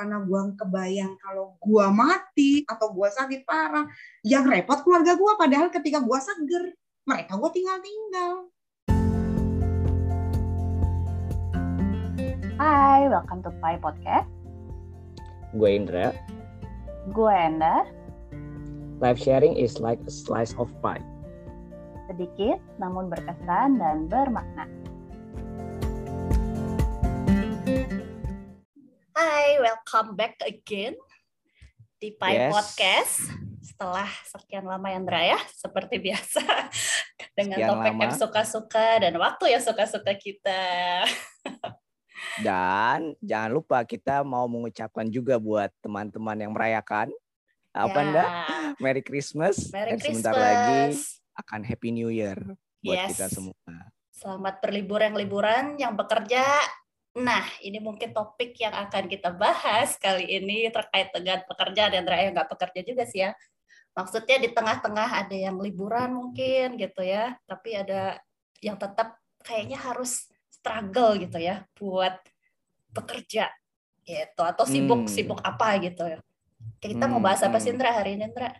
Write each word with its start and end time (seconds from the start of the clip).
karena 0.00 0.16
gue 0.24 0.40
kebayang 0.56 1.12
kalau 1.20 1.60
gue 1.60 1.86
mati 1.92 2.64
atau 2.64 2.88
gue 2.88 3.04
sakit 3.12 3.44
parah. 3.44 3.84
Yang 4.24 4.48
repot 4.48 4.80
keluarga 4.80 5.12
gue 5.12 5.32
padahal 5.36 5.68
ketika 5.68 6.00
gue 6.00 6.18
seger, 6.24 6.72
mereka 7.04 7.36
gue 7.36 7.50
tinggal-tinggal. 7.52 8.32
Hai, 12.56 13.12
welcome 13.12 13.44
to 13.44 13.52
Pai 13.60 13.76
Podcast. 13.76 14.24
Gue 15.52 15.68
Indra. 15.68 16.16
Gue 17.12 17.32
Enda. 17.36 17.84
Live 19.04 19.20
sharing 19.20 19.52
is 19.52 19.84
like 19.84 20.00
a 20.08 20.12
slice 20.12 20.56
of 20.56 20.72
pie. 20.80 21.04
Sedikit 22.08 22.56
namun 22.80 23.12
berkesan 23.12 23.76
dan 23.76 24.08
bermakna. 24.08 24.79
Hai, 29.40 29.56
welcome 29.56 30.20
back 30.20 30.36
again 30.44 30.92
di 31.96 32.12
Pai 32.12 32.36
Yes. 32.36 32.52
Podcast. 32.52 33.14
Setelah 33.64 34.04
sekian 34.28 34.68
lama 34.68 34.84
Yandra 34.92 35.24
ya, 35.24 35.40
seperti 35.48 35.96
biasa 35.96 36.44
dengan 37.40 37.56
Sekian 37.56 37.68
topik 37.72 37.88
lama. 37.88 38.02
yang 38.04 38.14
suka-suka 38.20 39.00
dan 39.00 39.16
waktu 39.16 39.56
yang 39.56 39.64
suka-suka 39.64 40.12
kita. 40.12 40.60
Dan 42.44 43.16
jangan 43.24 43.48
lupa 43.48 43.80
kita 43.80 44.20
mau 44.28 44.44
mengucapkan 44.44 45.08
juga 45.08 45.40
buat 45.40 45.72
teman-teman 45.80 46.36
yang 46.36 46.52
merayakan 46.52 47.08
apa 47.72 47.96
Ya, 47.96 48.04
enggak? 48.04 48.28
Merry 48.76 49.00
Christmas 49.00 49.72
Merry 49.72 49.96
dan 49.96 50.04
sebentar 50.04 50.36
Christmas. 50.36 50.52
lagi 50.52 50.76
akan 51.40 51.60
Happy 51.64 51.88
New 51.96 52.12
Year 52.12 52.36
buat 52.84 53.08
Yes. 53.08 53.16
kita 53.16 53.32
semua. 53.32 53.56
Selamat 54.12 54.60
berlibur 54.60 55.00
yang 55.00 55.16
liburan, 55.16 55.80
yang 55.80 55.96
bekerja. 55.96 56.44
Nah, 57.10 57.42
ini 57.58 57.82
mungkin 57.82 58.14
topik 58.14 58.54
yang 58.62 58.70
akan 58.70 59.10
kita 59.10 59.34
bahas 59.34 59.98
kali 59.98 60.30
ini 60.30 60.70
terkait 60.70 61.10
dengan 61.10 61.42
pekerjaan 61.42 61.90
Yandra 61.90 62.22
yang 62.22 62.32
nggak 62.38 62.50
bekerja 62.54 62.80
juga 62.86 63.02
sih 63.02 63.26
ya. 63.26 63.34
Maksudnya 63.98 64.38
di 64.38 64.54
tengah-tengah 64.54 65.26
ada 65.26 65.34
yang 65.34 65.58
liburan 65.58 66.14
mungkin 66.14 66.78
gitu 66.78 67.02
ya, 67.02 67.34
tapi 67.50 67.74
ada 67.74 68.22
yang 68.62 68.78
tetap 68.78 69.18
kayaknya 69.42 69.82
harus 69.82 70.30
struggle 70.46 71.18
gitu 71.18 71.42
ya 71.42 71.66
buat 71.74 72.14
bekerja 72.94 73.50
gitu 74.06 74.42
atau 74.46 74.64
sibuk 74.68 75.06
Hmm. 75.06 75.10
sibuk 75.10 75.40
apa 75.42 75.82
gitu 75.82 76.06
ya. 76.06 76.18
Kita 76.78 77.10
mau 77.10 77.18
Hmm, 77.18 77.26
bahas 77.26 77.42
apa 77.42 77.58
sih 77.58 77.74
hmm. 77.74 77.76
Indra 77.76 77.90
hari 77.90 78.14
ini 78.14 78.30
Indra? 78.30 78.54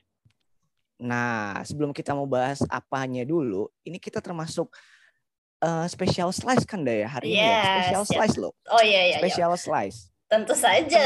Nah, 1.01 1.62
sebelum 1.64 1.95
kita 1.97 2.12
mau 2.12 2.29
bahas 2.29 2.61
apanya 2.69 3.25
dulu, 3.25 3.70
ini 3.87 3.97
kita 3.97 4.20
termasuk 4.20 4.69
eh, 5.61 5.86
special 5.86 6.30
slice 6.30 6.64
kan 6.64 6.80
Daya 6.80 7.06
hari 7.06 7.33
ini 7.33 7.41
ya? 7.41 7.47
Yes, 7.47 7.64
Special 7.86 8.03
yes. 8.03 8.11
slice 8.11 8.36
loh. 8.36 8.53
Oh 8.69 8.80
iya 8.80 9.00
iya, 9.05 9.05
iya. 9.06 9.19
Special 9.20 9.53
slice. 9.56 10.00
tentu 10.30 10.55
saja. 10.55 11.02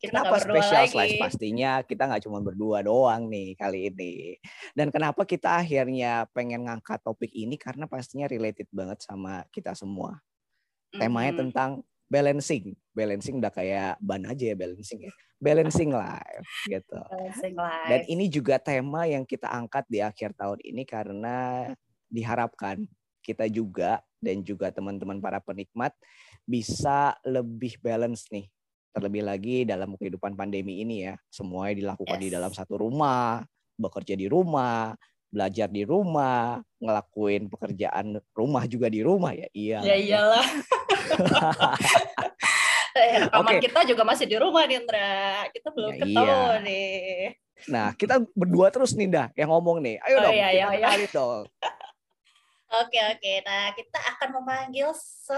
Kita 0.00 0.16
Kenapa 0.16 0.32
nggak 0.32 0.48
berdua 0.48 0.64
special 0.64 0.80
lagi. 0.80 0.92
slice? 0.96 1.16
Pastinya 1.20 1.70
kita 1.84 2.02
nggak 2.08 2.22
cuma 2.24 2.40
berdua 2.40 2.80
doang 2.80 3.28
nih 3.28 3.52
kali 3.52 3.92
ini. 3.92 4.40
Dan 4.72 4.88
kenapa 4.88 5.28
kita 5.28 5.60
akhirnya 5.60 6.24
pengen 6.32 6.64
ngangkat 6.64 7.04
topik 7.04 7.28
ini? 7.30 7.60
Karena 7.60 7.84
pastinya 7.84 8.24
related 8.24 8.64
banget 8.72 9.04
sama 9.04 9.44
kita 9.52 9.76
semua. 9.76 10.24
Temanya 10.88 11.36
Mhm. 11.36 11.40
tentang 11.46 11.70
balancing. 12.08 12.72
Balancing 12.90 13.44
udah 13.44 13.52
kayak 13.52 14.00
ban 14.00 14.24
aja 14.24 14.44
ya 14.50 14.56
balancing 14.56 15.04
ya. 15.04 15.12
Balancing 15.36 15.90
life 15.92 16.48
gitu. 16.64 16.96
Balancing 16.96 17.54
life. 17.54 17.88
Dan 17.92 18.00
ini 18.08 18.24
juga 18.26 18.56
tema 18.56 19.04
yang 19.04 19.28
kita 19.28 19.52
angkat 19.52 19.84
di 19.84 20.00
akhir 20.00 20.32
tahun 20.32 20.64
ini 20.64 20.88
karena 20.88 21.68
diharapkan 22.08 22.88
kita 23.30 23.46
juga 23.46 23.90
dan 24.18 24.42
juga 24.42 24.68
teman-teman 24.68 25.22
para 25.22 25.38
penikmat 25.38 25.94
bisa 26.42 27.14
lebih 27.22 27.78
balance 27.78 28.26
nih. 28.28 28.50
Terlebih 28.90 29.22
lagi 29.22 29.56
dalam 29.62 29.94
kehidupan 29.94 30.34
pandemi 30.34 30.82
ini 30.82 31.06
ya. 31.06 31.14
Semuanya 31.30 31.74
dilakukan 31.78 32.18
di 32.18 32.26
Yes. 32.26 32.34
dalam 32.34 32.50
satu 32.50 32.74
rumah, 32.76 33.46
bekerja 33.78 34.18
di 34.18 34.26
rumah, 34.26 34.98
belajar 35.30 35.70
di 35.70 35.86
rumah, 35.86 36.58
ngelakuin 36.76 37.46
pekerjaan 37.46 38.18
rumah 38.34 38.66
juga 38.66 38.90
di 38.90 39.00
rumah 39.00 39.30
ya. 39.30 39.46
Iya. 39.54 39.78
Ya 39.86 39.94
iyalah. 39.96 40.46
eh, 42.98 43.14
rekaman 43.24 43.52
Oke. 43.56 43.62
kita 43.62 43.80
juga 43.86 44.02
masih 44.02 44.26
di 44.26 44.36
rumah 44.36 44.66
nih, 44.66 44.76
Indra. 44.82 45.14
Kita 45.54 45.68
belum 45.70 45.90
Ya, 45.94 45.98
ketemu 46.02 46.26
iya. 46.26 46.60
nih. 46.60 46.98
Nah, 47.70 47.88
kita 47.94 48.14
berdua 48.32 48.72
terus 48.72 48.96
nih 48.96 49.06
dah 49.06 49.26
yang 49.36 49.52
ngomong 49.52 49.78
nih. 49.84 50.00
Ayo 50.02 50.16
Oh, 50.18 50.22
dong, 50.26 50.34
iya, 50.34 50.48
kita 50.50 50.74
iya, 50.74 50.90
iya. 50.98 51.08
dong. 51.12 51.44
Oke, 52.70 52.98
oke. 53.02 53.32
Nah, 53.42 53.74
kita 53.74 53.98
akan 54.14 54.28
memanggil 54.38 54.94
se... 54.94 55.34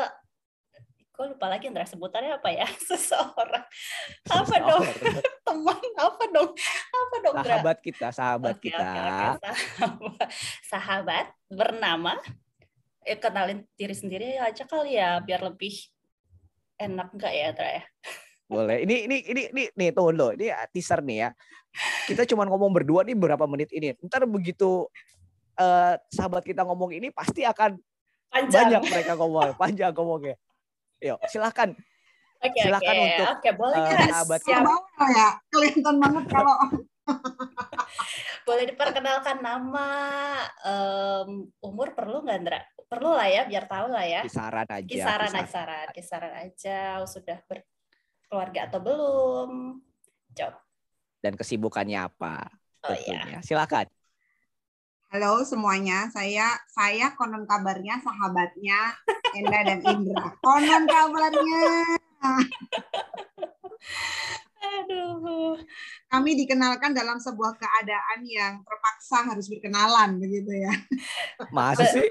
Gue 1.13 1.33
lupa 1.33 1.49
lagi, 1.49 1.69
Indra. 1.69 1.89
Sebutannya 1.89 2.37
apa 2.37 2.53
ya? 2.53 2.69
Seseorang. 2.89 3.65
Apa 4.29 4.57
dong? 4.61 4.85
Teman. 5.49 5.83
Apa 5.97 6.25
dong? 6.29 6.51
Apa 6.93 7.15
dong, 7.25 7.35
Indra? 7.41 7.57
Sahabat 7.57 7.79
kita, 7.81 8.09
sahabat 8.13 8.57
Oke, 8.57 8.69
kita. 8.69 8.85
oke, 8.85 9.01
oke. 9.01 9.27
Sahabat, 9.41 10.29
sahabat 10.69 11.27
bernama 11.49 12.13
eh, 13.09 13.17
kenalin 13.17 13.65
diri 13.77 13.97
sendiri 13.97 14.27
aja 14.37 14.65
kali 14.69 14.97
ya 14.97 15.21
biar 15.21 15.41
lebih 15.43 15.75
enak 16.81 17.13
enggak 17.17 17.33
ya 17.33 17.45
Indra 17.53 17.69
ya? 17.81 17.83
Boleh. 18.53 18.77
Ini 18.85 18.97
ini 19.09 19.17
ini 19.25 19.43
ini 19.57 19.63
nih 19.73 19.89
tuh 19.97 20.13
lo. 20.13 20.37
Ini 20.37 20.53
teaser 20.69 21.01
nih 21.01 21.17
ya. 21.25 21.29
Kita 22.05 22.29
cuma 22.29 22.45
ngomong 22.45 22.69
berdua 22.69 23.01
nih 23.09 23.17
berapa 23.17 23.49
menit 23.49 23.73
ini. 23.73 23.97
Ntar 24.05 24.29
begitu 24.29 24.93
eh, 25.63 25.95
sahabat 26.11 26.43
kita 26.43 26.67
ngomong 26.67 26.91
ini 26.91 27.15
pasti 27.15 27.47
akan 27.47 27.79
Panjang. 28.29 28.67
banyak 28.67 28.83
mereka 28.91 29.13
ngomong, 29.15 29.51
panjang 29.63 29.93
ngomongnya. 29.95 30.37
Yuk, 30.99 31.19
silakan. 31.31 31.79
Oke, 32.43 32.59
Silakan 32.59 32.91
oke. 32.91 33.05
untuk, 33.07 33.27
Oke, 33.39 33.51
boleh 33.55 33.77
eh, 33.79 33.83
nggak? 33.87 34.11
sahabat 34.11 34.41
Siap. 34.43 34.65
Ya, 35.15 35.29
kelihatan 35.47 35.95
banget 36.03 36.25
kalau 36.27 36.55
Boleh 38.47 38.65
diperkenalkan 38.67 39.39
nama, 39.43 39.89
em, 40.67 41.47
umur 41.63 41.95
perlu 41.95 42.27
nggak, 42.27 42.39
Indra? 42.43 42.61
Perlu 42.91 43.15
lah 43.15 43.31
ya, 43.31 43.43
biar 43.47 43.65
tahu 43.71 43.87
lah 43.91 44.05
ya. 44.07 44.21
Kisaran 44.27 44.67
aja. 44.67 44.87
Kisaran, 44.91 45.31
kisaran, 45.31 45.87
kisaran 45.95 46.33
aja. 46.35 46.79
Sudah 47.07 47.39
berkeluarga 47.47 48.67
atau 48.67 48.81
belum? 48.83 49.51
Jawab. 50.35 50.59
Dan 51.23 51.39
kesibukannya 51.39 52.11
apa? 52.11 52.51
Oh 52.83 52.97
iya. 52.99 53.39
Silakan. 53.47 53.87
Halo 55.13 55.45
semuanya, 55.45 56.09
saya 56.09 56.57
saya 56.73 57.13
konon 57.13 57.45
kabarnya 57.45 58.01
sahabatnya 58.01 58.97
Enda 59.37 59.61
dan 59.61 59.85
Indra. 59.85 60.33
Konon 60.41 60.89
kabarnya. 60.89 61.69
Aduh. 64.65 65.61
Kami 66.09 66.33
dikenalkan 66.33 66.97
dalam 66.97 67.21
sebuah 67.21 67.61
keadaan 67.61 68.25
yang 68.25 68.65
terpaksa 68.65 69.29
harus 69.29 69.53
berkenalan 69.53 70.17
begitu 70.17 70.49
ya. 70.49 70.73
Masa 71.53 71.85
sih? 71.93 72.09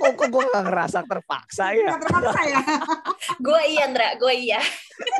Kok, 0.00 0.16
kok 0.16 0.28
gue 0.32 0.44
gak 0.56 0.64
ngerasa 0.72 1.04
terpaksa 1.04 1.76
ya? 1.76 1.84
Nggak 1.84 2.00
terpaksa 2.00 2.40
ya. 2.48 2.60
Gue 3.44 3.60
iya, 3.76 3.92
Indra. 3.92 4.08
Gue 4.16 4.32
iya. 4.40 4.60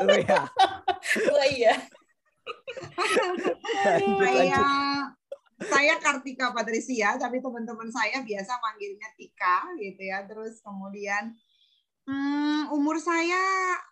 Lu 0.01 0.17
ya. 0.17 0.49
Gue 1.13 1.45
iya. 1.61 1.77
Lanjut, 3.85 4.17
saya. 4.17 4.65
Saya 5.67 5.99
Kartika 5.99 6.51
Patricia, 6.51 7.15
tapi 7.15 7.39
teman-teman 7.39 7.89
saya 7.89 8.21
biasa 8.21 8.51
manggilnya 8.59 9.09
Tika 9.15 9.71
gitu 9.79 10.01
ya. 10.03 10.23
Terus 10.27 10.59
kemudian 10.63 11.33
hmm, 12.07 12.71
umur 12.75 12.99
saya 12.99 13.39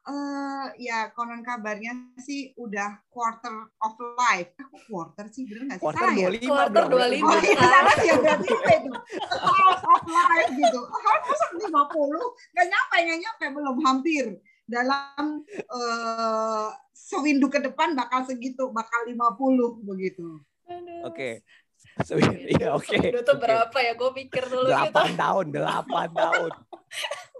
eh, 0.07 0.65
ya 0.83 1.11
konon 1.15 1.43
kabarnya 1.43 2.15
sih 2.19 2.51
udah 2.59 2.99
quarter 3.07 3.71
of 3.81 3.95
life. 4.19 4.51
Aku 4.59 4.77
quarter 4.91 5.25
sih 5.31 5.47
bener 5.47 5.71
nggak 5.71 5.79
sih? 5.79 5.85
Quarter 5.85 6.07
ya? 6.15 6.27
25 6.29 6.51
Quarter 6.51 6.83
bro. 6.87 6.97
25. 6.99 7.23
Oh, 7.23 7.39
iya, 7.39 7.57
salah 7.59 7.97
ya 8.03 8.15
berarti 8.19 8.47
itu? 8.51 8.91
Half 9.31 9.83
of 9.85 10.03
life 10.07 10.51
gitu. 10.55 10.81
Half 10.85 11.21
masa 11.27 11.45
50? 11.55 12.55
Gak 12.55 12.67
nyampe, 12.67 12.97
gak 13.07 13.19
nyampe, 13.23 13.45
belum 13.55 13.77
hampir. 13.85 14.25
Dalam 14.71 15.23
eh, 15.51 16.69
sewindu 16.95 17.51
ke 17.51 17.59
depan 17.59 17.91
bakal 17.97 18.23
segitu, 18.23 18.71
bakal 18.71 19.03
50 19.03 19.83
begitu. 19.83 20.39
Aduh. 20.71 21.01
Oke. 21.07 21.31
So, 22.07 22.15
Iya, 22.15 22.71
oke. 22.71 22.93
Itu 22.93 23.19
tuh 23.21 23.35
Oke. 23.35 23.41
berapa 23.41 23.77
ya? 23.77 23.93
Gue 23.93 24.11
pikir 24.15 24.47
dulu 24.47 24.63
gitu. 24.63 24.71
Delapan 24.71 25.11
tahun, 25.13 25.45
delapan 25.51 26.07
tahun. 26.21 26.51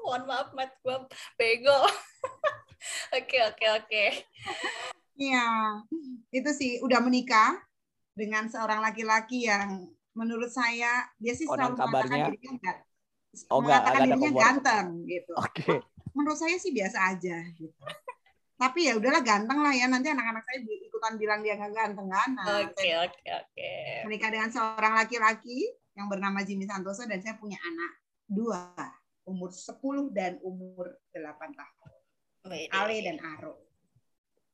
Mohon 0.01 0.21
maaf, 0.27 0.47
Mat. 0.51 0.71
Gue 0.81 0.97
bego. 1.35 1.77
Oke, 3.13 3.37
oke, 3.39 3.65
oke. 3.77 4.05
Iya, 5.13 5.45
itu 6.31 6.49
sih 6.51 6.81
udah 6.81 6.97
menikah 6.99 7.53
dengan 8.11 8.49
seorang 8.49 8.81
laki-laki 8.81 9.45
yang 9.45 9.85
menurut 10.11 10.49
saya 10.49 10.89
dia 11.15 11.31
sih 11.31 11.45
Konon 11.45 11.71
selalu 11.71 11.77
kabarnya- 11.77 12.27
mengatakan 12.27 12.33
dirinya 12.33 12.73
Oh, 13.47 13.61
enggak, 13.61 13.79
mengatakan 13.79 13.91
enggak 13.93 14.01
dirinya 14.01 14.27
kompor. 14.27 14.41
ganteng 14.43 14.85
gitu. 15.05 15.33
Oke. 15.37 15.69
Menurut 16.11 16.37
saya 16.37 16.57
sih 16.57 16.71
biasa 16.73 16.97
aja 17.07 17.37
gitu. 17.53 17.81
Tapi 18.61 18.79
ya 18.85 18.93
udahlah 18.93 19.25
ganteng 19.25 19.57
lah 19.57 19.73
ya 19.73 19.89
nanti 19.89 20.13
anak-anak 20.13 20.45
saya 20.45 20.61
ikutan 20.61 21.17
bilang 21.17 21.41
dia 21.41 21.57
nggak 21.57 21.73
ganteng 21.73 22.07
kan. 22.13 22.29
Nah, 22.37 22.61
Oke, 22.61 22.89
oke, 22.93 23.25
oke. 23.25 23.71
menikah 24.05 24.29
dengan 24.29 24.53
seorang 24.53 24.93
laki-laki 25.01 25.65
yang 25.97 26.05
bernama 26.05 26.45
Jimmy 26.45 26.69
Santoso 26.69 27.09
dan 27.09 27.17
saya 27.25 27.41
punya 27.41 27.57
anak 27.57 27.91
dua 28.29 28.69
umur 29.25 29.49
10 29.49 30.13
dan 30.13 30.37
umur 30.45 30.93
8 31.13 31.57
tahun. 31.57 31.89
Wih, 32.49 32.69
Ale 32.73 33.01
dan 33.05 33.17
Aro. 33.21 33.53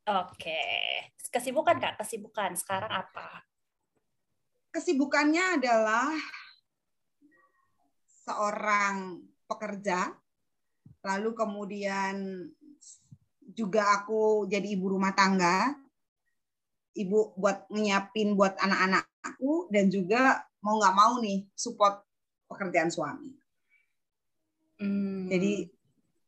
Oke. 0.07 0.63
Kesibukan 1.27 1.79
Kak, 1.79 1.99
kesibukan 1.99 2.55
sekarang 2.55 2.91
apa? 2.91 3.43
Kesibukannya 4.71 5.59
adalah 5.59 6.15
seorang 8.27 9.23
pekerja, 9.47 10.11
lalu 11.03 11.31
kemudian 11.35 12.47
juga 13.57 13.81
aku 13.97 14.45
jadi 14.45 14.77
ibu 14.77 14.93
rumah 14.93 15.17
tangga, 15.17 15.73
ibu 16.93 17.33
buat 17.33 17.65
nyiapin 17.73 18.37
buat 18.37 18.53
anak-anak 18.61 19.09
aku 19.25 19.65
dan 19.73 19.89
juga 19.89 20.45
mau 20.61 20.77
nggak 20.77 20.93
mau 20.93 21.17
nih 21.17 21.49
support 21.57 22.05
pekerjaan 22.45 22.93
suami. 22.93 23.33
Hmm. 24.77 25.25
Jadi 25.25 25.73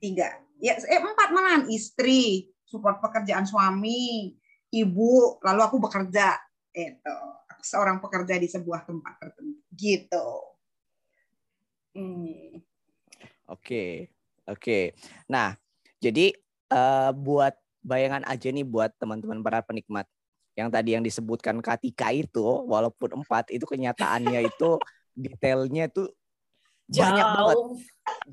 tiga, 0.02 0.42
ya 0.58 0.74
eh, 0.74 0.98
empat 0.98 1.30
malahan 1.30 1.70
istri, 1.70 2.50
support 2.66 2.98
pekerjaan 2.98 3.46
suami, 3.46 4.34
ibu, 4.74 5.38
lalu 5.46 5.62
aku 5.62 5.78
bekerja. 5.78 6.34
Itu 6.74 7.16
aku 7.46 7.62
seorang 7.62 8.02
pekerja 8.02 8.42
di 8.42 8.50
sebuah 8.50 8.90
tempat 8.90 9.14
tertentu. 9.22 9.62
Gitu. 9.78 10.30
Hmm. 11.94 12.58
Oke, 13.50 14.14
oke. 14.50 14.94
Nah, 15.30 15.54
jadi 15.98 16.34
uh, 16.70 17.12
buat 17.14 17.54
bayangan 17.84 18.26
aja 18.28 18.50
nih 18.52 18.66
buat 18.66 18.94
teman-teman 18.98 19.42
para 19.42 19.62
penikmat. 19.66 20.06
Yang 20.58 20.70
tadi 20.76 20.90
yang 20.98 21.04
disebutkan 21.06 21.64
Katika 21.64 22.12
itu, 22.12 22.44
walaupun 22.44 23.24
empat 23.24 23.54
itu 23.54 23.64
kenyataannya 23.64 24.40
itu 24.52 24.80
detailnya 25.16 25.92
tuh 25.92 26.12
banyak 26.90 27.28
banget, 27.38 27.58
jauh, 27.62 27.78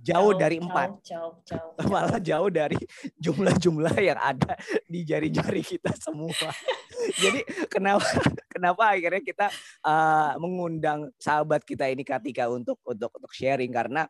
jauh 0.00 0.32
dari 0.32 0.56
empat, 0.56 0.88
jauh, 1.04 1.36
jauh, 1.44 1.76
jauh, 1.76 1.88
malah 1.92 2.16
jauh 2.16 2.48
dari 2.48 2.80
jumlah-jumlah 3.20 3.92
yang 4.00 4.16
ada 4.16 4.56
di 4.88 5.04
jari-jari 5.04 5.60
kita 5.60 5.92
semua. 6.00 6.32
Jadi 7.22 7.44
kenapa 7.68 8.08
kenapa 8.48 8.96
akhirnya 8.96 9.20
kita 9.20 9.46
uh, 9.84 10.40
mengundang 10.40 11.12
sahabat 11.20 11.68
kita 11.68 11.84
ini 11.92 12.00
Katika 12.00 12.48
untuk 12.48 12.80
untuk 12.88 13.12
untuk 13.12 13.32
sharing? 13.36 13.68
Karena 13.68 14.08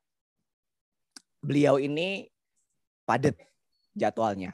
beliau 1.42 1.82
ini 1.82 2.30
padat 3.02 3.34
jadwalnya. 3.96 4.52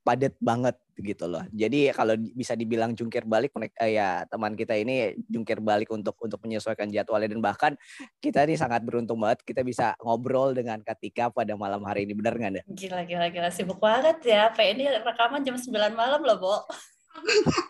Padat 0.00 0.32
banget 0.40 0.80
gitu 1.00 1.28
loh. 1.28 1.44
Jadi 1.52 1.92
kalau 1.92 2.16
bisa 2.16 2.56
dibilang 2.56 2.96
jungkir 2.96 3.24
balik 3.28 3.52
eh, 3.80 3.96
ya 3.96 4.24
teman 4.28 4.56
kita 4.56 4.76
ini 4.76 5.16
jungkir 5.28 5.60
balik 5.60 5.92
untuk 5.92 6.16
untuk 6.20 6.40
menyesuaikan 6.44 6.88
jadwalnya 6.88 7.28
dan 7.32 7.40
bahkan 7.44 7.72
kita 8.20 8.44
ini 8.48 8.56
sangat 8.56 8.84
beruntung 8.84 9.20
banget 9.20 9.44
kita 9.44 9.60
bisa 9.64 9.96
ngobrol 10.00 10.52
dengan 10.56 10.80
Katika 10.80 11.28
pada 11.28 11.52
malam 11.56 11.84
hari 11.84 12.08
ini 12.08 12.16
benar 12.16 12.36
nggak? 12.36 12.64
Gila 12.72 13.04
gila 13.04 13.26
gila 13.28 13.50
sibuk 13.52 13.76
banget 13.80 14.20
ya. 14.24 14.48
Pak 14.52 14.66
ini 14.72 14.88
rekaman 14.88 15.44
jam 15.44 15.56
9 15.56 15.92
malam 15.92 16.20
loh, 16.24 16.36
Bo. 16.40 16.56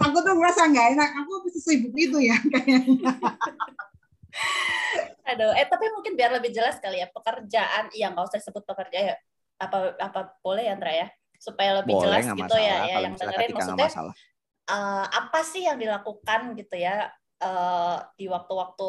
aku 0.05 0.19
tuh 0.21 0.35
merasa 0.37 0.69
nggak 0.71 0.87
enak. 0.95 1.11
Aku 1.27 1.33
bisa 1.51 1.59
sibuk 1.67 1.95
itu 1.99 2.19
ya 2.23 2.39
kayaknya. 2.55 3.11
Aduh, 5.31 5.51
eh 5.59 5.67
tapi 5.67 5.87
mungkin 5.95 6.15
biar 6.15 6.31
lebih 6.39 6.55
jelas 6.55 6.79
kali 6.79 7.03
ya 7.03 7.11
pekerjaan 7.11 7.91
yang 7.95 8.15
nggak 8.15 8.31
usah 8.31 8.43
sebut 8.43 8.63
pekerja 8.63 9.15
ya 9.15 9.17
apa 9.61 9.95
apa 10.01 10.21
boleh 10.41 10.67
ya 10.67 10.75
Andra 10.75 10.93
ya? 10.93 11.09
Supaya 11.37 11.85
lebih 11.85 11.95
boleh, 11.97 12.21
jelas 12.21 12.25
gitu 12.37 12.57
ya 12.57 12.77
ya 12.85 12.97
yang 13.05 13.15
dengerin 13.17 13.51
maksudnya 13.57 13.89
uh, 14.71 15.05
apa 15.09 15.41
sih 15.43 15.67
yang 15.67 15.77
dilakukan 15.81 16.55
gitu 16.55 16.77
ya 16.79 17.11
uh, 17.43 17.97
di 18.15 18.31
waktu-waktu 18.31 18.89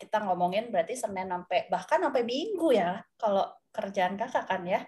kita 0.00 0.24
ngomongin 0.24 0.72
berarti 0.72 0.96
Senin 0.96 1.28
sampai 1.28 1.68
bahkan 1.68 2.00
sampai 2.00 2.24
Minggu 2.24 2.72
ya 2.72 3.04
kalau 3.20 3.44
kerjaan 3.74 4.16
kakak 4.16 4.48
kan 4.48 4.64
ya? 4.64 4.80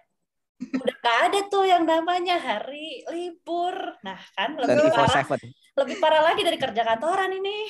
Udah 0.63 0.97
gak 1.03 1.19
ada 1.29 1.41
tuh 1.51 1.67
yang 1.67 1.85
namanya 1.85 2.39
hari 2.39 3.03
libur. 3.11 3.99
Nah 4.07 4.17
kan 4.33 4.57
lebih 4.57 4.89
parah 4.95 5.27
lebih 5.73 5.97
parah 6.01 6.23
lagi 6.33 6.43
dari 6.47 6.57
kerja 6.57 6.83
kantoran 6.87 7.29
ini. 7.35 7.69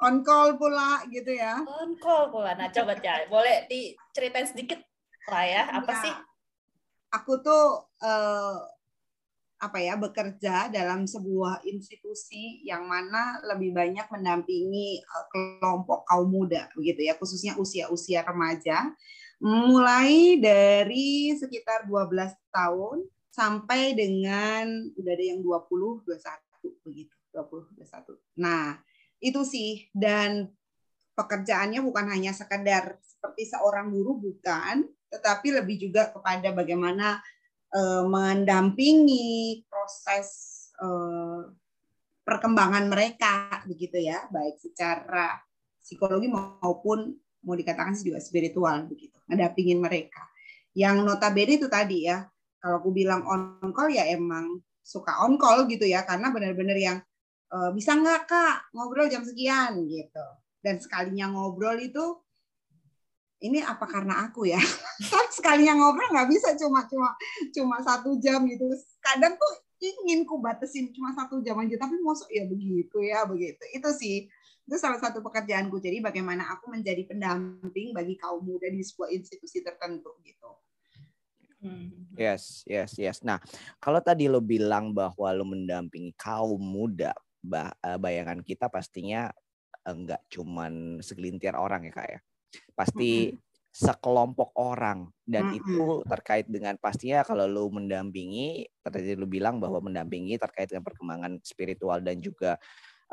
On 0.00 0.24
call 0.24 0.56
pula 0.56 1.04
gitu 1.12 1.34
ya. 1.34 1.60
On 1.60 1.92
call 2.00 2.32
pula. 2.32 2.56
Nah 2.56 2.72
coba 2.72 2.96
ya 3.00 3.26
boleh 3.28 3.68
diceritain 3.68 4.48
sedikit 4.48 4.80
lah 5.26 5.44
ya 5.44 5.62
apa 5.74 5.92
ya. 5.92 6.02
sih 6.06 6.14
aku 7.16 7.40
tuh 7.40 7.64
uh, 8.04 8.58
apa 9.56 9.78
ya 9.80 9.96
bekerja 9.96 10.68
dalam 10.68 11.08
sebuah 11.08 11.64
institusi 11.64 12.60
yang 12.68 12.84
mana 12.84 13.40
lebih 13.48 13.72
banyak 13.72 14.04
mendampingi 14.12 15.00
uh, 15.00 15.24
kelompok 15.32 16.04
kaum 16.04 16.28
muda 16.28 16.68
begitu 16.76 17.08
ya 17.08 17.16
khususnya 17.16 17.56
usia-usia 17.56 18.20
remaja 18.20 18.92
mulai 19.40 20.40
dari 20.40 21.32
sekitar 21.36 21.88
12 21.88 22.36
tahun 22.52 23.04
sampai 23.32 23.92
dengan 23.92 24.92
udah 24.96 25.12
ada 25.12 25.24
yang 25.24 25.40
20 25.44 26.08
21 26.08 26.84
begitu 26.88 27.16
20 27.36 27.76
21. 27.76 28.16
Nah, 28.40 28.80
itu 29.20 29.40
sih 29.44 29.92
dan 29.92 30.48
pekerjaannya 31.12 31.84
bukan 31.84 32.08
hanya 32.08 32.32
sekedar 32.32 32.96
seperti 33.04 33.48
seorang 33.48 33.92
guru 33.92 34.16
bukan, 34.16 34.88
tetapi 35.16 35.56
lebih 35.56 35.88
juga 35.88 36.12
kepada 36.12 36.52
bagaimana 36.52 37.18
uh, 37.72 38.04
mendampingi 38.04 39.64
proses 39.66 40.28
uh, 40.76 41.48
perkembangan 42.26 42.90
mereka 42.90 43.62
begitu 43.64 44.02
ya, 44.02 44.28
baik 44.28 44.58
secara 44.60 45.40
psikologi 45.80 46.26
maupun 46.26 47.14
mau 47.46 47.54
dikatakan 47.54 47.94
juga 47.94 48.18
spiritual 48.18 48.90
begitu, 48.90 49.14
mendampingin 49.30 49.78
mereka. 49.78 50.26
Yang 50.74 51.06
notabene 51.06 51.62
itu 51.62 51.70
tadi 51.70 52.10
ya, 52.10 52.26
kalau 52.58 52.82
aku 52.82 52.90
bilang 52.90 53.22
on 53.24 53.70
call 53.70 53.88
ya 53.88 54.04
emang 54.10 54.58
suka 54.82 55.22
on 55.22 55.38
call 55.38 55.70
gitu 55.70 55.86
ya, 55.86 56.02
karena 56.02 56.34
benar-benar 56.34 56.74
yang 56.74 56.98
uh, 57.54 57.70
bisa 57.70 57.94
nggak 57.94 58.26
kak 58.26 58.56
ngobrol 58.74 59.06
jam 59.06 59.22
sekian 59.22 59.86
gitu. 59.86 60.26
Dan 60.58 60.82
sekalinya 60.82 61.30
ngobrol 61.30 61.78
itu 61.78 62.18
ini 63.40 63.60
apa 63.60 63.84
karena 63.84 64.24
aku 64.28 64.48
ya? 64.48 64.60
Kan 65.12 65.26
sekalinya 65.28 65.76
ngobrol 65.76 66.08
nggak 66.08 66.28
bisa 66.32 66.56
cuma 66.56 66.88
cuma 66.88 67.12
cuma 67.52 67.76
satu 67.84 68.16
jam 68.16 68.40
gitu. 68.48 68.64
Kadang 69.04 69.36
tuh 69.36 69.52
ingin 69.80 70.24
ku 70.24 70.40
batasin 70.40 70.88
cuma 70.96 71.12
satu 71.12 71.44
jam 71.44 71.60
aja 71.60 71.76
tapi 71.76 72.00
masuk 72.00 72.28
ya 72.32 72.48
begitu 72.48 72.96
ya 73.04 73.28
begitu. 73.28 73.60
Itu 73.76 73.92
sih 73.92 74.28
itu 74.66 74.76
salah 74.80 74.98
satu 74.98 75.20
pekerjaanku. 75.20 75.76
Jadi 75.78 76.00
bagaimana 76.00 76.48
aku 76.56 76.72
menjadi 76.72 77.04
pendamping 77.04 77.92
bagi 77.92 78.16
kaum 78.16 78.40
muda 78.40 78.66
di 78.72 78.80
sebuah 78.80 79.12
institusi 79.12 79.60
tertentu 79.60 80.16
gitu. 80.24 80.50
Hmm. 81.56 81.88
yes 82.20 82.68
yes 82.68 83.00
yes. 83.00 83.18
Nah 83.24 83.40
kalau 83.80 84.00
tadi 84.04 84.28
lo 84.28 84.44
bilang 84.44 84.92
bahwa 84.92 85.28
lo 85.32 85.44
mendampingi 85.44 86.12
kaum 86.16 86.60
muda 86.60 87.16
eh, 87.48 87.98
bayangan 88.00 88.44
kita 88.44 88.68
pastinya 88.68 89.32
enggak 89.86 90.20
eh, 90.20 90.28
cuman 90.36 91.00
segelintir 91.00 91.56
orang 91.56 91.88
ya 91.88 91.92
kak 91.94 92.08
ya 92.10 92.20
pasti 92.72 93.30
mm-hmm. 93.30 93.44
sekelompok 93.70 94.56
orang 94.56 95.10
dan 95.26 95.52
mm-hmm. 95.52 95.58
itu 95.60 95.78
terkait 96.08 96.46
dengan 96.48 96.74
pastinya 96.80 97.20
kalau 97.26 97.44
lu 97.44 97.68
mendampingi 97.68 98.64
tadi 98.80 99.12
lu 99.16 99.28
bilang 99.28 99.60
bahwa 99.60 99.84
mendampingi 99.84 100.40
terkait 100.40 100.72
dengan 100.72 100.84
perkembangan 100.84 101.40
spiritual 101.44 102.00
dan 102.00 102.20
juga 102.20 102.56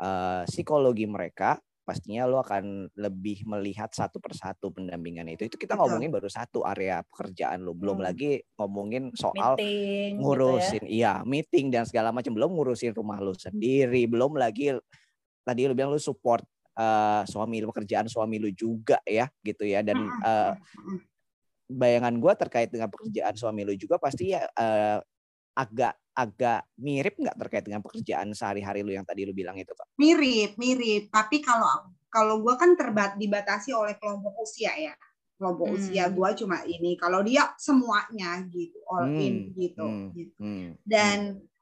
uh, 0.00 0.42
psikologi 0.48 1.04
mereka 1.04 1.60
pastinya 1.84 2.24
lo 2.24 2.40
akan 2.40 2.88
lebih 2.96 3.44
melihat 3.44 3.92
satu 3.92 4.16
persatu 4.16 4.72
pendampingan 4.72 5.28
itu. 5.28 5.52
Itu 5.52 5.60
kita 5.60 5.76
ngomongin 5.76 6.08
baru 6.08 6.32
satu 6.32 6.64
area 6.64 7.04
pekerjaan 7.04 7.60
lo, 7.60 7.76
belum 7.76 8.00
hmm. 8.00 8.06
lagi 8.08 8.40
ngomongin 8.56 9.12
soal 9.12 9.60
meeting, 9.60 10.16
ngurusin, 10.18 10.80
gitu 10.80 10.88
ya? 10.88 10.88
iya 10.88 11.14
meeting 11.28 11.68
dan 11.68 11.84
segala 11.84 12.10
macam, 12.10 12.32
belum 12.32 12.56
ngurusin 12.56 12.96
rumah 12.96 13.20
lo 13.20 13.36
sendiri, 13.36 14.08
belum 14.08 14.40
lagi 14.40 14.72
tadi 15.44 15.68
lo 15.68 15.76
bilang 15.76 15.92
lo 15.92 16.00
support 16.00 16.42
uh, 16.78 17.22
suami 17.26 17.62
lu 17.62 17.70
pekerjaan 17.70 18.06
suami 18.06 18.36
lu 18.42 18.50
juga 18.54 18.98
ya 19.06 19.30
gitu 19.42 19.64
ya 19.66 19.80
dan 19.80 19.98
uh, 20.22 20.52
bayangan 21.70 22.14
gue 22.20 22.32
terkait 22.36 22.68
dengan 22.68 22.92
pekerjaan 22.92 23.34
suami 23.34 23.64
lu 23.64 23.74
juga 23.74 23.96
pasti 23.96 24.36
ya 24.36 24.44
uh, 24.44 24.98
agak 25.54 25.94
agak 26.14 26.70
mirip 26.78 27.18
nggak 27.18 27.34
terkait 27.34 27.64
dengan 27.66 27.82
pekerjaan 27.82 28.30
sehari-hari 28.30 28.86
lu 28.86 28.94
yang 28.94 29.02
tadi 29.02 29.26
lu 29.26 29.34
bilang 29.34 29.58
itu 29.58 29.74
kak? 29.74 29.90
Mirip, 29.98 30.54
mirip. 30.54 31.10
Tapi 31.10 31.42
kalau 31.42 31.90
kalau 32.06 32.38
gue 32.38 32.54
kan 32.54 32.78
terbat 32.78 33.18
dibatasi 33.18 33.74
oleh 33.74 33.98
kelompok 33.98 34.46
usia 34.46 34.70
ya. 34.78 34.94
Kelompok 35.34 35.74
hmm. 35.74 35.76
usia 35.82 36.04
gue 36.14 36.28
cuma 36.38 36.62
ini. 36.62 36.94
Kalau 36.94 37.26
dia 37.26 37.50
semuanya 37.58 38.38
gitu, 38.46 38.78
all 38.86 39.10
hmm. 39.10 39.26
in 39.26 39.34
gitu. 39.58 39.82
Hmm. 39.82 40.08
gitu. 40.14 40.38
Hmm. 40.38 40.68
Dan 40.86 41.18
uh, 41.42 41.53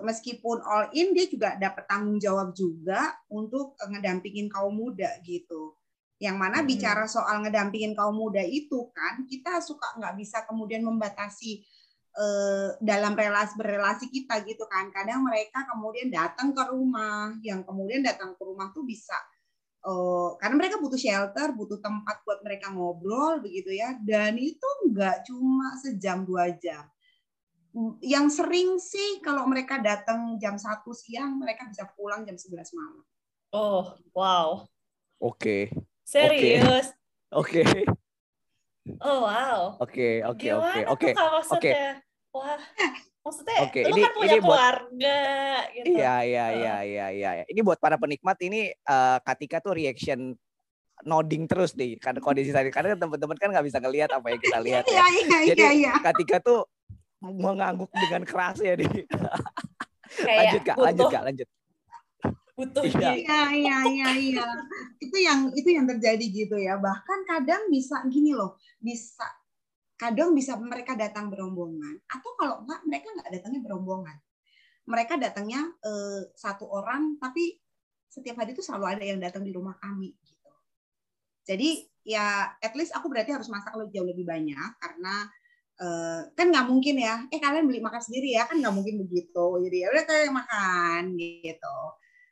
meskipun 0.00 0.64
all 0.64 0.88
in 0.96 1.12
dia 1.12 1.28
juga 1.28 1.52
dapat 1.60 1.84
tanggung 1.84 2.16
jawab 2.16 2.56
juga 2.56 3.12
untuk 3.28 3.76
ngedampingin 3.76 4.48
kaum 4.48 4.72
muda 4.72 5.20
gitu. 5.20 5.76
Yang 6.18 6.36
mana 6.40 6.58
hmm. 6.64 6.66
bicara 6.66 7.04
soal 7.04 7.44
ngedampingin 7.44 7.92
kaum 7.94 8.16
muda 8.16 8.40
itu 8.42 8.88
kan 8.96 9.28
kita 9.28 9.60
suka 9.60 10.00
nggak 10.00 10.16
bisa 10.18 10.42
kemudian 10.48 10.82
membatasi 10.82 11.62
uh, 12.16 12.74
dalam 12.80 13.12
relasi 13.14 13.54
berrelasi 13.54 14.08
kita 14.08 14.40
gitu 14.48 14.64
kan. 14.66 14.88
Kadang 14.90 15.22
mereka 15.22 15.68
kemudian 15.68 16.08
datang 16.10 16.56
ke 16.56 16.62
rumah, 16.64 17.36
yang 17.44 17.62
kemudian 17.62 18.02
datang 18.02 18.34
ke 18.34 18.42
rumah 18.42 18.72
tuh 18.72 18.82
bisa 18.82 19.14
uh, 19.86 20.34
karena 20.40 20.56
mereka 20.58 20.76
butuh 20.82 20.98
shelter, 20.98 21.54
butuh 21.54 21.78
tempat 21.78 22.24
buat 22.26 22.40
mereka 22.42 22.72
ngobrol 22.72 23.38
begitu 23.44 23.70
ya. 23.76 23.94
Dan 24.00 24.40
itu 24.40 24.68
nggak 24.90 25.28
cuma 25.28 25.76
sejam 25.78 26.26
dua 26.26 26.50
jam 26.56 26.88
yang 28.00 28.32
sering 28.32 28.80
sih 28.80 29.20
kalau 29.20 29.44
mereka 29.44 29.78
datang 29.78 30.36
jam 30.36 30.56
1 30.56 30.66
siang 30.90 31.36
mereka 31.38 31.68
bisa 31.68 31.84
pulang 31.92 32.24
jam 32.24 32.34
11 32.34 32.72
malam. 32.74 33.04
Oh, 33.50 33.84
wow. 34.12 34.64
Oke. 35.18 35.72
Serius? 36.02 36.92
Oke. 37.28 37.64
Oh, 39.04 39.28
wow. 39.28 39.76
Oke, 39.78 40.24
oke, 40.24 40.48
oke, 40.48 40.80
oke. 40.88 41.10
Maksudnya? 41.12 42.00
Wah, 42.32 42.56
maksudnya 43.24 43.56
Oke, 43.64 43.80
lu 43.84 43.96
ini- 43.96 44.04
kan 44.04 44.12
punya 44.16 44.28
ini 44.28 44.38
buat- 44.40 44.56
keluarga 44.56 45.18
gitu. 45.72 45.86
Iya, 45.96 46.14
iya, 46.24 46.44
iya, 46.52 46.76
iya, 46.84 47.06
iya. 47.12 47.30
Ini 47.48 47.60
buat 47.60 47.76
para 47.80 47.96
penikmat 47.96 48.36
ini 48.40 48.72
eh, 48.72 49.18
Katika 49.24 49.60
tuh 49.60 49.76
reaction 49.76 50.32
nodding 51.04 51.44
terus 51.48 51.72
nih. 51.72 51.96
Karena 52.00 52.20
kondisi 52.20 52.52
tadi 52.52 52.68
karena 52.72 52.96
teman-teman 52.96 53.36
kan 53.36 53.48
nggak 53.52 53.66
bisa 53.68 53.78
ngelihat 53.80 54.08
apa 54.12 54.26
yang 54.28 54.40
kita 54.40 54.58
lihat 54.60 54.84
Iya 54.88 54.92
ya. 54.92 55.04
iya 55.08 55.38
Jadi 55.52 55.62
iya 55.62 55.70
iya. 55.72 55.92
Katika 56.00 56.36
tuh 56.40 56.64
mengangguk 57.20 57.90
dengan 57.90 58.22
keras 58.22 58.62
ya. 58.62 58.74
Kayak 58.78 60.38
lanjut 60.38 60.62
kak, 60.64 60.76
lanjut 60.78 61.06
kak, 61.10 61.24
lanjut. 61.26 61.48
butuh 62.58 62.82
Iya. 62.82 62.98
di- 63.14 63.22
Iya 63.22 63.40
iya 63.54 63.76
iya 63.86 64.08
iya. 64.18 64.46
Itu 64.98 65.14
yang 65.14 65.46
itu 65.54 65.68
yang 65.70 65.86
terjadi 65.86 66.26
gitu 66.26 66.58
ya. 66.58 66.74
Bahkan 66.74 67.18
kadang 67.22 67.70
bisa 67.70 68.02
gini 68.10 68.34
loh, 68.34 68.58
bisa 68.82 69.22
kadang 69.94 70.34
bisa 70.34 70.58
mereka 70.58 70.98
datang 70.98 71.30
berombongan 71.30 72.02
atau 72.10 72.30
kalau 72.34 72.66
enggak 72.66 72.82
mereka 72.82 73.06
nggak 73.14 73.30
datangnya 73.38 73.60
berombongan. 73.62 74.16
Mereka 74.90 75.14
datangnya 75.22 75.70
eh, 75.70 76.20
satu 76.34 76.66
orang 76.66 77.14
tapi 77.22 77.62
setiap 78.10 78.42
hari 78.42 78.58
itu 78.58 78.62
selalu 78.64 78.84
ada 78.90 79.04
yang 79.06 79.22
datang 79.22 79.46
di 79.46 79.54
rumah 79.54 79.78
kami 79.78 80.18
gitu. 80.26 80.50
Jadi 81.46 81.86
ya 82.02 82.58
at 82.58 82.74
least 82.74 82.90
aku 82.90 83.06
berarti 83.06 83.38
harus 83.38 83.46
masak 83.46 83.70
lebih 83.78 84.02
jauh 84.02 84.08
lebih 84.10 84.26
banyak 84.26 84.70
karena 84.82 85.30
eh, 85.78 86.20
kan 86.34 86.46
nggak 86.50 86.66
mungkin 86.66 86.96
ya. 86.98 87.26
Eh 87.30 87.38
kalian 87.38 87.66
beli 87.70 87.80
makan 87.82 88.02
sendiri 88.02 88.34
ya 88.34 88.46
kan 88.50 88.58
nggak 88.58 88.74
mungkin 88.74 89.02
begitu. 89.06 89.46
Jadi 89.64 89.76
ya 89.82 89.88
udah 89.94 90.04
kayak 90.04 90.32
makan 90.34 91.02
gitu. 91.18 91.78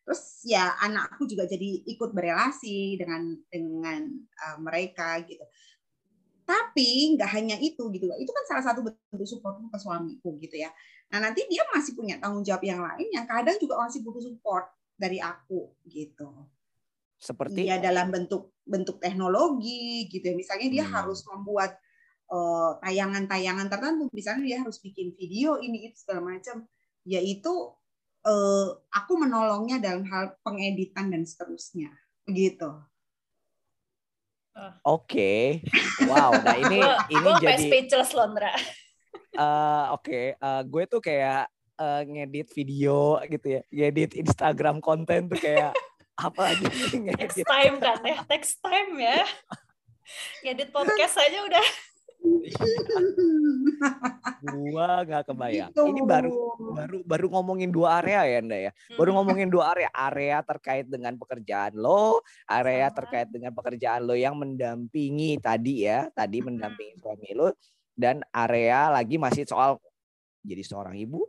Terus 0.06 0.22
ya 0.46 0.78
anakku 0.82 1.26
juga 1.26 1.50
jadi 1.50 1.82
ikut 1.82 2.14
berelasi 2.14 2.94
dengan 2.94 3.34
dengan 3.50 4.06
uh, 4.46 4.58
mereka 4.62 5.18
gitu. 5.26 5.42
Tapi 6.46 7.18
nggak 7.18 7.30
hanya 7.34 7.56
itu 7.58 7.90
gitu. 7.90 8.06
Itu 8.06 8.30
kan 8.30 8.44
salah 8.46 8.64
satu 8.70 8.86
bentuk 8.86 9.26
support 9.26 9.58
ke 9.58 9.78
suamiku 9.82 10.38
gitu 10.38 10.62
ya. 10.62 10.70
Nah 11.10 11.18
nanti 11.26 11.42
dia 11.50 11.66
masih 11.74 11.98
punya 11.98 12.22
tanggung 12.22 12.46
jawab 12.46 12.62
yang 12.62 12.82
lain 12.82 13.08
yang 13.10 13.26
kadang 13.26 13.58
juga 13.58 13.82
masih 13.82 14.02
butuh 14.06 14.22
support 14.22 14.70
dari 14.94 15.18
aku 15.18 15.74
gitu. 15.90 16.30
Seperti 17.18 17.66
Iya 17.66 17.82
dalam 17.82 18.14
bentuk 18.14 18.54
bentuk 18.62 19.02
teknologi 19.02 20.06
gitu 20.06 20.22
ya. 20.22 20.34
Misalnya 20.38 20.68
dia 20.70 20.84
Hmm. 20.86 20.94
harus 21.02 21.26
membuat 21.26 21.78
eh, 22.26 22.71
tayangan-tayangan 22.83 23.66
tertentu. 23.66 24.11
Misalnya 24.11 24.42
dia 24.45 24.59
harus 24.62 24.78
bikin 24.78 25.14
video 25.14 25.59
ini 25.59 25.90
itu 25.90 25.97
segala 26.02 26.35
macam. 26.35 26.66
Yaitu 27.06 27.52
eh, 28.26 28.68
aku 28.90 29.12
menolongnya 29.14 29.78
dalam 29.78 30.02
hal 30.11 30.35
pengeditan 30.42 31.11
dan 31.11 31.23
seterusnya. 31.23 31.95
Begitu. 32.26 32.66
Oke. 34.83 35.61
Wow, 36.09 36.33
nah 36.40 36.56
ini 36.56 36.80
Gua- 36.80 37.04
ini 37.12 37.21
gua 37.28 37.37
jadi 37.45 37.61
speechless 37.68 38.16
Londra. 38.16 38.50
eh, 39.37 39.85
oke, 39.92 40.21
eh, 40.33 40.62
gue 40.64 40.83
tuh 40.88 41.00
kayak 41.04 41.45
eh, 41.76 42.00
ngedit 42.09 42.49
video 42.56 43.21
gitu 43.28 43.61
ya. 43.61 43.62
Ngedit 43.68 44.16
Instagram 44.16 44.80
konten 44.80 45.28
tuh 45.28 45.37
kayak 45.37 45.76
apa 46.26 46.56
aja 46.56 46.64
ngedit. 46.73 47.45
time 47.45 47.76
kan 47.76 48.00
ya, 48.00 48.16
next 48.33 48.56
time 48.64 48.97
ya. 48.97 49.21
Ngedit 50.40 50.73
podcast 50.73 51.21
aja 51.21 51.38
udah. 51.45 51.66
Gua 54.46 55.02
nggak 55.02 55.25
kebayang. 55.32 55.70
Gitu. 55.73 55.82
Ini 55.90 56.00
baru 56.06 56.37
baru 56.56 56.99
baru 57.02 57.26
ngomongin 57.32 57.70
dua 57.73 58.02
area 58.02 58.23
ya, 58.28 58.38
Nda 58.44 58.58
ya. 58.70 58.73
Baru 58.94 59.16
ngomongin 59.16 59.49
dua 59.50 59.75
area, 59.75 59.88
area 59.90 60.38
terkait 60.44 60.87
dengan 60.87 61.16
pekerjaan 61.18 61.75
lo, 61.75 62.23
area 62.46 62.92
terkait 62.92 63.28
dengan 63.32 63.52
pekerjaan 63.52 64.06
lo 64.06 64.14
yang 64.14 64.38
mendampingi 64.38 65.40
tadi 65.42 65.88
ya, 65.88 66.06
tadi 66.12 66.40
mendampingi 66.44 67.00
suami 67.00 67.30
lo 67.35 67.52
dan 67.96 68.20
area 68.30 68.92
lagi 68.92 69.16
masih 69.16 69.49
soal 69.49 69.80
jadi 70.46 70.62
seorang 70.62 70.94
ibu. 70.94 71.26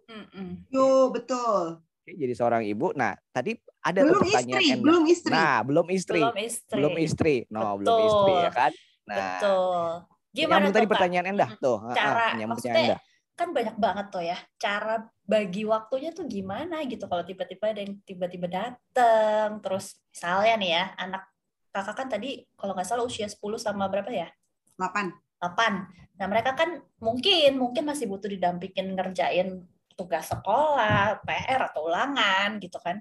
Yo 0.69 1.09
betul. 1.09 1.81
Oke, 1.81 2.11
jadi 2.15 2.33
seorang 2.37 2.63
ibu. 2.63 2.93
Nah, 2.95 3.17
tadi 3.35 3.57
ada 3.83 3.99
tuh 4.03 4.15
Belum 4.15 4.23
pertanyaan 4.31 4.61
istri, 4.63 4.71
Enda. 4.71 4.83
belum 4.83 5.03
istri. 5.07 5.31
Nah, 5.33 5.57
belum 5.59 5.87
istri. 5.91 6.21
Belum 6.21 6.37
istri. 6.39 6.75
Belum 6.77 6.95
istri. 6.99 7.35
No, 7.51 7.75
belum 7.81 7.97
istri 7.99 8.31
ya 8.31 8.39
Betul. 8.47 8.55
kan? 8.55 8.71
Nah, 9.07 9.17
Betul. 9.17 9.91
Gimana 10.37 10.69
nyambung 10.69 10.75
tadi 10.77 10.85
tuh, 10.85 10.89
Kak? 10.89 10.93
pertanyaan 10.93 11.25
Enda 11.33 11.47
Mm-mm. 11.49 11.63
tuh. 11.65 11.77
Cara, 11.97 12.25
nyambung 12.37 12.49
maksudnya 12.53 12.73
pertanyaan 12.77 13.01
Enda. 13.01 13.15
kan 13.37 13.49
banyak 13.53 13.75
banget 13.77 14.05
tuh 14.09 14.23
ya 14.25 14.37
cara 14.57 14.95
bagi 15.21 15.61
waktunya 15.61 16.09
tuh 16.09 16.25
gimana 16.25 16.81
gitu 16.89 17.05
kalau 17.05 17.21
tiba-tiba 17.21 17.69
ada 17.69 17.85
yang 17.85 18.01
tiba-tiba 18.01 18.49
datang 18.49 19.61
terus 19.61 20.01
misalnya 20.09 20.57
nih 20.57 20.69
ya 20.73 20.83
anak 20.97 21.23
kakak 21.69 21.95
kan 22.01 22.07
tadi 22.09 22.49
kalau 22.57 22.73
nggak 22.73 22.89
salah 22.89 23.05
usia 23.05 23.29
10 23.29 23.37
sama 23.61 23.85
berapa 23.85 24.09
ya 24.09 24.25
8. 24.81 25.13
8 25.37 26.17
nah 26.17 26.25
mereka 26.25 26.57
kan 26.57 26.81
mungkin 26.97 27.61
mungkin 27.61 27.85
masih 27.85 28.09
butuh 28.09 28.25
didampingin 28.25 28.97
ngerjain 28.97 29.61
tugas 29.93 30.33
sekolah 30.33 31.21
PR 31.21 31.61
atau 31.69 31.85
ulangan 31.93 32.57
gitu 32.57 32.81
kan 32.81 32.97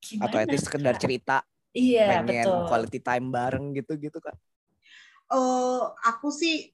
gimana 0.00 0.32
Atau 0.32 0.38
at 0.40 0.48
least 0.48 0.72
sekedar 0.72 0.96
cerita 0.96 1.44
iya 1.76 2.24
pengen 2.24 2.48
betul 2.48 2.64
quality 2.64 2.98
time 3.04 3.28
bareng 3.28 3.76
gitu-gitu 3.76 4.16
kan. 4.24 4.32
Eh, 5.26 5.82
aku 6.06 6.30
sih 6.30 6.70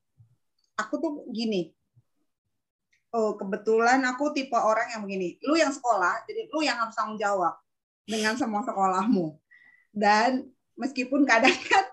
aku 0.76 0.94
tuh 1.00 1.12
gini. 1.32 1.72
Oh, 3.12 3.36
kebetulan 3.36 4.00
aku 4.08 4.32
tipe 4.32 4.56
orang 4.56 4.88
yang 4.92 5.04
begini. 5.04 5.36
Lu 5.44 5.52
yang 5.52 5.68
sekolah, 5.68 6.24
jadi 6.24 6.48
lu 6.48 6.64
yang 6.64 6.80
harus 6.80 6.96
tanggung 6.96 7.20
jawab 7.20 7.52
dengan 8.08 8.32
semua 8.40 8.64
sekolahmu. 8.64 9.36
Dan 9.92 10.48
meskipun 10.80 11.28
kadang 11.28 11.52
kan, 11.52 11.84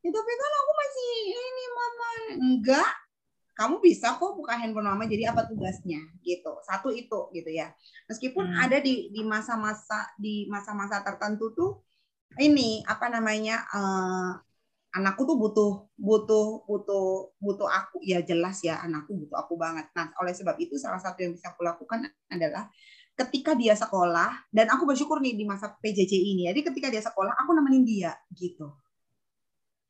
ya 0.00 0.08
tapi 0.08 0.32
kan 0.32 0.52
aku 0.64 0.72
masih 0.72 1.08
ini 1.28 1.64
mama 1.76 2.10
enggak. 2.40 2.92
Kamu 3.52 3.84
bisa 3.84 4.16
kok 4.16 4.32
buka 4.32 4.56
handphone 4.56 4.88
mama. 4.88 5.04
Jadi 5.04 5.28
apa 5.28 5.44
tugasnya 5.44 6.00
gitu. 6.24 6.56
Satu 6.64 6.88
itu 6.88 7.28
gitu 7.36 7.52
ya. 7.52 7.68
Meskipun 8.08 8.48
Hmm. 8.48 8.64
ada 8.64 8.80
di 8.80 9.12
di 9.12 9.20
masa-masa 9.20 10.08
di 10.16 10.48
masa-masa 10.48 11.04
tertentu 11.04 11.52
tuh 11.52 11.84
ini 12.40 12.80
apa 12.88 13.12
namanya 13.12 13.60
eh, 13.76 14.30
anakku 14.92 15.24
tuh 15.24 15.36
butuh 15.40 15.72
butuh 15.96 16.46
butuh 16.68 17.32
butuh 17.40 17.68
aku. 17.68 18.00
Ya 18.04 18.20
jelas 18.20 18.60
ya 18.60 18.80
anakku 18.84 19.16
butuh 19.16 19.36
aku 19.40 19.56
banget. 19.56 19.88
Nah 19.96 20.12
oleh 20.20 20.36
sebab 20.36 20.56
itu 20.60 20.76
salah 20.76 21.00
satu 21.00 21.24
yang 21.24 21.32
bisa 21.32 21.52
aku 21.52 21.64
lakukan 21.64 22.08
adalah 22.28 22.68
ketika 23.12 23.52
dia 23.52 23.76
sekolah 23.76 24.48
dan 24.48 24.72
aku 24.72 24.88
bersyukur 24.88 25.20
nih 25.20 25.36
di 25.36 25.44
masa 25.44 25.76
PJJ 25.84 26.12
ini 26.16 26.48
jadi 26.48 26.60
ketika 26.64 26.88
dia 26.88 27.04
sekolah 27.04 27.36
aku 27.44 27.50
nemenin 27.52 27.84
dia 27.84 28.12
gitu. 28.32 28.72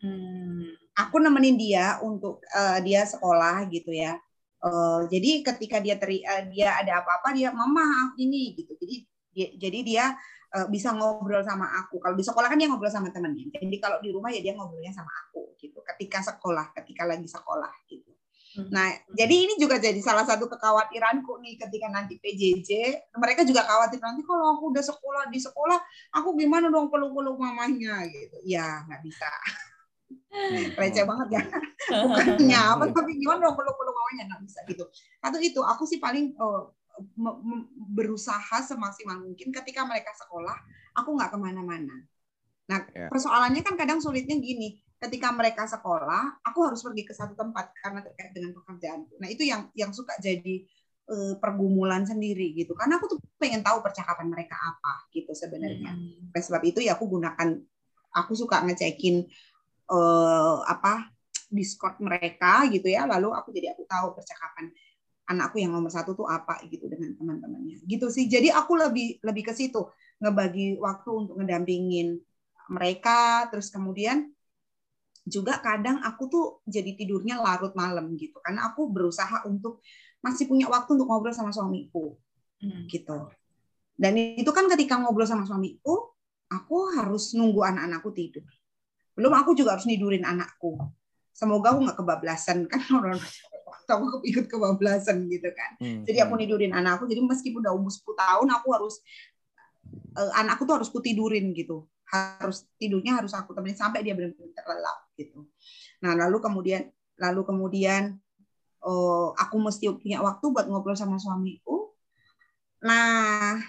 Hmm. 0.03 0.67
aku 0.99 1.23
nemenin 1.23 1.55
dia 1.55 2.03
untuk 2.03 2.43
eh, 2.51 2.79
dia 2.83 3.07
sekolah 3.07 3.71
gitu 3.71 3.95
ya. 3.95 4.19
Eh, 4.63 5.01
jadi 5.11 5.31
ketika 5.43 5.79
dia 5.83 5.95
teri, 5.99 6.23
eh, 6.23 6.43
dia 6.55 6.75
ada 6.79 7.03
apa-apa 7.03 7.35
dia 7.35 7.51
mama 7.55 8.15
ini 8.19 8.55
gitu. 8.59 8.75
Jadi 8.79 8.97
dia, 9.35 9.49
jadi 9.59 9.79
dia 9.83 10.05
eh, 10.53 10.67
bisa 10.69 10.93
ngobrol 10.93 11.43
sama 11.45 11.67
aku. 11.85 11.97
Kalau 12.01 12.15
di 12.17 12.25
sekolah 12.25 12.49
kan 12.53 12.59
dia 12.61 12.69
ngobrol 12.69 12.93
sama 12.93 13.09
temannya 13.09 13.49
jadi 13.53 13.77
kalau 13.81 13.99
di 14.05 14.11
rumah 14.13 14.29
ya 14.29 14.41
dia 14.45 14.53
ngobrolnya 14.53 14.93
sama 14.93 15.11
aku 15.27 15.57
gitu. 15.59 15.81
Ketika 15.81 16.21
sekolah 16.23 16.77
ketika 16.77 17.09
lagi 17.09 17.27
sekolah 17.27 17.73
gitu. 17.89 18.13
Hmm. 18.53 18.69
nah 18.69 18.85
jadi 19.17 19.49
ini 19.49 19.57
juga 19.57 19.81
jadi 19.81 19.97
salah 20.05 20.29
satu 20.29 20.45
kekhawatiranku 20.45 21.41
nih 21.41 21.57
ketika 21.57 21.89
nanti 21.89 22.21
PJJ 22.21 23.01
mereka 23.17 23.49
juga 23.49 23.65
khawatir 23.65 23.97
nanti 23.97 24.21
kalau 24.29 24.53
aku 24.53 24.77
udah 24.77 24.85
sekolah 24.85 25.25
di 25.33 25.41
sekolah 25.41 25.81
aku 26.13 26.37
gimana 26.37 26.69
dong 26.69 26.93
peluk-peluk 26.93 27.41
mamanya 27.41 28.05
gitu. 28.13 28.37
Ya 28.45 28.85
nggak 28.85 29.01
bisa. 29.09 29.33
Hmm. 30.33 30.69
receh 30.77 31.05
banget 31.09 31.29
ya. 31.41 31.43
Bukannya 32.05 32.61
apa 32.61 32.85
tapi 32.93 33.17
gimana 33.17 33.41
dong 33.49 33.57
peluk 33.57 33.73
peluk 33.73 33.95
mamanya 33.97 34.23
nggak 34.33 34.43
bisa 34.45 34.61
gitu. 34.69 34.85
Atau 35.25 35.41
itu 35.41 35.61
aku 35.65 35.89
sih 35.89 35.97
paling 35.97 36.37
me- 36.37 36.69
berusaha 37.93 38.57
semaksimal 38.63 39.21
mungkin 39.21 39.49
ketika 39.51 39.85
mereka 39.89 40.13
sekolah 40.17 40.57
aku 40.97 41.09
nggak 41.17 41.31
ke 41.33 41.39
mana-mana. 41.41 41.97
Nah 42.69 42.81
Ya. 42.93 43.09
persoalannya 43.11 43.63
kan 43.65 43.75
kadang 43.75 43.99
sulitnya 43.99 44.39
gini 44.39 44.81
ketika 45.03 45.35
mereka 45.35 45.67
sekolah 45.67 46.41
aku 46.47 46.59
harus 46.63 46.81
pergi 46.81 47.03
ke 47.03 47.13
satu 47.13 47.35
tempat 47.35 47.75
karena 47.83 48.07
terkait 48.07 48.31
dengan 48.31 48.55
pekerjaan 48.55 49.03
nah 49.19 49.27
itu 49.27 49.43
yang 49.43 49.67
yang 49.75 49.91
suka 49.91 50.15
jadi 50.23 50.63
eh, 51.11 51.35
pergumulan 51.43 52.07
sendiri 52.07 52.55
gitu. 52.55 52.73
Karena 52.79 53.03
aku 53.03 53.17
tuh 53.17 53.19
pengen 53.37 53.61
tahu 53.67 53.83
percakapan 53.83 54.31
mereka 54.31 54.55
apa 54.55 55.11
gitu 55.11 55.35
sebenarnya. 55.35 55.93
Hmm. 55.93 56.31
oleh 56.31 56.43
sebab 56.45 56.63
itu 56.63 56.79
ya 56.81 56.95
aku 56.95 57.11
gunakan 57.11 57.59
aku 58.15 58.33
suka 58.39 58.63
ngecekin 58.63 59.27
eh, 59.91 60.59
apa 60.65 61.11
Discord 61.53 62.01
mereka 62.01 62.65
gitu 62.71 62.89
ya. 62.89 63.05
Lalu 63.05 63.35
aku 63.35 63.51
jadi 63.53 63.77
aku 63.77 63.85
tahu 63.85 64.17
percakapan 64.17 64.73
anakku 65.33 65.59
yang 65.59 65.73
nomor 65.73 65.89
satu 65.89 66.13
tuh 66.13 66.29
apa 66.29 66.61
gitu 66.69 66.87
dengan 66.87 67.17
teman-temannya 67.17 67.83
gitu 67.89 68.13
sih 68.13 68.29
jadi 68.29 68.53
aku 68.53 68.77
lebih 68.77 69.19
lebih 69.25 69.49
ke 69.49 69.53
situ 69.57 69.89
ngebagi 70.21 70.79
waktu 70.79 71.11
untuk 71.11 71.35
ngedampingin 71.41 72.21
mereka 72.71 73.49
terus 73.51 73.73
kemudian 73.73 74.31
juga 75.27 75.59
kadang 75.63 76.03
aku 76.03 76.23
tuh 76.29 76.47
jadi 76.67 76.95
tidurnya 76.99 77.41
larut 77.41 77.73
malam 77.75 78.15
gitu 78.21 78.39
karena 78.45 78.71
aku 78.71 78.91
berusaha 78.91 79.47
untuk 79.49 79.81
masih 80.23 80.47
punya 80.47 80.71
waktu 80.71 80.95
untuk 80.95 81.09
ngobrol 81.11 81.35
sama 81.35 81.51
suamiku 81.51 82.15
Hmm. 82.63 82.87
gitu. 82.87 83.27
Dan 83.99 84.15
itu 84.39 84.49
kan 84.55 84.71
ketika 84.71 84.97
ngobrol 85.03 85.27
sama 85.27 85.43
suamiku, 85.45 86.15
aku 86.47 86.95
harus 86.95 87.35
nunggu 87.35 87.61
anak-anakku 87.67 88.11
tidur. 88.15 88.47
Belum 89.19 89.35
aku 89.35 89.53
juga 89.59 89.77
harus 89.77 89.85
nidurin 89.85 90.23
anakku. 90.23 90.79
Semoga 91.35 91.75
aku 91.75 91.91
nggak 91.91 91.99
kebablasan 91.99 92.71
kan 92.71 92.81
orang 92.99 93.19
aku 93.93 94.05
ikut 94.31 94.47
kebablasan 94.49 95.29
gitu 95.29 95.49
kan. 95.53 95.71
Hmm, 95.79 96.03
Jadi 96.09 96.19
aku 96.23 96.35
hmm. 96.35 96.43
nidurin 96.45 96.73
anakku. 96.73 97.05
Jadi 97.07 97.21
meskipun 97.23 97.61
udah 97.65 97.75
umur 97.75 97.93
10 97.93 98.17
tahun, 98.17 98.49
aku 98.53 98.69
harus 98.73 98.95
eh, 100.17 100.33
anakku 100.39 100.63
tuh 100.65 100.81
harus 100.81 100.89
kutidurin 100.89 101.53
gitu. 101.53 101.87
Harus 102.09 102.69
tidurnya 102.77 103.21
harus 103.21 103.33
aku 103.33 103.57
temenin 103.57 103.79
sampai 103.79 104.05
dia 104.05 104.13
benar-benar 104.13 104.53
terlelap 104.53 104.99
gitu. 105.17 105.49
Nah 106.05 106.13
lalu 106.17 106.39
kemudian 106.41 106.83
lalu 107.21 107.41
kemudian 107.45 108.03
eh, 108.83 109.29
aku 109.37 109.57
mesti 109.61 109.93
punya 109.97 110.21
waktu 110.25 110.45
buat 110.49 110.67
ngobrol 110.69 110.97
sama 110.97 111.17
suamiku. 111.21 111.93
Nah 112.85 113.61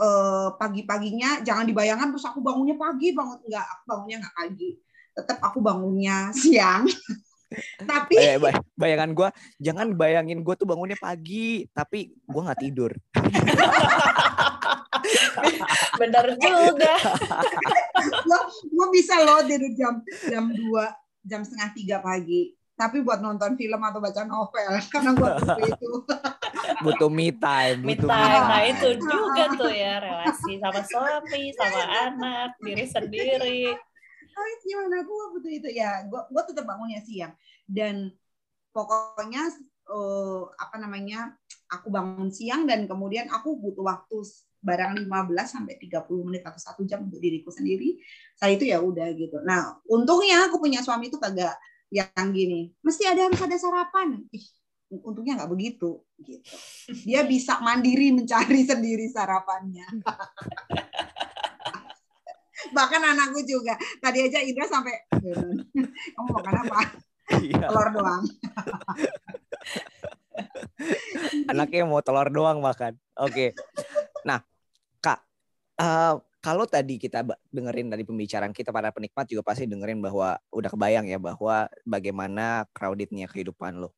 eh, 0.00 0.48
pagi-paginya 0.56 1.42
jangan 1.46 1.64
dibayangkan 1.66 2.08
terus 2.14 2.26
aku 2.26 2.40
bangunnya 2.40 2.76
pagi 2.78 3.12
banget 3.12 3.38
enggak 3.46 3.66
aku 3.66 3.82
bangunnya 3.88 4.16
nggak 4.24 4.36
pagi 4.36 4.70
tetap 5.14 5.38
aku 5.42 5.58
bangunnya 5.60 6.30
siang 6.40 6.86
tapi 7.82 8.14
Bay- 8.14 8.38
bay- 8.38 8.62
bayangan 8.74 9.10
gue 9.10 9.28
jangan 9.58 9.86
bayangin 9.92 10.40
gue 10.40 10.54
tuh 10.54 10.66
bangunnya 10.66 10.94
pagi 10.94 11.66
tapi 11.70 12.14
gue 12.14 12.40
nggak 12.40 12.60
tidur 12.60 12.92
Benar 16.00 16.24
juga. 16.32 16.94
gue 18.72 18.86
bisa 18.90 19.14
loh 19.20 19.44
dari 19.44 19.72
jam 19.74 20.00
jam 20.24 20.48
2 20.48 21.26
jam 21.26 21.40
setengah 21.44 21.70
tiga 21.74 21.96
pagi 22.00 22.52
tapi 22.72 23.04
buat 23.04 23.20
nonton 23.20 23.60
film 23.60 23.76
atau 23.76 24.00
baca 24.00 24.24
novel 24.24 24.72
karena 24.92 25.10
gue 25.12 25.28
butuh 25.28 25.68
itu 25.68 25.90
butuh 26.80 27.10
me 27.12 27.28
time 27.30 27.78
Me 27.84 27.92
butuh 27.92 28.08
time. 28.08 28.40
Nah 28.40 28.62
itu 28.64 28.88
juga 28.96 29.44
tuh 29.52 29.68
ya 29.68 30.00
relasi 30.00 30.52
sama 30.56 30.80
suami, 30.82 31.42
sama 31.52 31.80
anak, 32.08 32.50
diri 32.58 32.84
sendiri. 32.88 33.60
Tapi 34.32 34.52
gimana 34.64 35.02
gue 35.02 35.24
butuh 35.36 35.52
itu. 35.52 35.68
Ya 35.74 36.04
gue 36.06 36.20
gue 36.30 36.42
tetap 36.48 36.64
bangunnya 36.64 37.00
siang. 37.02 37.34
Dan 37.66 38.10
pokoknya 38.74 39.50
eh, 39.90 40.42
apa 40.56 40.76
namanya 40.78 41.34
aku 41.70 41.90
bangun 41.90 42.30
siang 42.30 42.66
dan 42.66 42.86
kemudian 42.90 43.30
aku 43.30 43.58
butuh 43.58 43.86
waktu 43.86 44.18
barang 44.60 44.92
15 45.08 45.08
sampai 45.48 45.80
30 45.80 46.28
menit 46.28 46.44
atau 46.44 46.60
satu 46.60 46.82
jam 46.84 47.06
untuk 47.06 47.18
diriku 47.18 47.48
sendiri. 47.52 48.00
Saya 48.36 48.56
itu 48.56 48.68
ya 48.68 48.78
udah 48.82 49.08
gitu. 49.16 49.40
Nah 49.42 49.80
untungnya 49.88 50.50
aku 50.50 50.60
punya 50.60 50.84
suami 50.84 51.08
itu 51.08 51.16
kagak 51.16 51.56
yang 51.90 52.30
gini 52.30 52.70
mesti 52.86 53.02
ada 53.08 53.26
harus 53.26 53.40
ada 53.42 53.56
sarapan. 53.58 54.22
Ih 54.30 54.46
untungnya 54.90 55.38
nggak 55.38 55.50
begitu 55.54 56.02
gitu. 56.18 56.50
Dia 57.06 57.22
bisa 57.22 57.62
mandiri 57.62 58.10
mencari 58.10 58.66
sendiri 58.70 59.06
sarapannya 59.06 59.86
bahkan 62.72 63.02
anakku 63.02 63.40
juga. 63.44 63.74
Tadi 63.98 64.28
aja 64.28 64.38
Indra 64.44 64.66
sampai 64.68 64.94
kamu 66.14 66.28
makan 66.30 66.54
apa? 66.66 66.80
Iya, 67.38 67.70
telur 67.70 67.88
doang. 67.94 68.22
Anaknya 71.50 71.86
mau 71.86 72.02
telur 72.02 72.28
doang 72.32 72.58
makan. 72.58 72.98
Oke. 73.20 73.54
Nah 74.26 74.42
kak 74.98 75.22
eh, 75.78 76.14
kalau 76.40 76.64
tadi 76.64 76.96
kita 76.96 77.22
dengerin 77.52 77.92
dari 77.92 78.02
pembicaraan 78.02 78.56
kita 78.56 78.72
para 78.72 78.88
penikmat 78.90 79.28
juga 79.28 79.44
pasti 79.44 79.68
dengerin 79.68 80.00
bahwa 80.00 80.40
udah 80.50 80.70
kebayang 80.72 81.06
ya 81.06 81.20
bahwa 81.20 81.68
bagaimana 81.84 82.64
crowdednya 82.74 83.28
kehidupan 83.30 83.78
lo. 83.78 83.94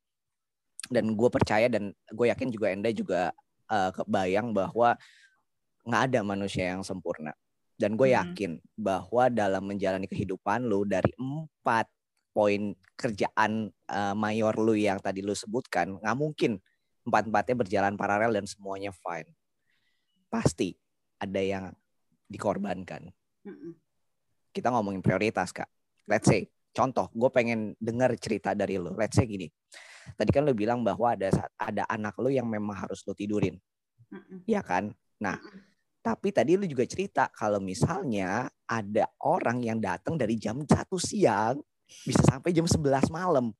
Dan 0.91 1.15
gue 1.15 1.29
percaya 1.31 1.71
dan 1.71 1.95
gue 2.11 2.27
yakin 2.27 2.51
juga 2.51 2.67
Enda 2.69 2.91
juga 2.91 3.31
eh, 3.71 3.91
kebayang 3.95 4.51
bahwa 4.53 4.99
nggak 5.83 6.01
ada 6.11 6.19
manusia 6.23 6.71
yang 6.75 6.83
sempurna 6.83 7.35
dan 7.83 7.99
gue 7.99 8.15
Hmm. 8.15 8.15
yakin 8.23 8.51
bahwa 8.79 9.27
dalam 9.27 9.67
menjalani 9.67 10.07
kehidupan 10.07 10.63
lo 10.63 10.87
dari 10.87 11.11
empat 11.19 11.91
poin 12.31 12.71
kerjaan 12.95 13.67
eh, 13.67 14.15
mayor 14.15 14.55
lu 14.55 14.79
yang 14.79 15.03
tadi 15.03 15.19
lu 15.19 15.35
sebutkan 15.35 15.99
nggak 15.99 16.15
mungkin 16.15 16.63
empat 17.03 17.27
empatnya 17.27 17.55
berjalan 17.59 17.93
paralel 17.99 18.31
dan 18.31 18.47
semuanya 18.47 18.95
fine. 18.95 19.27
Pasti 20.31 20.71
ada 21.19 21.43
yang 21.43 21.75
dikorbankan. 22.31 23.11
Kita 24.55 24.71
ngomongin 24.71 25.03
prioritas 25.03 25.51
kak. 25.51 25.67
Let's 26.07 26.31
say 26.31 26.47
contoh 26.71 27.11
gue 27.11 27.27
pengen 27.35 27.75
dengar 27.83 28.15
cerita 28.15 28.55
dari 28.55 28.79
lu. 28.79 28.95
Let's 28.95 29.19
say 29.19 29.27
gini 29.27 29.51
tadi 30.15 30.31
kan 30.31 30.43
lu 30.47 30.55
bilang 30.55 30.83
bahwa 30.83 31.15
ada 31.15 31.31
ada 31.59 31.83
anak 31.87 32.15
lu 32.19 32.31
yang 32.31 32.47
memang 32.47 32.87
harus 32.87 33.03
lu 33.03 33.11
tidurin. 33.11 33.59
Mm-mm. 34.13 34.45
ya 34.47 34.61
kan? 34.63 34.95
Nah 35.19 35.41
tapi 36.03 36.35
tadi 36.35 36.59
lu 36.59 36.67
juga 36.67 36.83
cerita 36.83 37.31
kalau 37.31 37.63
misalnya 37.63 38.51
ada 38.67 39.07
orang 39.23 39.63
yang 39.63 39.79
datang 39.79 40.19
dari 40.19 40.35
jam 40.35 40.59
satu 40.67 40.99
siang 40.99 41.63
bisa 42.03 42.19
sampai 42.27 42.51
jam 42.51 42.67
11 42.67 43.07
malam. 43.07 43.55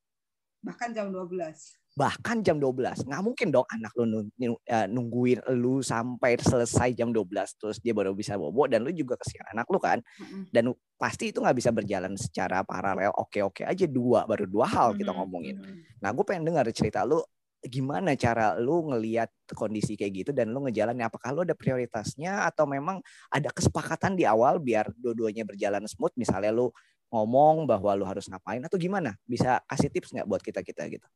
Bahkan 0.59 0.91
jam 0.91 1.07
12 1.07 1.83
bahkan 1.93 2.41
jam 2.41 2.57
12 2.57 3.05
nggak 3.05 3.21
mungkin 3.21 3.47
dong 3.53 3.69
anak 3.69 3.93
lu 3.93 4.25
eh, 4.41 4.89
nungguin 4.89 5.45
lu 5.61 5.85
sampai 5.85 6.41
selesai 6.41 6.89
jam 6.97 7.13
12 7.13 7.29
terus 7.61 7.77
dia 7.77 7.93
baru 7.93 8.17
bisa 8.17 8.33
bobo 8.33 8.65
dan 8.65 8.81
lu 8.81 8.89
juga 8.89 9.13
kesian 9.21 9.45
anak 9.53 9.69
lu 9.69 9.77
kan. 9.77 10.01
Dan 10.49 10.73
pasti 10.97 11.29
itu 11.29 11.37
nggak 11.37 11.57
bisa 11.57 11.69
berjalan 11.69 12.17
secara 12.17 12.65
paralel. 12.65 13.13
Oke 13.13 13.45
oke 13.45 13.61
aja 13.61 13.85
dua 13.85 14.25
baru 14.25 14.49
dua 14.49 14.65
hal 14.65 14.97
kita 14.97 15.13
ngomongin. 15.13 15.61
nah 16.01 16.11
gue 16.11 16.25
pengen 16.25 16.49
dengar 16.49 16.65
cerita 16.73 17.05
lu 17.05 17.21
gimana 17.63 18.13
cara 18.19 18.59
lu 18.59 18.91
ngelihat 18.91 19.31
kondisi 19.55 19.95
kayak 19.95 20.13
gitu 20.23 20.31
dan 20.35 20.51
lu 20.51 20.63
ngejalanin? 20.67 21.07
Apakah 21.07 21.31
lu 21.31 21.41
ada 21.47 21.55
prioritasnya 21.55 22.43
atau 22.43 22.67
memang 22.67 22.99
ada 23.31 23.49
kesepakatan 23.49 24.19
di 24.19 24.27
awal 24.27 24.59
biar 24.59 24.91
dua-duanya 24.99 25.47
berjalan 25.47 25.83
smooth? 25.87 26.11
Misalnya 26.19 26.51
lu 26.51 26.69
ngomong 27.13 27.63
bahwa 27.63 27.95
lu 27.95 28.03
harus 28.03 28.27
ngapain 28.27 28.59
atau 28.63 28.75
gimana? 28.75 29.15
Bisa 29.23 29.63
kasih 29.69 29.89
tips 29.89 30.11
nggak 30.11 30.27
buat 30.27 30.41
kita 30.43 30.59
kita 30.59 30.87
gitu? 30.91 31.07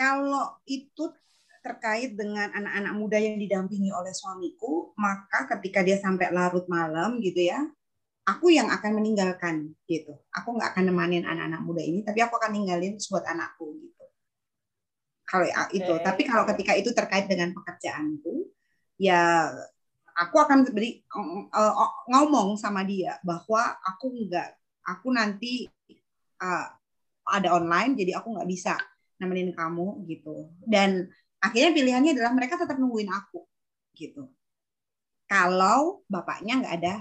Kalau 0.00 0.56
itu 0.64 1.12
terkait 1.62 2.18
dengan 2.18 2.50
anak-anak 2.50 2.94
muda 2.98 3.22
yang 3.22 3.38
didampingi 3.38 3.94
oleh 3.94 4.10
suamiku 4.10 4.90
maka 4.98 5.46
ketika 5.46 5.86
dia 5.86 5.94
sampai 5.94 6.34
larut 6.34 6.66
malam 6.66 7.22
gitu 7.22 7.38
ya 7.38 7.62
aku 8.26 8.50
yang 8.50 8.66
akan 8.66 8.98
meninggalkan 8.98 9.70
gitu. 9.86 10.18
Aku 10.34 10.58
nggak 10.58 10.74
akan 10.74 10.90
nemanin 10.90 11.22
anak-anak 11.22 11.62
muda 11.62 11.82
ini 11.86 12.02
tapi 12.02 12.18
aku 12.18 12.34
akan 12.34 12.50
ninggalin 12.50 12.98
buat 12.98 13.22
anakku 13.30 13.78
gitu 13.78 14.01
kalau 15.32 15.48
ya- 15.48 15.72
itu. 15.72 15.92
Tapi 16.04 16.22
kalau 16.28 16.44
ketika 16.52 16.76
itu 16.76 16.92
terkait 16.92 17.24
dengan 17.24 17.56
pekerjaanku 17.56 18.52
ya 19.00 19.48
aku 20.12 20.36
akan 20.36 20.68
beri 20.68 21.00
eh, 21.00 21.74
ngomong 22.12 22.60
sama 22.60 22.84
dia 22.84 23.16
bahwa 23.24 23.72
aku 23.80 24.12
nggak 24.28 24.48
aku 24.84 25.08
nanti 25.08 25.64
eh, 26.44 26.66
ada 27.24 27.48
online 27.56 27.96
jadi 27.96 28.20
aku 28.20 28.36
nggak 28.36 28.48
bisa 28.50 28.76
nemenin 29.16 29.56
kamu 29.56 30.04
gitu. 30.04 30.52
Dan 30.60 31.08
akhirnya 31.40 31.72
pilihannya 31.72 32.12
adalah 32.12 32.36
mereka 32.36 32.60
tetap 32.60 32.76
nungguin 32.76 33.08
aku 33.08 33.40
gitu. 33.96 34.28
Kalau 35.24 36.04
bapaknya 36.12 36.60
nggak 36.60 36.74
ada 36.76 36.94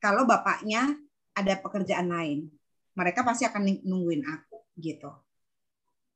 kalau 0.00 0.24
bapaknya 0.24 0.96
ada 1.36 1.52
pekerjaan 1.60 2.08
lain 2.08 2.48
mereka 2.96 3.20
pasti 3.20 3.44
akan 3.44 3.84
nungguin 3.84 4.24
aku 4.24 4.64
gitu. 4.80 5.12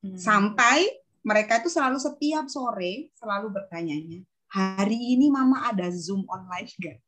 Hmm. 0.00 0.16
sampai 0.16 0.88
mereka 1.20 1.60
itu 1.60 1.68
selalu 1.68 2.00
setiap 2.00 2.48
sore 2.48 3.12
selalu 3.16 3.52
bertanyanya 3.52 4.24
hari 4.50 5.14
ini 5.14 5.30
mama 5.30 5.70
ada 5.70 5.86
zoom 5.94 6.26
online 6.26 6.66
gak 6.80 6.98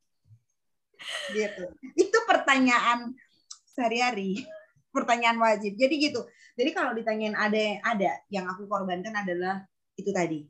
gitu. 1.34 1.64
Itu 1.98 2.18
pertanyaan 2.26 3.14
sehari-hari 3.66 4.46
pertanyaan 4.94 5.40
wajib. 5.40 5.74
Jadi 5.74 5.94
gitu. 5.98 6.20
Jadi 6.54 6.70
kalau 6.76 6.92
ditanyain 6.92 7.34
ada 7.34 7.80
ada 7.82 8.10
yang 8.28 8.44
aku 8.46 8.68
korbankan 8.68 9.12
adalah 9.16 9.64
itu 9.96 10.10
tadi 10.12 10.44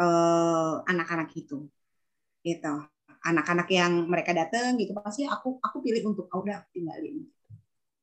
eh, 0.00 0.74
anak-anak 0.86 1.30
itu. 1.38 1.66
Gitu. 2.42 2.74
Anak-anak 3.20 3.68
yang 3.68 4.08
mereka 4.08 4.32
datang 4.32 4.80
gitu 4.80 4.96
pasti 4.96 5.28
aku 5.28 5.60
aku 5.60 5.76
pilih 5.84 6.12
untuk 6.12 6.26
oh, 6.32 6.40
udah 6.40 6.64
tinggalin. 6.72 7.24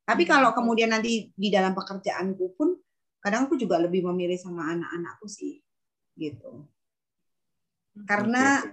Tapi 0.08 0.24
kalau 0.24 0.56
kemudian 0.56 0.94
nanti 0.94 1.34
di 1.36 1.50
dalam 1.52 1.76
pekerjaanku 1.76 2.56
pun 2.56 2.80
kadang 3.28 3.52
aku 3.52 3.60
juga 3.60 3.76
lebih 3.76 4.08
memilih 4.08 4.40
sama 4.40 4.72
anak-anakku 4.72 5.28
sih 5.28 5.60
gitu. 6.16 6.64
Karena 8.08 8.64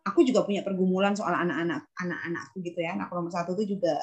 aku 0.00 0.24
juga 0.24 0.48
punya 0.48 0.64
pergumulan 0.64 1.12
soal 1.12 1.36
anak-anak 1.36 1.92
anak-anakku 1.92 2.64
gitu 2.64 2.80
ya. 2.80 2.96
Anak 2.96 3.12
nomor 3.12 3.28
satu 3.28 3.52
itu 3.60 3.76
juga 3.76 4.00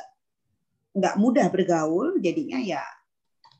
nggak 0.93 1.17
mudah 1.17 1.49
bergaul 1.49 2.21
jadinya 2.21 2.61
ya 2.61 2.85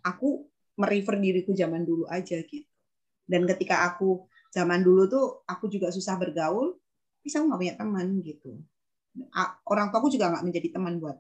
aku 0.06 0.46
merefer 0.78 1.18
diriku 1.18 1.50
zaman 1.58 1.82
dulu 1.82 2.06
aja 2.06 2.38
gitu. 2.46 2.70
Dan 3.26 3.50
ketika 3.50 3.90
aku 3.90 4.30
zaman 4.54 4.86
dulu 4.86 5.10
tuh 5.10 5.42
aku 5.50 5.66
juga 5.66 5.90
susah 5.90 6.14
bergaul 6.22 6.78
bisa 7.26 7.42
aku 7.42 7.50
nggak 7.50 7.62
punya 7.66 7.76
teman 7.82 8.08
gitu. 8.22 8.62
Orang 9.66 9.90
tuaku 9.90 10.14
juga 10.14 10.30
nggak 10.30 10.46
menjadi 10.46 10.78
teman 10.78 11.02
buat 11.02 11.18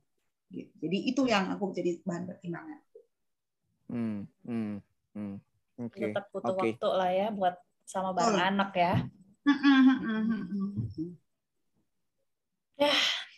gitu. 0.53 0.69
Jadi 0.85 0.97
itu 1.09 1.25
yang 1.25 1.49
aku 1.49 1.73
jadi 1.73 1.97
bahan 2.05 2.29
pertimbangan 2.29 2.77
Hmm, 3.89 4.25
hmm, 4.47 4.79
hmm. 5.15 5.35
Oke. 5.83 6.13
tetap 6.13 6.29
butuh 6.29 6.53
Oke. 6.53 6.77
waktu 6.77 6.87
lah 6.93 7.11
ya 7.11 7.27
buat 7.33 7.55
sama 7.83 8.13
bareng 8.13 8.37
Betul. 8.37 8.49
anak 8.53 8.71
ya. 8.77 8.93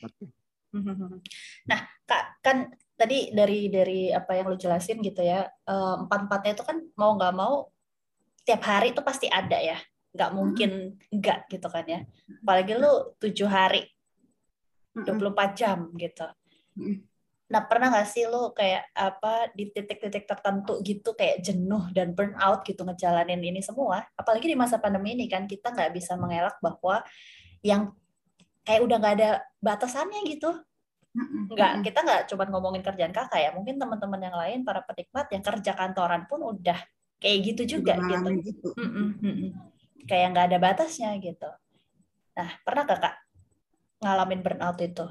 Oke. 0.03 0.25
Nah, 1.71 1.79
Kak, 2.03 2.43
kan 2.43 2.67
tadi 2.99 3.31
dari 3.31 3.71
dari 3.71 4.11
apa 4.11 4.35
yang 4.35 4.51
lu 4.51 4.59
jelasin 4.59 4.99
gitu 4.99 5.23
ya, 5.23 5.47
eh, 5.47 5.95
empat-empatnya 6.03 6.51
itu 6.51 6.63
kan 6.67 6.83
mau 6.99 7.15
nggak 7.15 7.31
mau 7.31 7.71
tiap 8.43 8.59
hari 8.67 8.91
itu 8.91 8.99
pasti 8.99 9.31
ada 9.31 9.55
ya. 9.55 9.79
Nggak 10.11 10.31
mungkin 10.35 10.99
enggak 11.15 11.47
gitu 11.47 11.67
kan 11.71 11.87
ya. 11.87 12.03
Apalagi 12.43 12.75
lu 12.75 13.15
tujuh 13.23 13.47
hari, 13.47 13.87
24 14.95 15.55
jam 15.55 15.91
gitu. 15.95 16.27
Nah, 17.45 17.61
pernah 17.69 17.93
nggak 17.93 18.09
sih 18.09 18.25
lu 18.25 18.49
kayak 18.57 18.89
apa 18.97 19.53
di 19.53 19.69
titik-titik 19.69 20.25
tertentu 20.25 20.81
gitu 20.81 21.13
kayak 21.13 21.45
jenuh 21.45 21.93
dan 21.93 22.17
burnout 22.17 22.65
gitu 22.65 22.81
ngejalanin 22.81 23.37
ini 23.37 23.61
semua? 23.61 24.01
Apalagi 24.17 24.49
di 24.49 24.57
masa 24.57 24.81
pandemi 24.81 25.13
ini 25.13 25.29
kan 25.29 25.45
kita 25.45 25.69
nggak 25.69 25.93
bisa 25.93 26.17
mengelak 26.17 26.57
bahwa 26.57 27.05
yang 27.61 27.93
kayak 28.65 28.81
udah 28.81 28.97
nggak 28.97 29.15
ada 29.21 29.29
batasannya 29.61 30.25
gitu. 30.25 30.49
Nggak, 31.53 31.85
kita 31.85 31.99
nggak 32.01 32.21
cuma 32.33 32.43
ngomongin 32.49 32.81
kerjaan 32.81 33.13
kakak 33.13 33.37
ya. 33.37 33.49
Mungkin 33.53 33.77
teman-teman 33.77 34.19
yang 34.25 34.35
lain, 34.35 34.59
para 34.65 34.81
penikmat 34.81 35.29
yang 35.29 35.43
kerja 35.45 35.71
kantoran 35.77 36.25
pun 36.25 36.41
udah 36.41 36.81
kayak 37.21 37.37
gitu 37.53 37.77
juga 37.77 37.93
gitu. 38.01 38.09
Ngalamin 38.09 38.35
gitu. 38.41 38.69
Mm-mm. 38.73 39.53
Kayak 40.09 40.27
nggak 40.33 40.45
ada 40.49 40.57
batasnya 40.57 41.13
gitu. 41.21 41.49
Nah, 42.35 42.49
pernah 42.65 42.89
kakak 42.89 43.15
ngalamin 44.01 44.41
burnout 44.41 44.81
itu? 44.81 45.05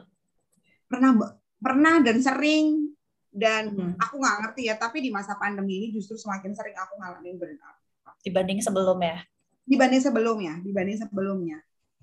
Pernah. 0.91 1.41
Pernah 1.65 2.05
dan 2.05 2.21
sering 2.21 2.93
dan 3.33 3.73
Hmm. 3.73 3.93
aku 3.97 4.21
nggak 4.21 4.37
ngerti 4.45 4.63
ya, 4.69 4.77
tapi 4.77 5.01
di 5.01 5.09
masa 5.11 5.35
pandemi 5.35 5.81
ini 5.81 5.89
justru 5.97 6.15
semakin 6.15 6.53
sering 6.53 6.77
aku 6.77 7.01
ngalamin 7.01 7.41
burnout. 7.41 7.81
Dibanding 8.21 8.61
sebelumnya? 8.61 9.25
dibanding 9.65 10.05
sebelumnya, 10.05 10.61
dibanding 10.61 11.01
sebelumnya. 11.01 11.57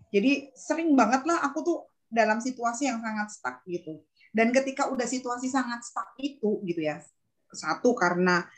Jadi 0.09 0.49
sering 0.57 0.97
banget 0.97 1.29
lah 1.29 1.45
aku 1.45 1.61
tuh 1.61 1.77
dalam 2.09 2.41
situasi 2.41 2.89
yang 2.89 2.97
sangat 3.05 3.29
stuck 3.29 3.61
gitu. 3.69 4.01
Dan 4.33 4.49
ketika 4.49 4.89
udah 4.89 5.05
situasi 5.05 5.45
sangat 5.45 5.85
stuck 5.85 6.17
itu 6.17 6.57
gitu 6.65 6.81
ya, 6.81 6.97
satu 7.53 7.93
karena 7.93 8.49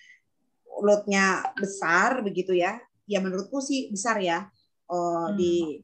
loadnya 0.79 1.43
besar 1.59 2.23
begitu 2.23 2.55
ya, 2.55 2.79
ya 3.03 3.19
menurutku 3.19 3.59
sih 3.59 3.91
besar 3.91 4.23
ya 4.23 4.47
eh, 4.87 4.95
Hmm. 4.95 5.35
di 5.35 5.83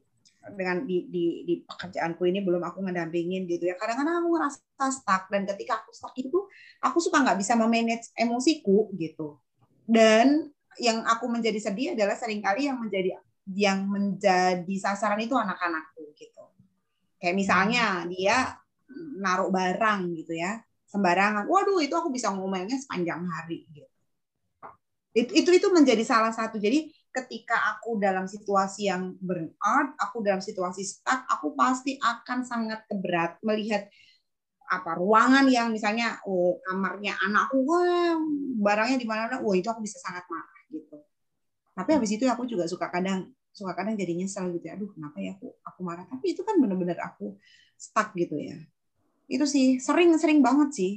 dengan 0.54 0.86
di, 0.86 1.06
di 1.10 1.24
di 1.46 1.54
pekerjaanku 1.62 2.22
ini 2.26 2.40
belum 2.42 2.62
aku 2.62 2.82
ngedampingin 2.86 3.46
gitu 3.50 3.68
ya. 3.68 3.74
Kadang-kadang 3.78 4.24
aku 4.24 4.28
ngerasa 4.36 4.86
stuck 4.90 5.28
dan 5.28 5.44
ketika 5.44 5.82
aku 5.82 5.90
stuck 5.94 6.14
itu 6.16 6.46
aku 6.82 6.98
suka 6.98 7.22
nggak 7.22 7.38
bisa 7.38 7.54
memanage 7.58 8.10
emosiku 8.14 8.90
gitu. 8.96 9.38
Dan 9.84 10.50
yang 10.78 11.02
aku 11.04 11.26
menjadi 11.26 11.58
sedih 11.58 11.98
adalah 11.98 12.14
sering 12.14 12.40
kali 12.40 12.70
yang 12.70 12.78
menjadi 12.78 13.18
yang 13.50 13.86
menjadi 13.90 14.74
sasaran 14.78 15.18
itu 15.18 15.34
anak-anakku 15.34 16.14
gitu. 16.14 16.44
Kayak 17.18 17.36
misalnya 17.36 18.06
dia 18.06 18.56
naruh 19.18 19.50
barang 19.50 20.14
gitu 20.14 20.34
ya 20.38 20.62
sembarangan. 20.90 21.46
Waduh 21.46 21.78
itu 21.82 21.94
aku 21.94 22.10
bisa 22.10 22.34
ngomelnya 22.34 22.74
sepanjang 22.78 23.22
hari 23.26 23.66
gitu. 23.70 23.86
Itu 25.10 25.30
itu, 25.34 25.50
itu 25.50 25.68
menjadi 25.70 26.02
salah 26.06 26.30
satu. 26.34 26.58
Jadi 26.58 26.90
ketika 27.10 27.58
aku 27.76 27.98
dalam 27.98 28.30
situasi 28.30 28.86
yang 28.86 29.18
burnout, 29.18 29.98
aku 29.98 30.22
dalam 30.22 30.38
situasi 30.38 30.86
stuck, 30.86 31.26
aku 31.26 31.58
pasti 31.58 31.98
akan 31.98 32.46
sangat 32.46 32.86
keberat 32.86 33.42
melihat 33.42 33.90
apa 34.70 34.94
ruangan 34.94 35.50
yang 35.50 35.74
misalnya 35.74 36.22
oh 36.30 36.62
kamarnya 36.62 37.18
anakku 37.18 37.66
wah 37.66 38.14
barangnya 38.62 39.02
di 39.02 39.06
mana 39.10 39.42
wah 39.42 39.54
itu 39.58 39.66
aku 39.66 39.82
bisa 39.82 39.98
sangat 39.98 40.22
marah 40.30 40.62
gitu. 40.70 41.02
Tapi 41.74 41.90
habis 41.98 42.14
itu 42.14 42.22
aku 42.30 42.46
juga 42.46 42.70
suka 42.70 42.86
kadang 42.86 43.34
suka 43.50 43.74
kadang 43.74 43.98
jadi 43.98 44.14
nyesel 44.14 44.46
gitu 44.54 44.70
ya 44.70 44.78
aduh 44.78 44.94
kenapa 44.94 45.18
ya 45.18 45.34
aku 45.34 45.50
aku 45.66 45.80
marah? 45.82 46.06
Tapi 46.06 46.38
itu 46.38 46.46
kan 46.46 46.54
benar-benar 46.62 47.02
aku 47.02 47.34
stuck 47.74 48.14
gitu 48.14 48.38
ya. 48.38 48.62
Itu 49.26 49.42
sih 49.42 49.82
sering 49.82 50.14
sering 50.14 50.38
banget 50.38 50.70
sih 50.70 50.92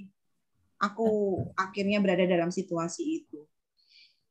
aku 0.78 1.42
akhirnya 1.58 1.98
berada 1.98 2.30
dalam 2.30 2.54
situasi 2.54 3.26
itu. 3.26 3.42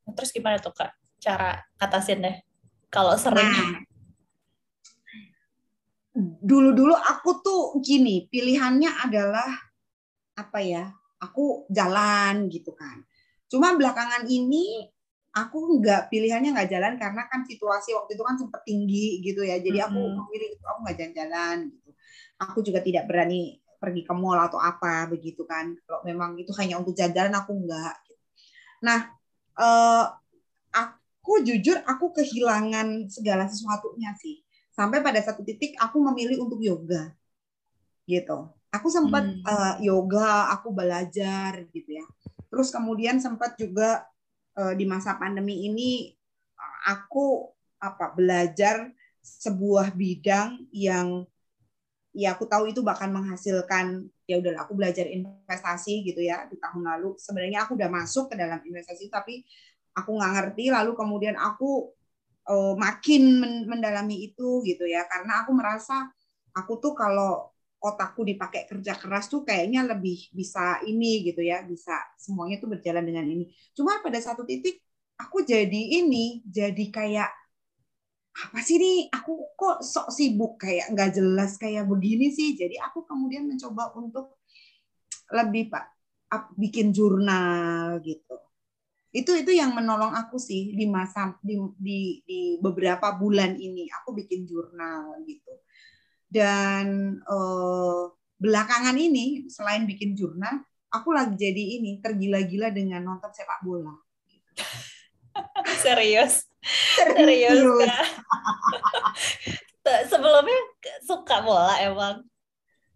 Terus 0.07 0.31
gimana 0.31 0.63
tuh 0.63 0.71
kak 0.71 1.02
cara 1.23 1.63
atasinnya? 1.79 2.43
Kalau 2.91 3.15
sering 3.15 3.47
Nah, 3.47 3.81
dulu-dulu 6.43 6.93
aku 6.93 7.41
tuh 7.41 7.63
gini, 7.81 8.29
pilihannya 8.29 8.91
adalah 9.07 9.49
apa 10.37 10.59
ya? 10.61 10.91
Aku 11.23 11.71
jalan 11.71 12.51
gitu 12.51 12.75
kan. 12.75 13.07
Cuma 13.47 13.79
belakangan 13.79 14.27
ini 14.27 14.91
aku 15.33 15.81
nggak 15.81 16.13
pilihannya 16.13 16.53
nggak 16.53 16.71
jalan 16.75 16.95
karena 17.01 17.23
kan 17.31 17.47
situasi 17.49 17.97
waktu 17.97 18.19
itu 18.19 18.25
kan 18.27 18.37
sempat 18.37 18.61
tinggi 18.67 19.23
gitu 19.23 19.47
ya. 19.47 19.63
Jadi 19.63 19.79
aku 19.79 20.01
memilih 20.03 20.59
aku 20.61 20.79
nggak 20.85 20.97
jalan-jalan 20.99 21.57
gitu. 21.71 21.91
Aku 22.43 22.59
juga 22.61 22.83
tidak 22.83 23.07
berani 23.07 23.63
pergi 23.79 24.03
ke 24.03 24.15
mall 24.15 24.43
atau 24.43 24.59
apa 24.59 25.07
begitu 25.09 25.47
kan. 25.47 25.79
Kalau 25.87 26.03
memang 26.03 26.37
itu 26.37 26.51
hanya 26.59 26.83
untuk 26.83 26.93
jalan 26.99 27.33
aku 27.33 27.55
nggak. 27.55 27.95
Gitu. 28.11 28.23
Nah, 28.83 28.99
eh, 29.57 30.05
aku 30.75 31.02
jujur 31.47 31.79
aku 31.87 32.11
kehilangan 32.19 33.07
segala 33.07 33.47
sesuatunya 33.47 34.11
sih. 34.19 34.43
Sampai 34.73 34.99
pada 35.07 35.21
satu 35.23 35.45
titik 35.47 35.77
aku 35.79 36.01
memilih 36.03 36.43
untuk 36.45 36.59
yoga 36.59 37.13
gitu. 38.09 38.51
Aku 38.73 38.89
sempat 38.89 39.25
Hmm. 39.29 39.45
eh, 39.45 39.75
yoga 39.89 40.51
aku 40.55 40.73
belajar 40.73 41.63
gitu 41.71 41.91
ya. 42.01 42.07
Terus 42.51 42.69
kemudian 42.73 43.21
sempat 43.21 43.55
juga 43.61 44.05
eh, 44.59 44.75
di 44.77 44.85
masa 44.89 45.17
pandemi 45.21 45.69
ini 45.69 46.13
aku 46.89 47.51
apa 47.79 48.15
belajar 48.15 48.91
sebuah 49.23 49.95
bidang 49.95 50.67
yang 50.75 51.27
ya 52.13 52.37
aku 52.37 52.45
tahu 52.45 52.69
itu 52.69 52.85
bahkan 52.85 53.09
menghasilkan 53.09 54.05
ya 54.29 54.37
udah 54.37 54.53
aku 54.69 54.77
belajar 54.77 55.09
investasi 55.09 56.05
gitu 56.05 56.21
ya 56.21 56.45
di 56.51 56.57
tahun 56.61 56.85
lalu. 56.85 57.17
Sebenarnya 57.17 57.65
aku 57.65 57.79
udah 57.79 57.89
masuk 57.89 58.33
ke 58.33 58.35
dalam 58.37 58.61
investasi 58.61 59.09
tapi 59.09 59.45
aku 59.99 60.11
nggak 60.19 60.33
ngerti 60.37 60.63
lalu 60.75 60.93
kemudian 61.01 61.37
aku 61.39 61.93
eh, 62.51 62.73
makin 62.85 63.23
men- 63.43 63.67
mendalami 63.71 64.17
itu 64.31 64.63
gitu 64.69 64.85
ya. 64.89 65.05
Karena 65.11 65.45
aku 65.45 65.53
merasa 65.57 66.09
aku 66.57 66.73
tuh 66.83 66.93
kalau 66.99 67.51
otakku 67.83 68.23
dipakai 68.23 68.63
kerja 68.71 68.95
keras 69.01 69.27
tuh 69.33 69.43
kayaknya 69.49 69.83
lebih 69.91 70.31
bisa 70.35 70.79
ini 70.87 71.27
gitu 71.27 71.43
ya 71.43 71.67
bisa 71.67 71.93
semuanya 72.19 72.57
tuh 72.63 72.71
berjalan 72.75 73.05
dengan 73.09 73.27
ini. 73.27 73.45
Cuma 73.77 73.99
pada 74.05 74.19
satu 74.23 74.43
titik 74.47 74.79
aku 75.19 75.43
jadi 75.47 75.81
ini 76.03 76.43
jadi 76.47 76.85
kayak 76.95 77.31
apa 78.45 78.59
sih 78.67 78.77
nih 78.83 78.97
aku 79.17 79.33
kok 79.61 79.77
sok 79.93 80.07
sibuk? 80.17 80.53
Kayak 80.63 80.87
nggak 80.93 81.11
jelas 81.17 81.51
kayak 81.63 81.85
begini 81.93 82.27
sih. 82.39 82.49
Jadi 82.61 82.75
aku 82.87 82.99
kemudian 83.09 83.45
mencoba 83.51 83.85
untuk 84.01 84.27
lebih 85.37 85.65
pak 85.73 85.85
bikin 86.61 86.87
jurnal 86.97 87.99
gitu 88.09 88.35
itu 89.13 89.33
itu 89.37 89.53
yang 89.53 89.77
menolong 89.77 90.17
aku 90.17 90.41
sih 90.41 90.73
di 90.73 90.89
masa 90.89 91.37
di, 91.45 91.61
di 91.77 92.01
di 92.25 92.41
beberapa 92.59 93.13
bulan 93.17 93.61
ini. 93.61 93.89
Aku 94.03 94.17
bikin 94.17 94.49
jurnal 94.49 95.21
gitu. 95.29 95.53
Dan 96.33 97.17
eh, 97.21 98.03
belakangan 98.41 98.97
ini 98.97 99.47
selain 99.53 99.85
bikin 99.85 100.17
jurnal 100.17 100.65
aku 100.93 101.09
lagi 101.17 101.35
jadi 101.41 101.81
ini 101.81 101.99
tergila-gila 102.05 102.69
dengan 102.69 103.01
nonton 103.03 103.33
sepak 103.33 103.65
bola. 103.65 103.97
Serius, 105.83 106.45
serius. 106.95 107.59
Tuh, 109.83 110.01
Sebelumnya 110.07 110.61
suka 111.03 111.43
bola 111.43 111.75
emang. 111.83 112.23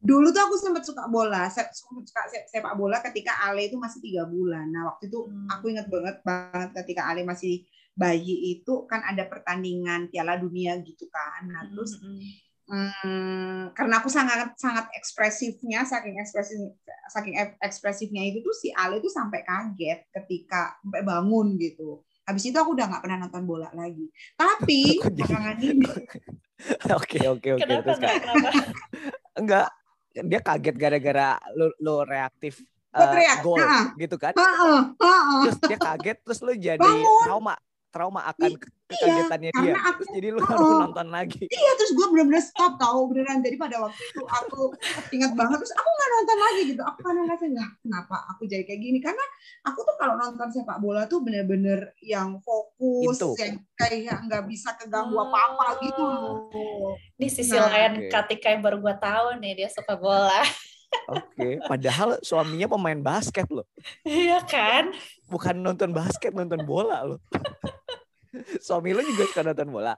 Dulu 0.06 0.30
tuh 0.30 0.42
aku 0.46 0.54
sempat 0.54 0.86
suka 0.86 1.10
bola 1.10 1.50
suka 1.50 2.22
se- 2.30 2.46
sepak 2.46 2.78
bola 2.78 3.02
ketika 3.02 3.42
Ale 3.42 3.66
itu 3.66 3.74
masih 3.74 3.98
tiga 3.98 4.22
bulan 4.24 4.70
nah 4.70 4.94
waktu 4.94 5.10
itu 5.10 5.26
Hmm. 5.26 5.50
aku 5.50 5.64
ingat 5.74 5.90
banget 5.90 6.16
banget 6.22 6.70
ketika 6.84 7.10
Ale 7.10 7.26
masih 7.26 7.66
bayi 7.96 8.54
itu 8.54 8.86
kan 8.86 9.02
ada 9.02 9.26
pertandingan 9.26 10.06
Piala 10.06 10.38
Dunia 10.38 10.78
gitu 10.86 11.10
kan 11.10 11.50
nah 11.50 11.66
terus 11.66 11.98
Mm-mm. 11.98 12.46
Hmm, 12.66 13.70
karena 13.78 14.02
aku 14.02 14.10
sangat 14.10 14.58
sangat 14.58 14.90
ekspresifnya, 14.98 15.86
saking 15.86 16.18
ekspresif 16.18 16.58
saking 17.14 17.38
ek- 17.38 17.62
ekspresifnya 17.62 18.26
itu 18.26 18.42
tuh 18.42 18.50
si 18.50 18.74
Ale 18.74 18.98
tuh 18.98 19.06
sampai 19.06 19.46
kaget 19.46 20.10
ketika 20.10 20.74
sampai 20.82 21.06
bangun 21.06 21.54
gitu. 21.62 22.02
Habis 22.26 22.50
itu 22.50 22.58
aku 22.58 22.74
udah 22.74 22.90
nggak 22.90 23.02
pernah 23.06 23.22
nonton 23.22 23.46
bola 23.46 23.70
lagi. 23.70 24.10
Tapi 24.34 24.98
belakangan 25.14 25.62
ini 25.62 25.86
Oke 26.98 27.22
oke 27.30 27.48
oke 27.54 27.70
terus. 27.70 27.98
Kenapa? 28.02 28.50
enggak 29.38 29.68
dia 30.24 30.40
kaget 30.40 30.76
gara-gara 30.76 31.36
lu, 31.52 31.68
lu 31.76 32.00
reaktif 32.02 32.64
teriak, 32.88 33.44
gol 33.44 33.60
"Ah." 33.60 33.92
gitu 33.92 34.16
kan 34.16 34.32
Heeh, 34.32 34.80
heeh. 34.96 35.40
terus 35.44 35.58
dia 35.68 35.76
kaget 35.76 36.16
terus 36.24 36.38
lu 36.40 36.52
jadi 36.56 36.80
Bangun. 36.80 37.20
trauma 37.28 37.54
trauma 37.96 38.28
akan 38.28 38.52
Iya, 38.52 38.60
kekagetannya 38.92 39.50
dia. 39.50 39.56
karena 39.56 39.80
aku- 39.82 39.94
Terus 39.96 40.10
jadi 40.12 40.28
lu 40.28 40.38
Oh, 40.38 40.44
harus 40.44 40.68
oh. 40.68 40.78
nonton 40.84 41.08
lagi. 41.08 41.42
Iya 41.42 41.70
terus 41.74 41.90
gue 41.90 42.06
bener-bener 42.06 42.38
stop 42.38 42.76
tahu 42.76 42.98
beneran 43.08 43.40
jadi 43.40 43.56
pada 43.56 43.76
waktu 43.80 43.96
itu 43.98 44.22
aku 44.22 44.60
ingat 45.10 45.32
banget 45.32 45.56
terus 45.58 45.72
aku 45.72 45.88
nggak 45.88 46.10
nonton 46.12 46.38
lagi 46.38 46.60
gitu 46.66 46.82
aku 46.82 46.98
kadang 47.00 47.24
ngerasa 47.24 47.44
lah 47.48 47.70
kenapa 47.78 48.16
aku 48.28 48.42
jadi 48.44 48.62
kayak 48.62 48.78
gini 48.78 48.98
karena 49.00 49.24
aku 49.64 49.80
tuh 49.80 49.96
kalau 49.96 50.14
nonton 50.14 50.48
sepak 50.50 50.78
bola 50.78 51.02
tuh 51.04 51.18
bener-bener 51.18 51.80
yang 51.98 52.36
fokus 52.38 53.16
Itu. 53.16 53.32
yang 53.36 53.56
kayak 53.74 54.18
nggak 54.22 54.44
bisa 54.44 54.76
keganggu 54.76 55.16
apa-apa 55.16 55.80
gitu 55.80 56.02
loh. 56.02 56.36
Di 57.12 57.26
sisi 57.26 57.52
Nah, 57.52 57.66
lain. 57.66 58.06
Katika 58.06 58.46
yang 58.48 58.60
baru 58.60 58.76
gue 58.76 58.94
tahu 58.94 59.40
nih 59.40 59.56
dia 59.56 59.68
suka 59.68 59.96
bola. 59.96 60.44
Oke, 61.08 61.58
padahal 61.62 62.18
suaminya 62.20 62.66
pemain 62.68 62.98
basket 62.98 63.46
loh. 63.48 63.66
Iya 64.02 64.38
kan? 64.42 64.94
Bukan 65.26 65.56
nonton 65.56 65.90
basket, 65.90 66.30
nonton 66.30 66.62
bola 66.62 67.02
loh. 67.04 67.18
Suami 68.66 68.90
lu 68.92 69.02
juga 69.04 69.24
suka 69.28 69.42
nonton 69.46 69.68
bola. 69.70 69.94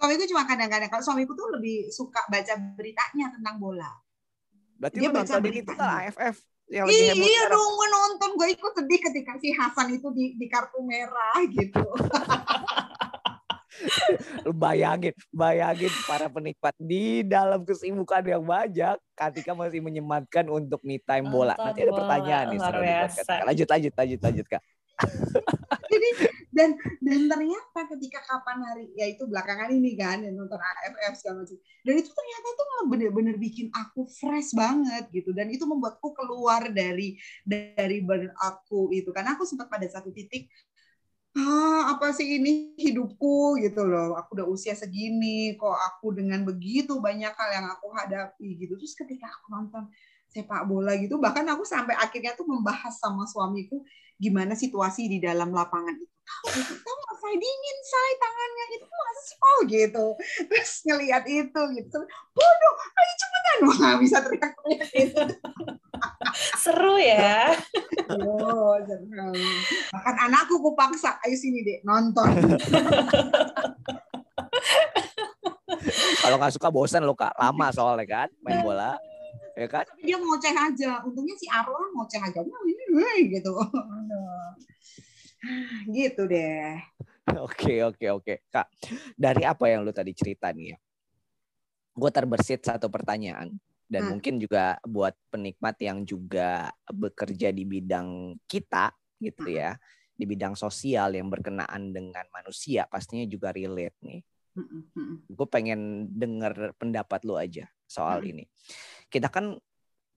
Suamiku 0.00 0.24
cuma 0.32 0.48
kadang-kadang 0.48 0.88
kalau 0.88 1.04
suamiku 1.04 1.36
tuh 1.36 1.52
lebih 1.52 1.92
suka 1.92 2.24
baca 2.32 2.54
beritanya 2.72 3.36
tentang 3.36 3.60
bola. 3.60 3.90
Berarti 4.80 4.96
Dia 4.96 5.12
baca 5.12 5.34
beritanya. 5.44 6.08
AFF 6.08 6.36
yang 6.70 6.86
lagi 6.88 7.02
heboh 7.04 7.20
Iya 7.20 7.42
sekarang. 7.44 7.52
dong, 7.52 7.72
gue 7.76 7.88
nonton, 7.90 8.30
gue 8.38 8.48
ikut 8.56 8.72
sedih 8.78 9.00
ketika 9.02 9.32
si 9.42 9.48
Hasan 9.52 9.88
itu 9.92 10.08
di, 10.14 10.40
di 10.40 10.46
kartu 10.48 10.80
merah 10.80 11.36
gitu. 11.50 11.84
Lu 14.44 14.52
bayangin, 14.52 15.14
bayangin 15.32 15.92
para 16.04 16.28
penikmat 16.28 16.74
di 16.76 17.24
dalam 17.24 17.64
kesibukan 17.64 18.24
yang 18.24 18.44
banyak, 18.44 18.96
Katika 19.16 19.52
masih 19.52 19.84
menyematkan 19.84 20.48
untuk 20.48 20.80
me 20.80 20.96
time 20.96 21.28
bola. 21.28 21.52
Nanti 21.52 21.84
ada 21.84 21.92
bola, 21.92 22.00
pertanyaan 22.00 22.44
nih. 22.56 22.60
Lanjut, 23.44 23.68
lanjut, 23.68 23.92
lanjut, 23.92 24.20
lanjut 24.24 24.46
kak. 24.48 24.62
Jadi 25.90 26.08
dan 26.50 26.74
dan 27.02 27.20
ternyata 27.30 27.80
ketika 27.96 28.20
kapan 28.26 28.58
hari 28.62 28.86
ya 28.94 29.06
itu 29.10 29.26
belakangan 29.26 29.70
ini 29.70 29.94
kan 29.98 30.22
yang 30.22 30.38
nonton 30.38 30.58
AFF 30.58 31.14
segala 31.18 31.42
macam. 31.42 31.58
Dan 31.86 31.94
itu 31.98 32.10
ternyata 32.10 32.48
tuh 32.54 32.66
bener-bener 32.90 33.36
bikin 33.38 33.66
aku 33.74 34.06
fresh 34.06 34.54
banget 34.54 35.10
gitu. 35.10 35.30
Dan 35.34 35.50
itu 35.50 35.66
membuatku 35.66 36.14
keluar 36.14 36.68
dari 36.70 37.18
dari 37.42 38.02
burn 38.02 38.30
aku 38.38 38.90
itu. 38.94 39.10
Karena 39.10 39.34
aku 39.34 39.46
sempat 39.46 39.70
pada 39.70 39.86
satu 39.86 40.10
titik 40.14 40.50
ah 41.30 41.94
apa 41.94 42.10
sih 42.10 42.26
ini 42.38 42.74
hidupku? 42.74 43.58
Gitu 43.62 43.82
loh. 43.86 44.18
Aku 44.18 44.34
udah 44.38 44.46
usia 44.46 44.74
segini 44.74 45.54
kok 45.54 45.74
aku 45.74 46.14
dengan 46.14 46.42
begitu 46.42 46.98
banyak 46.98 47.34
hal 47.34 47.50
yang 47.50 47.66
aku 47.70 47.90
hadapi 47.94 48.58
gitu. 48.58 48.74
Terus 48.78 48.94
ketika 48.98 49.30
aku 49.30 49.46
nonton 49.54 49.86
sepak 50.30 50.62
bola 50.70 50.94
gitu 50.94 51.18
bahkan 51.18 51.42
aku 51.50 51.66
sampai 51.66 51.98
akhirnya 51.98 52.38
tuh 52.38 52.46
membahas 52.46 52.94
sama 53.02 53.26
suamiku 53.26 53.82
gimana 54.20 54.54
situasi 54.54 55.10
di 55.10 55.18
dalam 55.18 55.50
lapangan 55.50 55.96
itu? 55.96 56.06
Tahu 56.30 56.46
gitu 56.54 56.74
tahu 56.78 56.98
saya 57.18 57.36
dingin 57.36 57.78
saya 57.82 58.12
tangannya 58.22 58.64
itu 58.78 58.86
masa 58.86 59.20
sih 59.20 59.36
oh 59.42 59.58
gitu. 59.66 60.06
Terus 60.46 60.72
ngelihat 60.86 61.24
itu 61.26 61.62
gitu. 61.74 61.98
Bodoh 62.36 62.74
ayo 62.78 63.12
cepetan. 63.18 63.58
Wah 63.66 63.76
nggak 63.76 63.98
bisa 63.98 64.16
teriak-teriak 64.22 64.88
gitu. 64.94 65.22
Seru 66.60 66.96
ya. 67.00 67.50
oh 68.22 68.78
seru. 68.86 69.30
bahkan 69.90 70.16
anakku 70.30 70.62
ku 70.62 70.70
paksa 70.78 71.18
ayo 71.26 71.34
sini 71.34 71.66
deh 71.66 71.78
nonton. 71.82 72.30
Kalau 76.20 76.36
nggak 76.36 76.54
suka 76.54 76.68
bosan 76.68 77.02
lo 77.08 77.16
kak, 77.16 77.34
lama 77.40 77.72
soalnya 77.72 78.06
kan 78.06 78.28
main 78.44 78.60
bola, 78.60 78.94
ya 79.60 79.68
kan? 79.68 79.84
tapi 79.84 80.02
dia 80.08 80.16
ngoceh 80.16 80.54
aja 80.56 80.90
untungnya 81.04 81.36
si 81.36 81.46
Arlo 81.52 81.76
ngoceh 81.92 82.20
aja 82.20 82.40
gitu 83.28 83.52
gitu 85.92 86.22
deh 86.26 86.80
Oke 87.46 87.78
oke 87.86 88.06
oke 88.10 88.34
kak. 88.50 88.66
Dari 89.14 89.46
apa 89.46 89.70
yang 89.70 89.86
lu 89.86 89.94
tadi 89.94 90.10
cerita 90.10 90.50
nih 90.50 90.74
ya, 90.74 90.78
gue 91.94 92.10
terbersit 92.10 92.66
satu 92.66 92.90
pertanyaan 92.90 93.54
dan 93.86 94.02
Hmm. 94.02 94.10
mungkin 94.18 94.42
juga 94.42 94.82
buat 94.82 95.14
penikmat 95.30 95.78
yang 95.78 96.02
juga 96.02 96.74
bekerja 96.90 97.54
di 97.54 97.62
bidang 97.62 98.34
kita 98.50 98.90
gitu 99.22 99.46
Hmm. 99.46 99.54
ya, 99.62 99.70
di 100.10 100.24
bidang 100.26 100.58
sosial 100.58 101.14
yang 101.14 101.30
berkenaan 101.30 101.94
dengan 101.94 102.26
manusia 102.34 102.90
pastinya 102.90 103.26
juga 103.30 103.54
relate 103.54 103.94
nih. 104.02 104.20
Mm-mm, 104.58 104.82
mm-mm. 104.98 105.16
Gue 105.30 105.46
pengen 105.46 106.10
denger 106.10 106.74
pendapat 106.82 107.22
lu 107.22 107.38
aja 107.38 107.70
soal 107.86 108.26
Hmm. 108.26 108.30
ini. 108.34 108.44
Kita 109.10 109.28
kan 109.28 109.58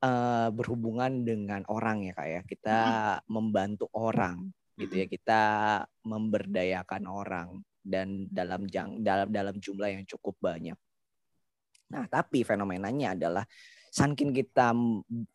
eh, 0.06 0.50
berhubungan 0.54 1.26
dengan 1.26 1.66
orang 1.68 2.06
ya 2.06 2.14
kak 2.14 2.28
ya, 2.30 2.42
kita 2.46 2.80
membantu 3.28 3.90
orang 3.98 4.54
gitu 4.78 5.04
ya. 5.04 5.06
Kita 5.10 5.42
memberdayakan 6.06 7.04
orang 7.10 7.50
dan 7.84 8.30
dalam 8.32 8.64
jang, 8.70 9.04
dalam 9.04 9.28
dalam 9.28 9.60
jumlah 9.60 9.90
yang 9.92 10.06
cukup 10.08 10.38
banyak. 10.40 10.78
Nah, 11.94 12.06
tapi 12.10 12.42
fenomenanya 12.42 13.14
adalah 13.14 13.46
saking 13.94 14.34
kita 14.34 14.74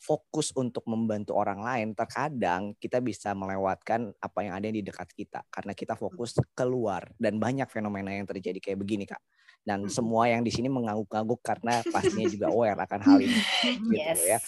fokus 0.03 0.51
untuk 0.59 0.83
membantu 0.91 1.39
orang 1.39 1.63
lain, 1.63 1.89
terkadang 1.95 2.75
kita 2.75 2.99
bisa 2.99 3.31
melewatkan 3.31 4.11
apa 4.19 4.39
yang 4.43 4.59
ada 4.59 4.67
di 4.67 4.83
dekat 4.83 5.07
kita 5.15 5.47
karena 5.47 5.79
kita 5.79 5.95
fokus 5.95 6.35
keluar 6.59 7.07
dan 7.23 7.39
banyak 7.39 7.71
fenomena 7.71 8.11
yang 8.11 8.27
terjadi 8.27 8.59
kayak 8.59 8.83
begini, 8.83 9.07
Kak. 9.07 9.23
Dan 9.63 9.87
Mm-mm. 9.87 9.95
semua 9.95 10.27
yang 10.27 10.43
di 10.43 10.51
sini 10.51 10.67
mengangguk-angguk 10.67 11.39
karena 11.39 11.87
pastinya 11.95 12.27
juga 12.27 12.51
aware 12.51 12.83
akan 12.83 13.01
hal 13.07 13.19
ini 13.23 13.39
gitu 13.95 13.95
Yes. 13.95 14.27
ya. 14.27 14.39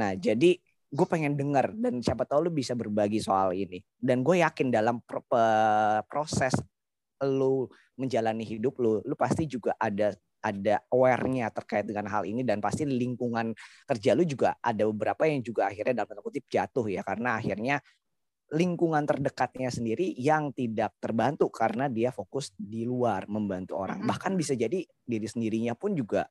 Nah, 0.00 0.16
jadi 0.16 0.56
gue 0.88 1.06
pengen 1.10 1.36
dengar 1.36 1.76
dan 1.76 2.00
siapa 2.00 2.24
tahu 2.24 2.48
lu 2.48 2.52
bisa 2.56 2.72
berbagi 2.72 3.20
soal 3.20 3.52
ini. 3.52 3.84
Dan 4.00 4.24
gue 4.24 4.40
yakin 4.40 4.72
dalam 4.72 5.04
pro- 5.04 5.28
proses 6.08 6.56
lu 7.20 7.68
menjalani 8.00 8.48
hidup 8.48 8.80
lu, 8.80 9.04
lu 9.04 9.12
pasti 9.12 9.44
juga 9.44 9.76
ada 9.76 10.16
ada 10.42 10.82
aware-nya 10.90 11.50
terkait 11.50 11.84
dengan 11.84 12.06
hal 12.08 12.24
ini 12.24 12.46
dan 12.46 12.62
pasti 12.62 12.86
lingkungan 12.86 13.52
kerja 13.86 14.14
lu 14.14 14.22
juga 14.22 14.54
ada 14.62 14.86
beberapa 14.86 15.26
yang 15.26 15.42
juga 15.42 15.68
akhirnya 15.70 16.02
dalam 16.02 16.08
tanda 16.14 16.22
kutip 16.22 16.46
jatuh 16.46 16.86
ya 16.86 17.02
karena 17.02 17.38
akhirnya 17.38 17.82
lingkungan 18.48 19.04
terdekatnya 19.04 19.68
sendiri 19.68 20.16
yang 20.16 20.56
tidak 20.56 20.96
terbantu 20.96 21.52
karena 21.52 21.84
dia 21.92 22.08
fokus 22.08 22.48
di 22.56 22.88
luar 22.88 23.28
membantu 23.28 23.76
orang. 23.76 24.00
Bahkan 24.08 24.32
bisa 24.40 24.56
jadi 24.56 24.80
diri 25.04 25.28
sendirinya 25.28 25.76
pun 25.76 25.92
juga 25.92 26.24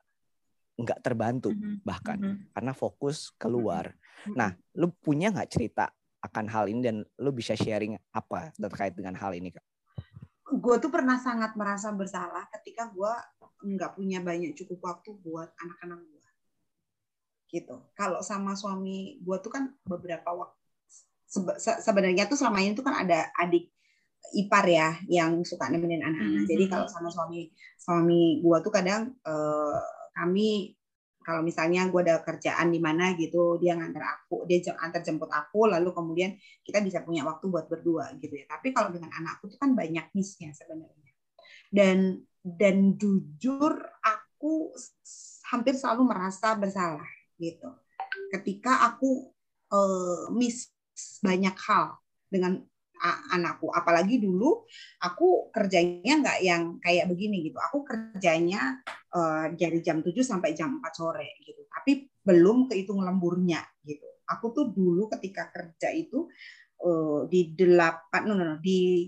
nggak 0.78 1.00
terbantu 1.02 1.54
bahkan 1.86 2.18
karena 2.54 2.74
fokus 2.74 3.34
keluar. 3.38 3.94
Nah, 4.34 4.54
lu 4.78 4.90
punya 4.98 5.30
nggak 5.30 5.50
cerita 5.50 5.90
akan 6.26 6.46
hal 6.50 6.66
ini 6.70 6.82
dan 6.82 6.96
lu 7.22 7.30
bisa 7.30 7.54
sharing 7.54 7.94
apa 8.14 8.50
terkait 8.58 8.98
dengan 8.98 9.14
hal 9.14 9.38
ini 9.38 9.54
kak? 9.54 9.66
Gue 10.48 10.76
tuh 10.80 10.88
pernah 10.88 11.20
sangat 11.20 11.60
merasa 11.60 11.92
bersalah 11.92 12.48
ketika 12.56 12.88
gue 12.94 13.14
nggak 13.68 14.00
punya 14.00 14.24
banyak 14.24 14.56
cukup 14.56 14.80
waktu 14.96 15.12
buat 15.20 15.52
anak-anak 15.60 16.00
gue 16.08 16.28
gitu. 17.48 17.76
Kalau 17.96 18.20
sama 18.24 18.56
suami 18.56 19.20
gue 19.24 19.38
tuh 19.40 19.52
kan 19.52 19.72
beberapa 19.88 20.30
waktu 20.36 20.56
se- 21.28 21.82
sebenarnya 21.84 22.28
tuh 22.28 22.40
selama 22.40 22.64
ini 22.64 22.76
tuh 22.76 22.84
kan 22.88 23.04
ada 23.04 23.28
adik 23.36 23.72
ipar 24.36 24.68
ya 24.68 24.96
yang 25.08 25.44
suka 25.44 25.68
nemenin 25.72 26.04
anak-anak. 26.04 26.44
Mhm. 26.44 26.50
jadi 26.50 26.64
kalau 26.68 26.88
sama 26.88 27.08
suami 27.12 27.52
suami 27.80 28.44
gue 28.44 28.58
tuh 28.64 28.72
kadang 28.72 29.12
eh, 29.24 29.80
kami 30.16 30.77
kalau 31.28 31.44
misalnya 31.44 31.92
gue 31.92 32.02
ada 32.08 32.24
kerjaan 32.24 32.72
di 32.72 32.80
mana 32.80 33.12
gitu 33.20 33.60
dia 33.60 33.76
ngantar 33.76 34.00
aku 34.00 34.48
dia 34.48 34.64
antar 34.80 35.04
jemput 35.04 35.28
aku 35.28 35.68
lalu 35.68 35.92
kemudian 35.92 36.40
kita 36.64 36.80
bisa 36.80 37.04
punya 37.04 37.28
waktu 37.28 37.52
buat 37.52 37.68
berdua 37.68 38.16
gitu 38.24 38.32
ya. 38.32 38.48
Tapi 38.48 38.72
kalau 38.72 38.96
dengan 38.96 39.12
anakku 39.12 39.52
tuh 39.52 39.60
kan 39.60 39.76
banyak 39.76 40.08
missnya 40.16 40.56
sebenarnya. 40.56 41.12
Dan 41.68 42.24
dan 42.48 42.96
jujur 42.96 43.76
aku 44.00 44.72
hampir 45.52 45.76
selalu 45.76 46.08
merasa 46.08 46.56
bersalah 46.56 47.12
gitu. 47.36 47.76
Ketika 48.32 48.88
aku 48.88 49.28
eh, 49.68 50.32
miss 50.32 50.72
banyak 51.20 51.60
hal 51.60 52.00
dengan 52.32 52.64
anakku. 53.34 53.70
Apalagi 53.72 54.22
dulu 54.22 54.66
aku 55.02 55.52
kerjanya 55.54 56.14
nggak 56.24 56.40
yang 56.44 56.64
kayak 56.82 57.06
begini 57.10 57.48
gitu. 57.48 57.58
Aku 57.60 57.86
kerjanya 57.86 58.82
eh, 59.14 59.46
dari 59.56 59.80
jam 59.84 60.02
7 60.02 60.14
sampai 60.22 60.52
jam 60.58 60.82
4 60.82 60.94
sore 60.94 61.38
gitu. 61.44 61.66
Tapi 61.70 62.08
belum 62.26 62.68
kehitung 62.72 63.02
lemburnya 63.02 63.64
gitu. 63.86 64.06
Aku 64.28 64.52
tuh 64.52 64.72
dulu 64.76 65.08
ketika 65.14 65.50
kerja 65.54 65.94
itu 65.94 66.28
eh, 66.84 67.22
di 67.30 67.54
delapan 67.56 68.22
no, 68.28 68.34
no, 68.36 68.44
no, 68.44 68.58
di 68.60 69.08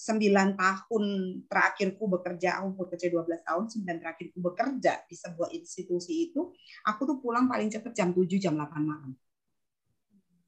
sembilan 0.00 0.56
tahun 0.56 1.04
terakhirku 1.44 2.08
bekerja 2.08 2.64
aku 2.64 2.88
bekerja 2.88 3.12
12 3.12 3.44
tahun 3.44 3.64
sembilan 3.68 3.96
terakhirku 4.00 4.38
bekerja 4.40 5.04
di 5.04 5.12
sebuah 5.12 5.52
institusi 5.52 6.32
itu 6.32 6.48
aku 6.88 7.00
tuh 7.04 7.16
pulang 7.20 7.44
paling 7.44 7.68
cepat 7.68 7.92
jam 7.92 8.08
7 8.16 8.24
jam 8.40 8.56
8 8.56 8.80
malam. 8.80 9.12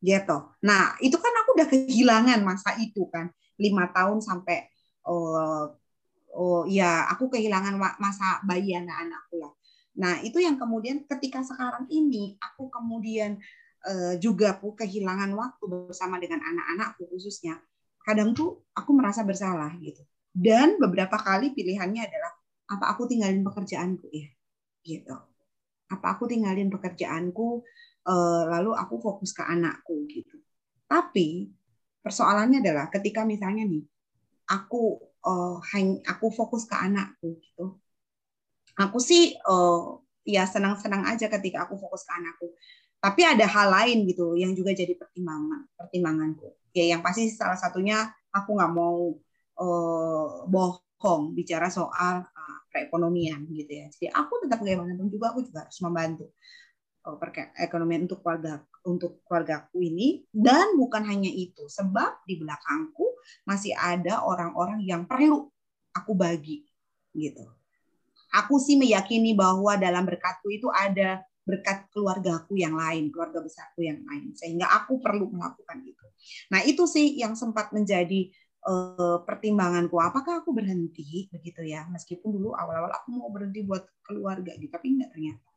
Gitu. 0.00 0.36
Nah 0.64 0.96
itu 1.04 1.16
kan 1.20 1.32
udah 1.56 1.66
kehilangan 1.68 2.40
masa 2.44 2.76
itu 2.80 3.06
kan 3.12 3.30
lima 3.60 3.88
tahun 3.92 4.18
sampai 4.24 4.68
oh, 5.06 5.72
oh 6.32 6.62
ya 6.68 7.06
aku 7.12 7.28
kehilangan 7.32 7.76
masa 8.00 8.40
bayi 8.48 8.74
anak-anakku 8.76 9.36
lah 9.40 9.52
nah 9.92 10.14
itu 10.24 10.40
yang 10.40 10.56
kemudian 10.56 11.04
ketika 11.04 11.44
sekarang 11.44 11.84
ini 11.92 12.40
aku 12.40 12.72
kemudian 12.72 13.36
eh, 13.84 14.14
juga 14.16 14.56
aku 14.56 14.72
kehilangan 14.72 15.30
waktu 15.36 15.64
bersama 15.68 16.16
dengan 16.16 16.40
anak-anakku 16.40 17.06
khususnya 17.12 17.60
kadang 18.02 18.32
tuh 18.32 18.64
aku 18.72 18.90
merasa 18.96 19.22
bersalah 19.22 19.70
gitu 19.78 20.02
Dan 20.32 20.80
beberapa 20.80 21.20
kali 21.20 21.52
pilihannya 21.52 22.08
adalah 22.08 22.32
apa 22.72 22.84
aku 22.96 23.04
tinggalin 23.04 23.44
pekerjaanku 23.44 24.08
ya, 24.08 24.28
gitu. 24.80 25.12
Apa 25.92 26.16
aku 26.16 26.24
tinggalin 26.24 26.72
pekerjaanku, 26.72 27.60
eh, 28.08 28.42
lalu 28.48 28.72
aku 28.72 28.96
fokus 28.96 29.36
ke 29.36 29.44
anakku 29.44 30.08
gitu. 30.08 30.40
Tapi 30.92 31.48
persoalannya 32.04 32.60
adalah 32.60 32.92
ketika 32.92 33.24
misalnya 33.24 33.64
nih, 33.64 33.80
aku 34.52 35.00
uh, 35.24 35.56
aku 36.04 36.26
fokus 36.28 36.68
ke 36.68 36.76
anakku 36.76 37.40
gitu. 37.40 37.80
Aku 38.76 39.00
sih 39.00 39.32
uh, 39.48 39.96
ya 40.28 40.44
senang-senang 40.44 41.08
aja 41.08 41.32
ketika 41.32 41.64
aku 41.64 41.80
fokus 41.80 42.04
ke 42.04 42.12
anakku. 42.12 42.52
Tapi 43.00 43.24
ada 43.24 43.48
hal 43.48 43.72
lain 43.72 44.04
gitu 44.04 44.36
yang 44.36 44.52
juga 44.52 44.76
jadi 44.76 44.92
pertimbangan 45.00 45.64
pertimbanganku. 45.80 46.52
Ya 46.76 46.92
yang 46.92 47.00
pasti 47.00 47.32
salah 47.32 47.56
satunya 47.56 48.12
aku 48.28 48.52
nggak 48.52 48.72
mau 48.76 49.16
uh, 49.64 50.44
bohong 50.44 51.32
bicara 51.32 51.72
soal 51.72 52.20
uh, 52.20 52.58
perekonomian 52.68 53.48
gitu 53.48 53.72
ya. 53.80 53.86
Jadi 53.88 54.06
aku 54.12 54.44
tetap 54.44 54.60
bagaimanapun 54.60 55.08
juga 55.08 55.32
aku 55.32 55.40
juga 55.40 55.64
harus 55.64 55.78
membantu 55.80 56.28
uh, 57.08 57.16
ekonomi 57.58 58.04
untuk 58.04 58.20
keluarga 58.20 58.60
untuk 58.86 59.22
keluargaku 59.26 59.78
ini 59.82 60.26
dan 60.30 60.74
bukan 60.74 61.06
hanya 61.06 61.30
itu 61.30 61.66
sebab 61.70 62.26
di 62.26 62.38
belakangku 62.38 63.18
masih 63.46 63.74
ada 63.78 64.22
orang-orang 64.26 64.82
yang 64.82 65.06
perlu 65.06 65.50
aku 65.94 66.12
bagi 66.16 66.66
gitu. 67.14 67.44
Aku 68.32 68.56
sih 68.56 68.80
meyakini 68.80 69.36
bahwa 69.36 69.76
dalam 69.76 70.08
berkatku 70.08 70.48
itu 70.48 70.72
ada 70.72 71.20
berkat 71.44 71.90
keluargaku 71.92 72.56
yang 72.56 72.72
lain, 72.72 73.12
keluarga 73.12 73.44
besarku 73.44 73.84
yang 73.84 74.00
lain, 74.08 74.32
sehingga 74.32 74.70
aku 74.72 75.02
perlu 75.04 75.28
melakukan 75.28 75.84
itu. 75.84 76.06
Nah 76.48 76.64
itu 76.64 76.88
sih 76.88 77.18
yang 77.20 77.36
sempat 77.36 77.76
menjadi 77.76 78.32
uh, 78.64 79.20
pertimbanganku. 79.26 80.00
Apakah 80.00 80.40
aku 80.40 80.54
berhenti 80.56 81.28
begitu 81.28 81.60
ya? 81.66 81.84
Meskipun 81.92 82.40
dulu 82.40 82.56
awal-awal 82.56 82.94
aku 82.94 83.08
mau 83.12 83.28
berhenti 83.28 83.66
buat 83.66 83.84
keluarga, 84.00 84.56
gitu, 84.56 84.72
tapi 84.72 84.96
enggak 84.96 85.12
ternyata. 85.12 85.51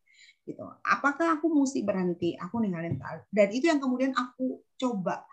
Gitu. 0.46 0.62
Apakah 0.86 1.40
aku 1.40 1.50
mesti 1.50 1.82
berhenti? 1.82 2.38
Aku 2.38 2.62
ninggalin 2.62 3.02
dan 3.34 3.48
itu 3.50 3.66
yang 3.66 3.82
kemudian 3.82 4.14
aku 4.14 4.62
coba 4.78 5.26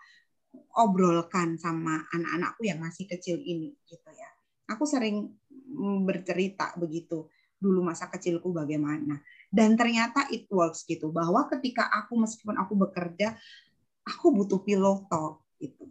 obrolkan 0.73 1.57
sama 1.57 2.01
anak-anakku 2.13 2.65
yang 2.65 2.81
masih 2.81 3.05
kecil 3.05 3.37
ini, 3.41 3.77
gitu 3.85 4.09
ya. 4.09 4.29
Aku 4.73 4.89
sering 4.89 5.33
bercerita 6.05 6.73
begitu 6.77 7.29
dulu 7.63 7.79
masa 7.79 8.11
kecilku 8.11 8.51
bagaimana 8.51 9.23
dan 9.47 9.79
ternyata 9.79 10.27
it 10.35 10.51
works 10.51 10.83
gitu 10.83 11.15
bahwa 11.15 11.47
ketika 11.47 11.87
aku 11.87 12.19
meskipun 12.19 12.59
aku 12.59 12.75
bekerja 12.75 13.39
aku 14.03 14.35
butuh 14.35 14.59
pilot 14.59 15.07
talk 15.07 15.39
gitu 15.63 15.87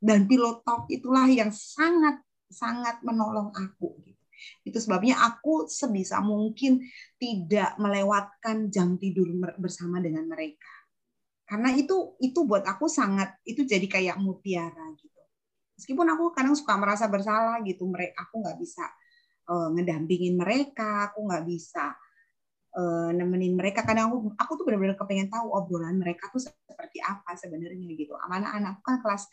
dan 0.00 0.24
pilot 0.24 0.64
talk 0.64 0.88
itulah 0.88 1.28
yang 1.28 1.52
sangat 1.52 2.24
sangat 2.48 3.04
menolong 3.04 3.52
aku 3.52 4.00
gitu 4.08 4.19
itu 4.66 4.78
sebabnya 4.80 5.20
aku 5.20 5.68
sebisa 5.70 6.20
mungkin 6.24 6.84
tidak 7.16 7.76
melewatkan 7.76 8.72
jam 8.72 8.96
tidur 8.96 9.30
bersama 9.60 9.98
dengan 9.98 10.26
mereka 10.26 10.72
karena 11.48 11.74
itu 11.74 12.14
itu 12.22 12.46
buat 12.46 12.62
aku 12.62 12.86
sangat 12.86 13.36
itu 13.42 13.66
jadi 13.66 13.86
kayak 13.90 14.16
mutiara 14.22 14.94
gitu 14.96 15.20
meskipun 15.76 16.06
aku 16.14 16.30
kadang 16.36 16.54
suka 16.54 16.78
merasa 16.78 17.10
bersalah 17.10 17.58
gitu 17.66 17.88
mereka 17.88 18.28
aku 18.28 18.42
nggak 18.44 18.58
bisa 18.60 18.86
uh, 19.50 19.68
ngedampingin 19.74 20.38
mereka, 20.38 21.10
aku 21.10 21.26
nggak 21.26 21.44
bisa 21.44 21.94
uh, 22.78 23.10
nemenin 23.10 23.58
mereka. 23.58 23.82
Kadang 23.82 24.14
aku, 24.14 24.16
aku 24.38 24.52
tuh 24.62 24.64
benar-benar 24.70 24.94
kepengen 24.94 25.28
tahu 25.28 25.50
obrolan 25.50 25.98
mereka 25.98 26.30
tuh 26.30 26.42
seperti 26.42 27.02
apa 27.02 27.34
sebenarnya 27.34 27.90
gitu. 27.98 28.14
Anak-anak 28.14 28.80
kan 28.86 29.02
kelas 29.02 29.26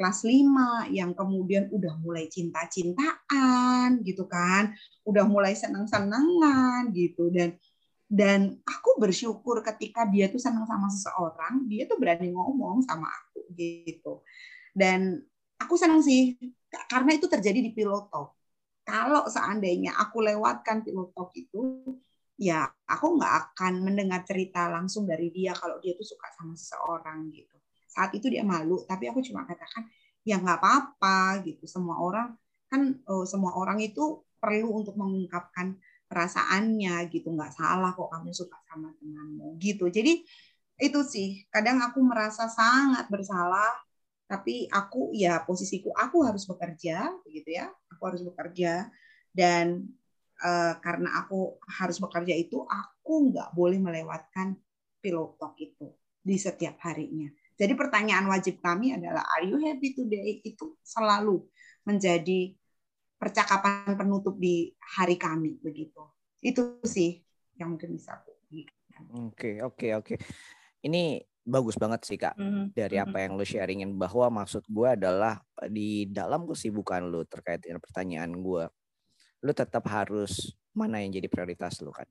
kelas 0.00 0.24
5 0.24 0.88
yang 0.88 1.12
kemudian 1.12 1.68
udah 1.68 2.00
mulai 2.00 2.24
cinta-cintaan 2.32 4.00
gitu 4.00 4.24
kan, 4.24 4.72
udah 5.04 5.28
mulai 5.28 5.52
senang-senangan 5.52 6.88
gitu 6.96 7.28
dan 7.28 7.60
dan 8.08 8.56
aku 8.64 8.96
bersyukur 8.96 9.60
ketika 9.60 10.08
dia 10.08 10.32
tuh 10.32 10.40
senang 10.40 10.64
sama 10.64 10.88
seseorang, 10.88 11.68
dia 11.68 11.84
tuh 11.84 12.00
berani 12.00 12.32
ngomong 12.32 12.80
sama 12.88 13.06
aku 13.06 13.44
gitu. 13.52 14.24
Dan 14.72 15.20
aku 15.60 15.76
senang 15.76 16.00
sih 16.00 16.40
karena 16.88 17.12
itu 17.12 17.28
terjadi 17.28 17.60
di 17.60 17.70
piloto 17.76 18.40
kalau 18.90 19.22
seandainya 19.28 19.94
aku 19.94 20.24
lewatkan 20.24 20.82
pilot 20.82 21.14
talk 21.14 21.30
itu, 21.38 21.94
ya 22.40 22.66
aku 22.88 23.20
nggak 23.20 23.54
akan 23.54 23.86
mendengar 23.86 24.24
cerita 24.26 24.66
langsung 24.66 25.06
dari 25.06 25.30
dia 25.30 25.54
kalau 25.54 25.78
dia 25.78 25.94
tuh 25.94 26.02
suka 26.02 26.26
sama 26.34 26.58
seseorang 26.58 27.30
gitu. 27.30 27.59
Saat 27.90 28.14
itu 28.14 28.26
dia 28.30 28.46
malu, 28.46 28.82
tapi 28.86 29.10
aku 29.10 29.20
cuma 29.26 29.42
katakan 29.44 29.86
ya 30.22 30.38
nggak 30.38 30.58
apa-apa 30.62 31.42
gitu. 31.46 31.66
Semua 31.66 31.98
orang 31.98 32.34
kan 32.70 32.94
oh, 33.10 33.26
semua 33.26 33.52
orang 33.58 33.82
itu 33.82 34.22
perlu 34.38 34.80
untuk 34.80 34.94
mengungkapkan 34.94 35.74
perasaannya 36.06 37.10
gitu. 37.10 37.34
Nggak 37.34 37.52
salah 37.58 37.90
kok 37.92 38.08
kamu 38.08 38.30
suka 38.30 38.56
sama 38.70 38.94
temanmu 38.98 39.58
gitu. 39.58 39.90
Jadi 39.90 40.22
itu 40.80 41.00
sih 41.04 41.44
kadang 41.52 41.84
aku 41.84 42.00
merasa 42.00 42.48
sangat 42.48 43.04
bersalah 43.12 43.68
tapi 44.24 44.64
aku 44.72 45.12
ya 45.12 45.44
posisiku 45.44 45.92
aku 45.92 46.24
harus 46.24 46.48
bekerja 46.48 47.12
begitu 47.26 47.60
ya 47.60 47.68
aku 47.92 48.02
harus 48.08 48.22
bekerja 48.24 48.88
dan 49.34 49.90
uh, 50.40 50.74
karena 50.80 51.20
aku 51.20 51.60
harus 51.68 52.00
bekerja 52.00 52.32
itu 52.32 52.64
aku 52.64 53.28
nggak 53.28 53.52
boleh 53.52 53.76
melewatkan 53.76 54.56
talk 55.02 55.54
itu 55.60 55.92
di 56.20 56.36
setiap 56.36 56.76
harinya 56.84 57.28
jadi 57.60 57.76
pertanyaan 57.76 58.24
wajib 58.32 58.64
kami 58.64 58.96
adalah 58.96 59.20
are 59.36 59.44
you 59.44 59.60
happy 59.60 59.92
today 59.92 60.40
itu 60.40 60.80
selalu 60.80 61.44
menjadi 61.84 62.56
percakapan 63.20 63.92
penutup 64.00 64.40
di 64.40 64.72
hari 64.96 65.20
kami 65.20 65.60
begitu 65.60 66.00
itu 66.40 66.80
sih 66.88 67.20
yang 67.60 67.76
mungkin 67.76 67.92
bisa 67.92 68.16
aku 68.16 68.40
Oke 69.30 69.60
oke 69.64 69.88
oke. 69.96 70.14
Ini 70.84 71.20
bagus 71.40 71.80
banget 71.80 72.04
sih 72.04 72.20
kak 72.20 72.36
mm-hmm. 72.36 72.64
dari 72.76 72.96
apa 73.00 73.10
mm-hmm. 73.10 73.24
yang 73.24 73.32
lo 73.34 73.44
sharingin 73.44 73.90
bahwa 73.96 74.44
maksud 74.44 74.62
gue 74.68 74.88
adalah 74.92 75.40
di 75.72 76.04
dalam 76.06 76.44
kesibukan 76.44 77.08
lo 77.08 77.24
terkait 77.24 77.64
dengan 77.64 77.80
pertanyaan 77.80 78.30
gue 78.38 78.64
lo 79.40 79.52
tetap 79.56 79.88
harus 79.88 80.52
mana 80.76 81.00
yang 81.00 81.16
jadi 81.16 81.26
prioritas 81.32 81.80
lo 81.80 81.90
kan 81.96 82.06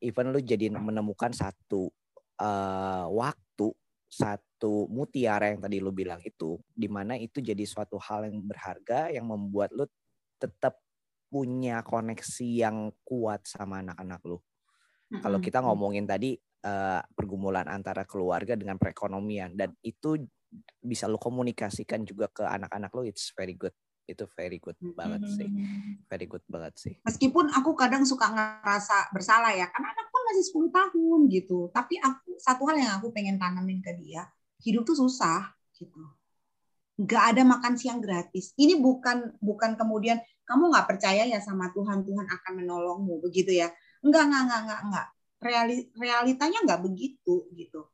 even 0.00 0.32
lo 0.32 0.40
jadi 0.40 0.72
menemukan 0.72 1.30
satu 1.36 1.92
uh, 2.40 3.04
waktu 3.12 3.68
satu 4.06 4.86
mutiara 4.86 5.50
yang 5.50 5.60
tadi 5.60 5.82
lo 5.82 5.90
bilang 5.90 6.22
itu 6.22 6.56
di 6.70 6.86
mana 6.86 7.18
itu 7.18 7.42
jadi 7.42 7.62
suatu 7.66 7.98
hal 7.98 8.30
yang 8.30 8.38
berharga 8.46 9.10
yang 9.10 9.26
membuat 9.26 9.74
lo 9.74 9.90
tetap 10.38 10.78
punya 11.26 11.82
koneksi 11.82 12.46
yang 12.46 12.94
kuat 13.02 13.44
sama 13.44 13.82
anak-anak. 13.82 14.22
Mm-hmm. 14.22 15.20
Kalau 15.20 15.38
kita 15.42 15.58
ngomongin 15.60 16.06
tadi 16.06 16.38
uh, 16.64 17.02
pergumulan 17.12 17.66
antara 17.66 18.06
keluarga 18.06 18.54
dengan 18.54 18.78
perekonomian 18.78 19.58
dan 19.58 19.74
itu 19.82 20.22
bisa 20.80 21.10
lo 21.10 21.18
komunikasikan 21.18 22.06
juga 22.06 22.30
ke 22.30 22.46
anak-anak 22.46 22.90
lo 22.94 23.02
it's 23.02 23.34
very 23.34 23.58
good 23.58 23.74
itu 24.06 24.24
very 24.38 24.62
good 24.62 24.78
banget 24.94 25.26
sih. 25.26 25.50
Very 26.06 26.26
good 26.30 26.46
banget 26.46 26.74
sih. 26.78 26.94
Meskipun 27.02 27.50
aku 27.50 27.74
kadang 27.74 28.06
suka 28.06 28.30
ngerasa 28.30 29.10
bersalah 29.10 29.50
ya 29.50 29.66
karena 29.66 29.92
anak 29.92 30.06
pun 30.14 30.22
masih 30.30 30.44
10 30.54 30.70
tahun 30.70 31.20
gitu. 31.28 31.58
Tapi 31.74 31.98
aku 31.98 32.38
satu 32.38 32.62
hal 32.70 32.78
yang 32.78 32.92
aku 33.02 33.10
pengen 33.10 33.36
tanamin 33.36 33.82
ke 33.82 33.92
dia 33.98 34.30
hidup 34.62 34.86
tuh 34.86 34.96
susah 34.96 35.52
gitu. 35.74 35.98
Nggak 36.96 37.24
ada 37.36 37.42
makan 37.44 37.74
siang 37.76 38.00
gratis. 38.00 38.56
Ini 38.56 38.78
bukan 38.80 39.36
bukan 39.42 39.76
kemudian 39.76 40.22
kamu 40.46 40.70
nggak 40.72 40.86
percaya 40.86 41.26
ya 41.26 41.42
sama 41.42 41.74
Tuhan 41.74 42.06
Tuhan 42.06 42.26
akan 42.30 42.52
menolongmu 42.62 43.20
begitu 43.20 43.52
ya. 43.52 43.68
Enggak 44.00 44.30
enggak 44.30 44.42
enggak 44.46 44.60
enggak 44.64 44.80
enggak 44.86 45.06
reali, 45.42 45.76
realitanya 45.98 46.58
nggak 46.64 46.82
begitu 46.86 47.50
gitu. 47.52 47.90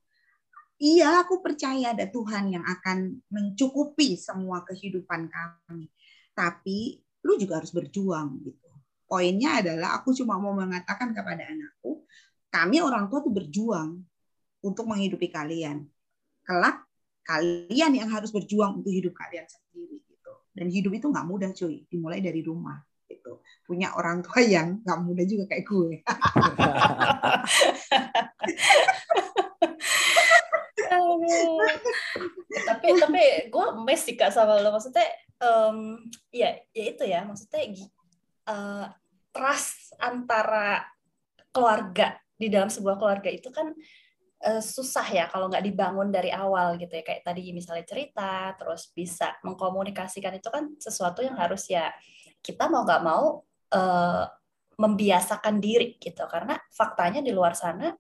Iya, 0.83 1.23
aku 1.23 1.39
percaya 1.39 1.95
ada 1.95 2.11
Tuhan 2.11 2.59
yang 2.59 2.67
akan 2.67 3.23
mencukupi 3.31 4.19
semua 4.19 4.67
kehidupan 4.67 5.31
kami. 5.31 5.87
Tapi 6.33 7.01
lu 7.23 7.39
juga 7.39 7.63
harus 7.63 7.71
berjuang 7.71 8.43
gitu. 8.43 8.69
Poinnya 9.07 9.61
adalah 9.61 10.01
aku 10.01 10.17
cuma 10.17 10.41
mau 10.41 10.57
mengatakan 10.57 11.13
kepada 11.13 11.45
anakku, 11.45 12.03
kami 12.49 12.81
orang 12.81 13.13
tua 13.13 13.21
tuh 13.21 13.33
berjuang 13.33 14.01
untuk 14.65 14.89
menghidupi 14.89 15.29
kalian. 15.29 15.85
Kelak 16.43 16.89
kalian 17.23 17.93
yang 18.03 18.09
harus 18.09 18.33
berjuang 18.33 18.81
untuk 18.83 18.91
hidup 18.91 19.13
kalian 19.13 19.45
sendiri 19.45 20.01
gitu. 20.09 20.33
Dan 20.57 20.73
hidup 20.73 20.93
itu 20.97 21.07
nggak 21.13 21.27
mudah 21.29 21.51
cuy, 21.53 21.85
dimulai 21.93 22.25
dari 22.25 22.41
rumah 22.41 22.81
gitu 23.13 23.45
punya 23.69 23.93
orang 23.95 24.25
tua 24.25 24.41
yang 24.41 24.81
nggak 24.83 25.01
muda 25.05 25.23
juga 25.29 25.45
kayak 25.53 25.65
gue 25.69 26.01
tapi 32.69 32.87
tapi 32.97 33.23
gue 33.53 33.67
mes 33.85 34.01
sih 34.01 34.17
kak 34.17 34.33
sama 34.33 34.61
lo 34.61 34.73
maksudnya 34.73 35.05
um, 35.43 35.99
ya 36.31 36.55
ya 36.71 36.85
itu 36.95 37.03
ya. 37.03 37.27
Maksudnya 37.27 37.91
uh, 38.47 38.87
trust 39.35 39.93
antara 39.99 40.87
keluarga 41.51 42.17
di 42.39 42.49
dalam 42.49 42.71
sebuah 42.71 42.97
keluarga 42.97 43.29
itu 43.29 43.51
kan 43.51 43.75
uh, 44.47 44.63
susah 44.63 45.07
ya 45.11 45.25
kalau 45.29 45.51
nggak 45.51 45.67
dibangun 45.67 46.09
dari 46.15 46.31
awal 46.31 46.79
gitu 46.79 46.95
ya. 46.95 47.03
Kayak 47.03 47.27
tadi 47.27 47.51
misalnya 47.51 47.85
cerita 47.85 48.55
terus 48.55 48.89
bisa 48.95 49.35
mengkomunikasikan 49.43 50.39
itu 50.39 50.49
kan 50.49 50.73
sesuatu 50.79 51.21
yang 51.21 51.35
harus 51.35 51.67
ya 51.67 51.91
kita 52.39 52.71
mau 52.71 52.87
nggak 52.87 53.03
mau 53.03 53.43
uh, 53.75 54.25
membiasakan 54.79 55.59
diri 55.59 55.99
gitu. 55.99 56.23
Karena 56.31 56.57
faktanya 56.71 57.21
di 57.21 57.35
luar 57.35 57.59
sana 57.59 57.93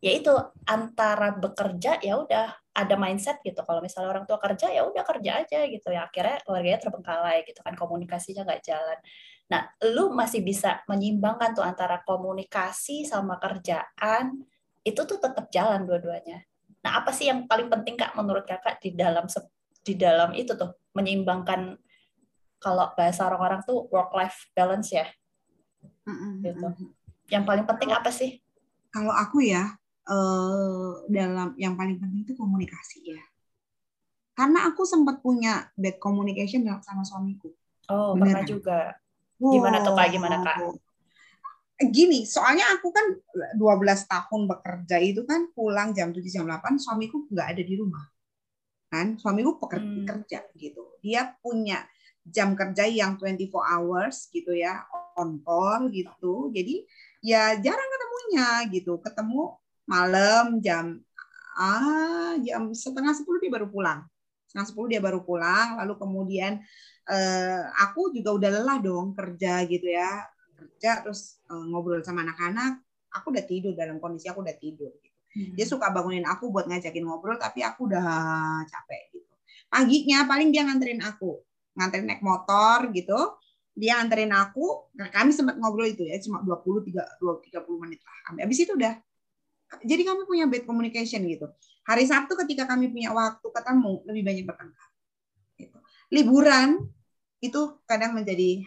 yaitu 0.00 0.32
antara 0.64 1.36
bekerja 1.36 2.00
ya 2.00 2.16
udah 2.16 2.56
ada 2.72 2.94
mindset 2.96 3.36
gitu. 3.44 3.60
Kalau 3.60 3.84
misalnya 3.84 4.08
orang 4.16 4.24
tua 4.24 4.40
kerja 4.40 4.72
ya 4.72 4.88
udah 4.88 5.04
kerja 5.04 5.44
aja 5.44 5.60
gitu. 5.68 5.88
Ya 5.92 6.08
akhirnya 6.08 6.40
keluarganya 6.44 6.80
terbengkalai 6.80 7.44
gitu 7.44 7.60
kan 7.60 7.76
komunikasinya 7.76 8.48
nggak 8.48 8.64
jalan. 8.64 8.98
Nah 9.52 9.68
lu 9.92 10.16
masih 10.16 10.40
bisa 10.40 10.80
menyimbangkan 10.88 11.52
tuh 11.52 11.64
antara 11.64 12.00
komunikasi 12.08 13.04
sama 13.04 13.36
kerjaan 13.36 14.40
itu 14.80 15.00
tuh 15.04 15.20
tetap 15.20 15.52
jalan 15.52 15.84
dua-duanya. 15.84 16.48
Nah 16.80 17.04
apa 17.04 17.12
sih 17.12 17.28
yang 17.28 17.44
paling 17.44 17.68
penting 17.68 18.00
kak 18.00 18.16
menurut 18.16 18.48
kakak 18.48 18.80
di 18.80 18.96
dalam 18.96 19.28
di 19.84 19.94
dalam 20.00 20.32
itu 20.32 20.56
tuh 20.56 20.80
menyeimbangkan 20.96 21.76
kalau 22.56 22.88
bahasa 22.96 23.28
orang-orang 23.28 23.60
tuh 23.68 23.84
work 23.92 24.16
life 24.16 24.48
balance 24.56 24.96
ya? 24.96 25.04
Gitu. 26.40 26.68
Yang 27.28 27.44
paling 27.44 27.64
penting 27.68 27.92
apa 27.92 28.08
sih? 28.08 28.40
kalau 28.90 29.14
aku 29.14 29.46
ya 29.46 29.78
uh, 30.10 31.06
dalam 31.06 31.54
yang 31.54 31.78
paling 31.78 31.96
penting 32.02 32.26
itu 32.26 32.34
komunikasi 32.34 33.14
ya. 33.14 33.22
Karena 34.34 34.66
aku 34.66 34.82
sempat 34.82 35.22
punya 35.22 35.68
bad 35.78 36.00
communication 36.02 36.66
sama 36.82 37.04
suamiku. 37.06 37.52
Oh, 37.90 38.14
Beneran. 38.16 38.42
pernah 38.42 38.42
juga. 38.46 38.78
Gimana 39.40 39.76
tuh 39.84 39.92
Kak? 39.96 40.08
Gimana 40.12 40.36
Kak? 40.40 40.56
Gini, 41.80 42.28
soalnya 42.28 42.76
aku 42.76 42.92
kan 42.92 43.16
12 43.56 43.56
tahun 44.04 44.40
bekerja 44.52 44.96
itu 45.00 45.24
kan 45.24 45.48
pulang 45.56 45.96
jam 45.96 46.12
7 46.12 46.20
jam 46.28 46.44
8 46.44 46.76
suamiku 46.76 47.24
nggak 47.32 47.56
ada 47.56 47.62
di 47.64 47.74
rumah. 47.76 48.04
Kan? 48.92 49.16
Suamiku 49.16 49.56
pekerja 49.56 50.44
hmm. 50.44 50.56
gitu. 50.60 50.82
Dia 51.00 51.36
punya 51.40 51.84
jam 52.20 52.52
kerja 52.52 52.84
yang 52.84 53.16
24 53.16 53.48
hours 53.48 54.28
gitu 54.28 54.52
ya, 54.52 54.84
on 55.16 55.40
call 55.40 55.88
gitu. 55.88 56.52
Jadi 56.52 56.84
ya 57.24 57.56
jarang 57.60 57.88
ketemunya 57.92 58.48
gitu. 58.72 59.00
Ketemu 59.00 59.56
malam 59.90 60.62
jam 60.62 61.02
ah 61.58 62.38
jam 62.46 62.70
setengah 62.70 63.10
sepuluh 63.18 63.42
dia 63.42 63.50
baru 63.50 63.66
pulang. 63.66 64.06
Setengah 64.46 64.66
sepuluh 64.70 64.88
dia 64.94 65.02
baru 65.02 65.26
pulang 65.26 65.82
lalu 65.82 65.98
kemudian 65.98 66.62
eh, 67.10 67.62
aku 67.82 68.14
juga 68.14 68.30
udah 68.38 68.50
lelah 68.54 68.78
dong 68.78 69.18
kerja 69.18 69.66
gitu 69.66 69.90
ya. 69.90 70.22
Kerja 70.54 71.02
terus 71.02 71.42
eh, 71.50 71.64
ngobrol 71.66 72.06
sama 72.06 72.22
anak-anak 72.22 72.86
aku 73.10 73.34
udah 73.34 73.44
tidur 73.44 73.72
dalam 73.74 73.98
kondisi 73.98 74.30
aku 74.30 74.46
udah 74.46 74.54
tidur 74.54 74.94
gitu. 75.02 75.18
hmm. 75.34 75.54
dia 75.58 75.66
suka 75.66 75.90
bangunin 75.90 76.22
aku 76.22 76.54
buat 76.54 76.70
ngajakin 76.70 77.02
ngobrol 77.02 77.34
tapi 77.38 77.66
aku 77.66 77.90
udah 77.90 78.06
capek 78.70 79.02
gitu. 79.18 79.34
Paginya 79.66 80.26
paling 80.26 80.54
dia 80.54 80.62
nganterin 80.66 81.02
aku 81.02 81.42
nganterin 81.74 82.06
naik 82.06 82.22
motor 82.22 82.90
gitu. 82.94 83.18
Dia 83.74 83.98
nganterin 83.98 84.30
aku 84.30 84.94
nah 84.94 85.10
kami 85.10 85.34
sempat 85.34 85.58
ngobrol 85.58 85.90
itu 85.90 86.06
ya 86.06 86.18
cuma 86.22 86.42
20 86.46 86.86
3 86.86 87.18
30 87.18 87.82
menit 87.82 88.00
lah. 88.06 88.38
Habis 88.46 88.58
itu 88.62 88.72
udah 88.78 88.94
jadi 89.86 90.02
kami 90.02 90.26
punya 90.26 90.50
bad 90.50 90.66
communication 90.66 91.22
gitu. 91.30 91.46
Hari 91.86 92.04
Sabtu 92.06 92.34
ketika 92.46 92.66
kami 92.66 92.90
punya 92.90 93.14
waktu 93.14 93.46
ketemu 93.46 94.02
lebih 94.06 94.22
banyak 94.26 94.44
bertengkar. 94.46 94.88
Gitu. 95.56 95.78
Liburan 96.10 96.90
itu 97.40 97.78
kadang 97.86 98.18
menjadi 98.18 98.66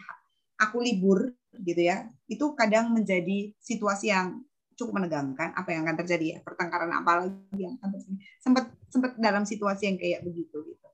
aku 0.56 0.80
libur 0.80 1.32
gitu 1.54 1.80
ya. 1.80 2.08
Itu 2.26 2.56
kadang 2.56 2.90
menjadi 2.90 3.52
situasi 3.60 4.10
yang 4.10 4.42
cukup 4.74 5.02
menegangkan 5.02 5.54
apa 5.54 5.70
yang 5.70 5.86
akan 5.86 5.96
terjadi 6.02 6.26
ya 6.26 6.38
pertengkaran 6.42 6.90
apa 6.90 7.26
lagi 7.26 7.58
yang 7.58 7.78
akan 7.78 7.88
terjadi 7.94 8.16
sempat 8.42 8.64
sempat 8.90 9.12
dalam 9.18 9.46
situasi 9.46 9.86
yang 9.90 9.98
kayak 9.98 10.20
begitu 10.26 10.66
gitu 10.66 10.88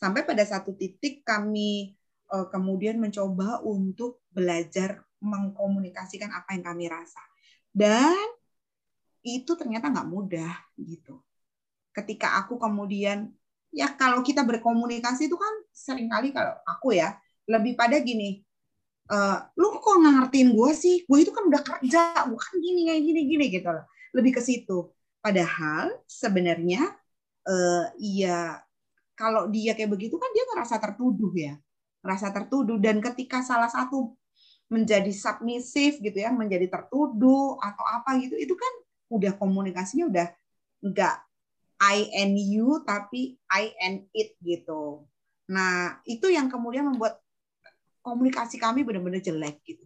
sampai 0.00 0.24
pada 0.24 0.44
satu 0.44 0.72
titik 0.72 1.20
kami 1.24 1.96
uh, 2.32 2.48
kemudian 2.48 2.96
mencoba 2.96 3.60
untuk 3.60 4.24
belajar 4.32 5.04
mengkomunikasikan 5.20 6.32
apa 6.32 6.56
yang 6.56 6.64
kami 6.64 6.84
rasa 6.88 7.20
dan 7.76 8.16
itu 9.26 9.58
ternyata 9.58 9.90
nggak 9.90 10.06
mudah 10.06 10.54
gitu. 10.78 11.18
Ketika 11.90 12.38
aku 12.38 12.62
kemudian 12.62 13.34
ya 13.74 13.90
kalau 13.98 14.22
kita 14.22 14.46
berkomunikasi 14.46 15.26
itu 15.26 15.34
kan 15.34 15.54
sering 15.74 16.06
kali 16.06 16.30
kalau 16.30 16.54
aku 16.62 16.94
ya 16.94 17.18
lebih 17.50 17.74
pada 17.74 17.98
gini, 17.98 18.42
e, 19.10 19.18
lu 19.58 19.74
kok 19.82 19.96
nggak 19.98 20.14
ngertiin 20.22 20.48
gue 20.54 20.70
sih? 20.76 20.96
Gue 21.10 21.26
itu 21.26 21.32
kan 21.34 21.44
udah 21.50 21.62
kerja, 21.62 22.02
bukan 22.30 22.52
gini 22.62 22.80
kayak 22.90 23.02
gini 23.02 23.20
gini 23.26 23.44
gitu 23.50 23.68
loh. 23.70 23.84
Lebih 24.14 24.38
ke 24.38 24.42
situ. 24.44 24.90
Padahal 25.18 25.90
sebenarnya 26.06 26.86
uh, 27.46 27.84
iya 27.98 28.62
kalau 29.16 29.48
dia 29.48 29.72
kayak 29.72 29.90
begitu 29.96 30.20
kan 30.20 30.30
dia 30.30 30.44
ngerasa 30.52 30.76
tertuduh 30.76 31.32
ya, 31.32 31.56
ngerasa 32.04 32.30
tertuduh 32.36 32.76
dan 32.76 33.00
ketika 33.00 33.40
salah 33.40 33.66
satu 33.66 34.14
menjadi 34.68 35.08
submisif 35.14 35.98
gitu 36.02 36.18
ya, 36.20 36.30
menjadi 36.34 36.68
tertuduh 36.68 37.56
atau 37.58 37.84
apa 37.86 38.18
gitu, 38.20 38.36
itu 38.36 38.54
kan 38.54 38.72
udah 39.12 39.32
komunikasinya 39.38 40.10
udah 40.10 40.28
nggak 40.82 41.16
I 41.76 42.08
and 42.16 42.34
you 42.40 42.80
tapi 42.82 43.36
I 43.52 43.76
and 43.84 44.08
it 44.16 44.34
gitu. 44.40 45.04
Nah 45.52 46.00
itu 46.08 46.32
yang 46.32 46.48
kemudian 46.48 46.88
membuat 46.88 47.20
komunikasi 48.00 48.56
kami 48.56 48.86
benar-benar 48.86 49.20
jelek 49.20 49.60
gitu. 49.66 49.84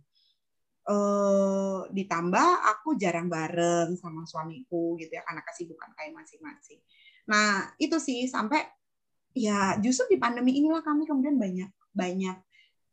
Uh, 0.90 1.86
ditambah 1.92 2.48
aku 2.66 2.98
jarang 2.98 3.30
bareng 3.30 3.94
sama 4.00 4.26
suamiku 4.26 4.98
gitu 4.98 5.12
ya 5.12 5.22
karena 5.22 5.42
kesibukan 5.44 5.90
kayak 5.98 6.14
masing-masing. 6.16 6.80
Nah 7.28 7.70
itu 7.78 7.98
sih 7.98 8.26
sampai 8.26 8.64
ya 9.34 9.78
justru 9.78 10.14
di 10.14 10.18
pandemi 10.18 10.58
inilah 10.58 10.82
kami 10.82 11.06
kemudian 11.06 11.38
banyak 11.38 11.70
banyak 11.94 12.38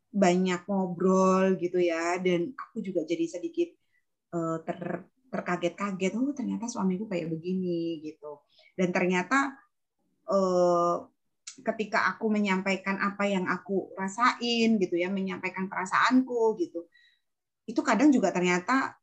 banyak 0.08 0.60
ngobrol 0.64 1.58
gitu 1.58 1.78
ya 1.78 2.16
dan 2.22 2.54
aku 2.56 2.80
juga 2.80 3.04
jadi 3.04 3.26
sedikit 3.28 3.68
uh, 4.32 4.58
ter 4.64 5.04
terkaget-kaget 5.28 6.12
oh 6.16 6.32
ternyata 6.32 6.66
suamiku 6.66 7.08
kayak 7.08 7.28
begini 7.32 8.02
gitu. 8.04 8.42
Dan 8.74 8.92
ternyata 8.92 9.54
eh, 10.28 10.96
ketika 11.58 12.10
aku 12.14 12.30
menyampaikan 12.30 13.00
apa 13.02 13.26
yang 13.26 13.48
aku 13.50 13.92
rasain 13.98 14.78
gitu 14.78 14.94
ya 14.94 15.10
menyampaikan 15.10 15.66
perasaanku 15.66 16.54
gitu 16.62 16.86
itu 17.68 17.80
kadang 17.84 18.08
juga 18.08 18.32
ternyata 18.32 18.96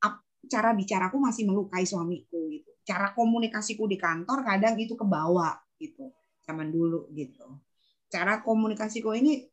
cara 0.50 0.74
bicaraku 0.74 1.22
masih 1.22 1.46
melukai 1.46 1.86
suamiku 1.86 2.50
gitu. 2.50 2.74
Cara 2.82 3.14
komunikasiku 3.14 3.86
di 3.86 3.98
kantor 3.98 4.42
kadang 4.42 4.74
itu 4.82 4.98
ke 4.98 5.06
bawah 5.06 5.54
gitu 5.78 6.10
zaman 6.42 6.74
dulu 6.74 7.10
gitu. 7.14 7.62
Cara 8.10 8.42
komunikasiku 8.42 9.14
ini 9.14 9.46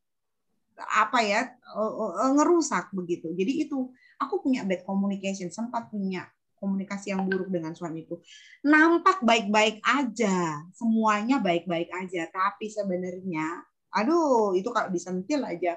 apa 0.81 1.21
ya 1.21 1.45
eh, 1.53 1.93
eh, 2.25 2.31
ngerusak 2.41 2.93
begitu. 2.97 3.29
Jadi 3.37 3.69
itu 3.69 3.93
aku 4.17 4.41
punya 4.41 4.65
bad 4.65 4.81
communication 4.89 5.53
sempat 5.53 5.93
punya 5.93 6.25
komunikasi 6.63 7.11
yang 7.11 7.27
buruk 7.27 7.51
dengan 7.51 7.75
suamiku. 7.75 8.23
Nampak 8.63 9.27
baik-baik 9.27 9.83
aja, 9.83 10.63
semuanya 10.71 11.43
baik-baik 11.43 11.91
aja, 11.91 12.31
tapi 12.31 12.71
sebenarnya, 12.71 13.67
aduh, 13.91 14.55
itu 14.55 14.71
kalau 14.71 14.95
disentil 14.95 15.43
aja, 15.43 15.75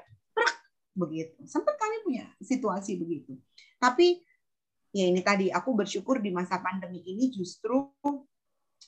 begitu. 0.94 1.42
Sempat 1.50 1.76
kami 1.82 2.06
punya 2.06 2.30
situasi 2.38 3.02
begitu. 3.02 3.34
Tapi 3.82 4.22
ya 4.94 5.10
ini 5.10 5.26
tadi, 5.26 5.50
aku 5.50 5.74
bersyukur 5.74 6.22
di 6.22 6.30
masa 6.30 6.62
pandemi 6.62 7.02
ini 7.04 7.34
justru 7.34 7.92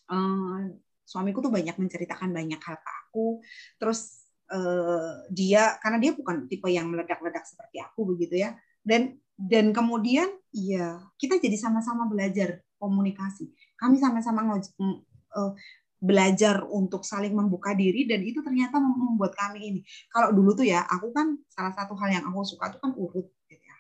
um, 0.08 0.62
suamiku 1.04 1.44
tuh 1.44 1.52
banyak 1.52 1.76
menceritakan 1.76 2.32
banyak 2.32 2.62
hal 2.62 2.78
ke 2.80 2.90
aku. 3.04 3.42
Terus 3.76 4.30
uh, 4.54 5.26
dia, 5.34 5.76
karena 5.84 5.98
dia 6.00 6.12
bukan 6.16 6.48
tipe 6.48 6.70
yang 6.72 6.88
meledak-ledak 6.88 7.44
seperti 7.44 7.82
aku 7.84 8.16
begitu 8.16 8.40
ya, 8.40 8.56
dan 8.86 9.20
dan 9.38 9.70
kemudian 9.70 10.26
ya 10.50 10.98
kita 11.22 11.38
jadi 11.38 11.54
sama-sama 11.62 12.10
belajar 12.10 12.58
komunikasi. 12.82 13.54
Kami 13.78 14.02
sama-sama 14.02 14.58
uh, 14.58 15.54
belajar 16.02 16.66
untuk 16.66 17.06
saling 17.06 17.38
membuka 17.38 17.78
diri 17.78 18.10
dan 18.10 18.26
itu 18.26 18.42
ternyata 18.42 18.82
membuat 18.82 19.38
kami 19.38 19.60
ini. 19.62 19.80
Kalau 20.10 20.34
dulu 20.34 20.58
tuh 20.58 20.66
ya 20.66 20.82
aku 20.90 21.14
kan 21.14 21.38
salah 21.54 21.74
satu 21.78 21.94
hal 22.02 22.18
yang 22.18 22.26
aku 22.26 22.42
suka 22.46 22.74
tuh 22.74 22.82
kan 22.82 22.92
urut 22.98 23.30
gitu 23.46 23.62
ya. 23.62 23.78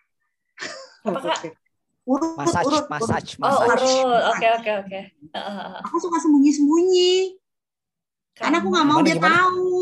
Urut 1.09 1.41
urut 2.07 2.39
massage, 2.39 2.65
urut, 2.71 2.85
massage, 2.87 3.31
urut. 3.35 3.51
oh 3.51 3.59
urut. 3.67 4.21
Oke 4.37 4.47
oke 4.61 4.71
oke. 4.85 4.99
Aku 5.89 5.97
suka 5.97 6.21
sembunyi 6.21 6.51
sembunyi 6.53 7.13
karena 8.37 8.61
aku 8.61 8.67
nggak 8.69 8.87
mau 8.87 9.01
dia 9.01 9.17
gimana? 9.17 9.33
tahu. 9.33 9.73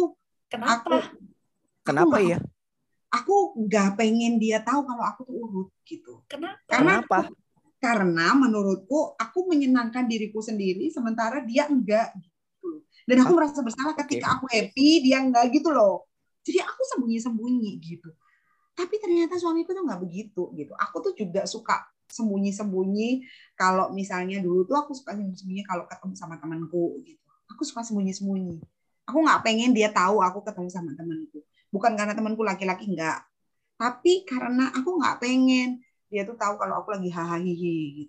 Kenapa? 0.48 0.88
Aku, 0.88 1.20
kenapa 1.84 2.18
ya 2.24 2.40
aku 3.16 3.56
nggak 3.64 3.96
pengen 3.96 4.36
dia 4.36 4.60
tahu 4.60 4.84
kalau 4.84 5.04
aku 5.08 5.20
tuh 5.24 5.36
urut 5.40 5.70
gitu. 5.88 6.20
Kenapa? 6.28 6.60
Karena 6.68 7.00
Kenapa? 7.00 7.18
Aku, 7.24 7.34
karena 7.80 8.28
menurutku 8.36 9.00
aku 9.16 9.40
menyenangkan 9.48 10.10
diriku 10.10 10.44
sendiri 10.44 10.92
sementara 10.92 11.40
dia 11.48 11.70
enggak 11.72 12.12
gitu. 12.20 12.84
Dan 13.06 13.24
aku 13.24 13.32
merasa 13.38 13.62
bersalah 13.62 13.96
ketika 13.96 14.36
aku 14.36 14.50
happy 14.52 15.06
dia 15.06 15.22
enggak 15.24 15.54
gitu 15.54 15.72
loh. 15.72 16.10
Jadi 16.44 16.60
aku 16.62 16.82
sembunyi-sembunyi 16.94 17.72
gitu. 17.82 18.10
Tapi 18.76 19.00
ternyata 19.00 19.40
suamiku 19.40 19.72
tuh 19.72 19.86
nggak 19.88 20.02
begitu 20.04 20.52
gitu. 20.58 20.74
Aku 20.76 21.00
tuh 21.00 21.14
juga 21.16 21.48
suka 21.48 21.88
sembunyi-sembunyi 22.12 23.26
kalau 23.58 23.90
misalnya 23.96 24.44
dulu 24.44 24.68
tuh 24.68 24.78
aku 24.78 24.92
suka 24.94 25.16
sembunyi-sembunyi 25.16 25.64
kalau 25.64 25.88
ketemu 25.88 26.14
sama 26.18 26.36
temanku 26.38 27.00
gitu. 27.06 27.24
Aku 27.56 27.62
suka 27.64 27.86
sembunyi-sembunyi. 27.86 28.60
Aku 29.06 29.22
nggak 29.22 29.46
pengen 29.46 29.72
dia 29.72 29.94
tahu 29.94 30.20
aku 30.20 30.42
ketemu 30.42 30.70
sama 30.74 30.92
temanku. 30.98 31.46
Bukan 31.76 31.92
karena 32.00 32.16
temanku 32.16 32.48
laki-laki 32.48 32.88
nggak, 32.88 33.20
tapi 33.76 34.24
karena 34.24 34.72
aku 34.72 34.96
nggak 34.96 35.20
pengen 35.20 35.84
dia 36.08 36.24
tuh 36.24 36.40
tahu 36.40 36.56
kalau 36.56 36.80
aku 36.80 36.96
lagi 36.96 37.12
hahaha 37.12 37.44
gitu. 37.44 38.08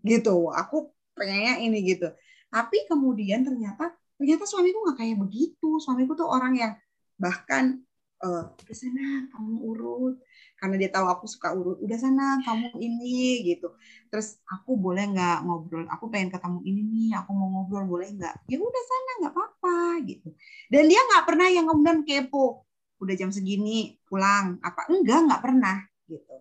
Gitu. 0.00 0.36
Aku 0.56 0.96
pengennya 1.12 1.60
ini 1.60 1.84
gitu. 1.84 2.08
Tapi 2.48 2.88
kemudian 2.88 3.44
ternyata 3.44 3.92
ternyata 4.16 4.48
suamiku 4.48 4.88
nggak 4.88 4.98
kayak 5.04 5.16
begitu. 5.20 5.76
Suamiku 5.76 6.16
tuh 6.16 6.24
orang 6.24 6.56
yang 6.56 6.72
bahkan 7.20 7.84
uh, 8.22 8.48
ke 8.62 8.74
sana 8.74 9.28
kamu 9.34 9.54
urut 9.62 10.16
karena 10.58 10.74
dia 10.74 10.90
tahu 10.90 11.06
aku 11.06 11.26
suka 11.30 11.54
urut 11.54 11.78
udah 11.82 11.98
sana 11.98 12.42
kamu 12.42 12.74
ini 12.82 13.46
gitu 13.46 13.74
terus 14.10 14.38
aku 14.46 14.74
boleh 14.74 15.06
nggak 15.14 15.46
ngobrol 15.46 15.86
aku 15.86 16.10
pengen 16.10 16.34
ketemu 16.34 16.60
ini 16.66 16.82
nih 16.82 17.10
aku 17.18 17.30
mau 17.34 17.46
ngobrol 17.50 17.86
boleh 17.86 18.10
nggak 18.14 18.50
ya 18.50 18.58
udah 18.58 18.84
sana 18.86 19.10
nggak 19.22 19.34
apa-apa 19.34 19.76
gitu 20.06 20.28
dan 20.70 20.82
dia 20.90 20.98
nggak 20.98 21.24
pernah 21.26 21.46
yang 21.50 21.66
kemudian 21.66 22.02
kepo 22.02 22.67
udah 22.98 23.14
jam 23.14 23.30
segini 23.30 23.98
pulang. 24.06 24.58
Apa 24.62 24.90
enggak 24.90 25.26
nggak 25.26 25.42
pernah. 25.42 25.76
Gitu. 26.06 26.36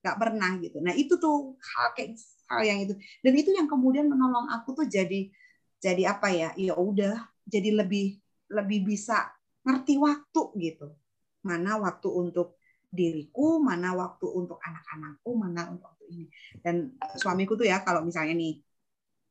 Nggak 0.00 0.16
pernah 0.16 0.50
gitu. 0.58 0.78
Nah 0.82 0.94
itu 0.94 1.14
tuh 1.16 1.54
hal 1.58 1.88
kayak 1.96 2.18
hal 2.50 2.60
yang 2.66 2.78
itu. 2.84 2.94
Dan 3.22 3.32
itu 3.36 3.50
yang 3.54 3.66
kemudian 3.70 4.06
menolong 4.10 4.50
aku 4.50 4.74
tuh 4.74 4.86
jadi 4.86 5.30
jadi 5.80 6.12
apa 6.12 6.28
ya 6.28 6.52
ya 6.60 6.76
udah 6.76 7.16
jadi 7.48 7.72
lebih 7.72 8.20
lebih 8.52 8.84
bisa 8.84 9.30
ngerti 9.64 9.96
waktu 9.96 10.42
gitu. 10.58 10.92
Mana 11.40 11.80
waktu 11.80 12.08
untuk 12.10 12.60
diriku, 12.90 13.62
mana 13.62 13.94
waktu 13.94 14.26
untuk 14.26 14.58
anak-anakku, 14.60 15.30
mana 15.38 15.70
untuk 15.70 15.94
ini. 16.10 16.26
Dan 16.58 16.98
suamiku 17.16 17.54
tuh 17.54 17.70
ya 17.70 17.80
kalau 17.86 18.02
misalnya 18.02 18.34
nih 18.34 18.58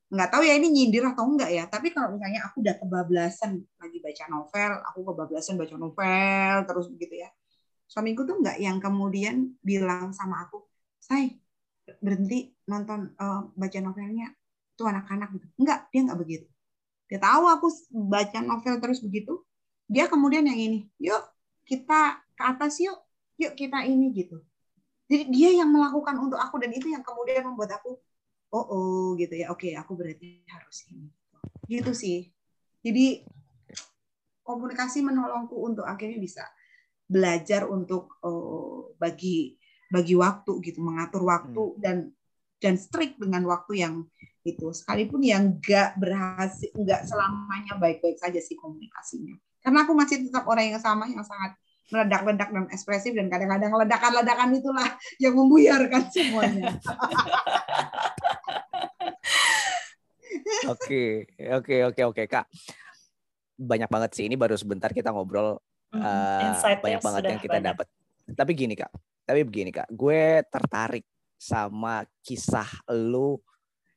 nggak 0.10 0.30
tahu 0.34 0.42
ya 0.42 0.58
ini 0.58 0.68
nyindir 0.74 1.06
atau 1.06 1.26
enggak 1.30 1.50
ya, 1.54 1.64
tapi 1.70 1.94
kalau 1.94 2.18
misalnya 2.18 2.42
aku 2.50 2.66
udah 2.66 2.76
kebablasan 2.82 3.62
lagi 3.78 3.98
baca 4.02 4.24
novel, 4.30 4.72
aku 4.90 5.00
kebablasan 5.06 5.56
baca 5.62 5.76
novel 5.78 6.56
terus 6.66 6.86
begitu 6.90 7.16
ya. 7.22 7.30
Suamiku 7.86 8.26
tuh 8.26 8.42
enggak 8.42 8.58
yang 8.58 8.78
kemudian 8.82 9.54
bilang 9.62 10.10
sama 10.14 10.50
aku, 10.50 10.66
"Say, 10.98 11.38
berhenti 12.02 12.54
nonton 12.66 13.14
uh, 13.22 13.54
baca 13.54 13.78
novelnya 13.82 14.34
tuh 14.74 14.90
anak-anak 14.90 15.30
gitu." 15.38 15.46
Enggak, 15.62 15.90
dia 15.94 16.02
enggak 16.06 16.20
begitu. 16.22 16.48
Dia 17.10 17.20
tahu 17.22 17.44
aku 17.46 17.68
baca 17.94 18.40
novel 18.42 18.76
terus 18.82 19.00
begitu, 19.06 19.46
dia 19.86 20.10
kemudian 20.10 20.46
yang 20.46 20.58
ini, 20.58 20.80
"Yuk, 20.98 21.22
kita 21.70 22.26
ke 22.34 22.44
atas 22.50 22.82
yuk 22.82 22.98
yuk 23.38 23.54
kita 23.54 23.86
ini 23.86 24.10
gitu 24.16 24.42
jadi 25.06 25.24
dia 25.30 25.50
yang 25.62 25.70
melakukan 25.70 26.18
untuk 26.18 26.42
aku 26.42 26.58
dan 26.58 26.74
itu 26.74 26.90
yang 26.90 27.06
kemudian 27.06 27.46
membuat 27.46 27.78
aku 27.78 28.02
oh 28.54 28.66
oh 28.66 29.06
gitu 29.18 29.34
ya. 29.34 29.54
Oke 29.54 29.74
aku 29.74 29.94
berarti 29.98 30.44
harus 30.50 30.86
ini 30.90 31.10
gitu. 31.70 31.92
Sih. 31.94 32.30
Jadi 32.82 33.22
komunikasi 34.42 35.06
menolongku 35.06 35.54
untuk 35.54 35.86
akhirnya 35.86 36.18
bisa 36.18 36.44
belajar 37.06 37.70
untuk 37.70 38.18
oh, 38.26 38.94
bagi 38.98 39.58
bagi 39.90 40.16
waktu 40.18 40.52
gitu. 40.66 40.80
Mengatur 40.82 41.26
waktu 41.26 41.64
hmm. 41.76 41.80
dan 41.82 41.98
dan 42.60 42.76
strict 42.76 43.22
dengan 43.22 43.46
waktu 43.46 43.86
yang 43.86 43.96
itu. 44.44 44.74
Sekalipun 44.74 45.22
yang 45.22 45.58
enggak 45.58 45.96
berhasil 46.00 46.70
enggak 46.74 47.06
selamanya 47.06 47.78
baik-baik 47.78 48.18
saja 48.18 48.42
sih 48.42 48.58
komunikasinya. 48.58 49.38
Karena 49.60 49.84
aku 49.84 49.94
masih 49.94 50.26
tetap 50.26 50.48
orang 50.48 50.72
yang 50.72 50.82
sama 50.82 51.06
yang 51.06 51.22
sangat 51.22 51.54
meledak-ledak 51.90 52.50
dan 52.54 52.66
ekspresif 52.70 53.12
dan 53.18 53.28
kadang-kadang 53.34 53.74
ledakan-ledakan 53.74 54.50
itulah 54.56 54.90
yang 55.18 55.34
membuyarkan 55.34 56.06
semuanya. 56.14 56.78
Oke, 60.70 61.30
oke, 61.50 61.76
oke, 61.94 62.02
oke, 62.10 62.24
Kak. 62.28 62.46
Banyak 63.60 63.90
banget 63.92 64.12
sih 64.16 64.26
ini 64.28 64.36
baru 64.40 64.56
sebentar 64.56 64.92
kita 64.92 65.12
ngobrol 65.12 65.60
mm, 65.92 66.00
uh, 66.00 66.80
banyak 66.80 67.02
banget 67.04 67.24
yang 67.28 67.42
kita 67.42 67.60
dapat. 67.60 67.88
Tapi 68.30 68.52
gini, 68.56 68.74
Kak. 68.78 68.92
Tapi 69.26 69.42
begini, 69.46 69.70
Kak. 69.70 69.90
Gue 69.94 70.42
tertarik 70.48 71.06
sama 71.40 72.04
kisah 72.20 72.68
lu 72.92 73.40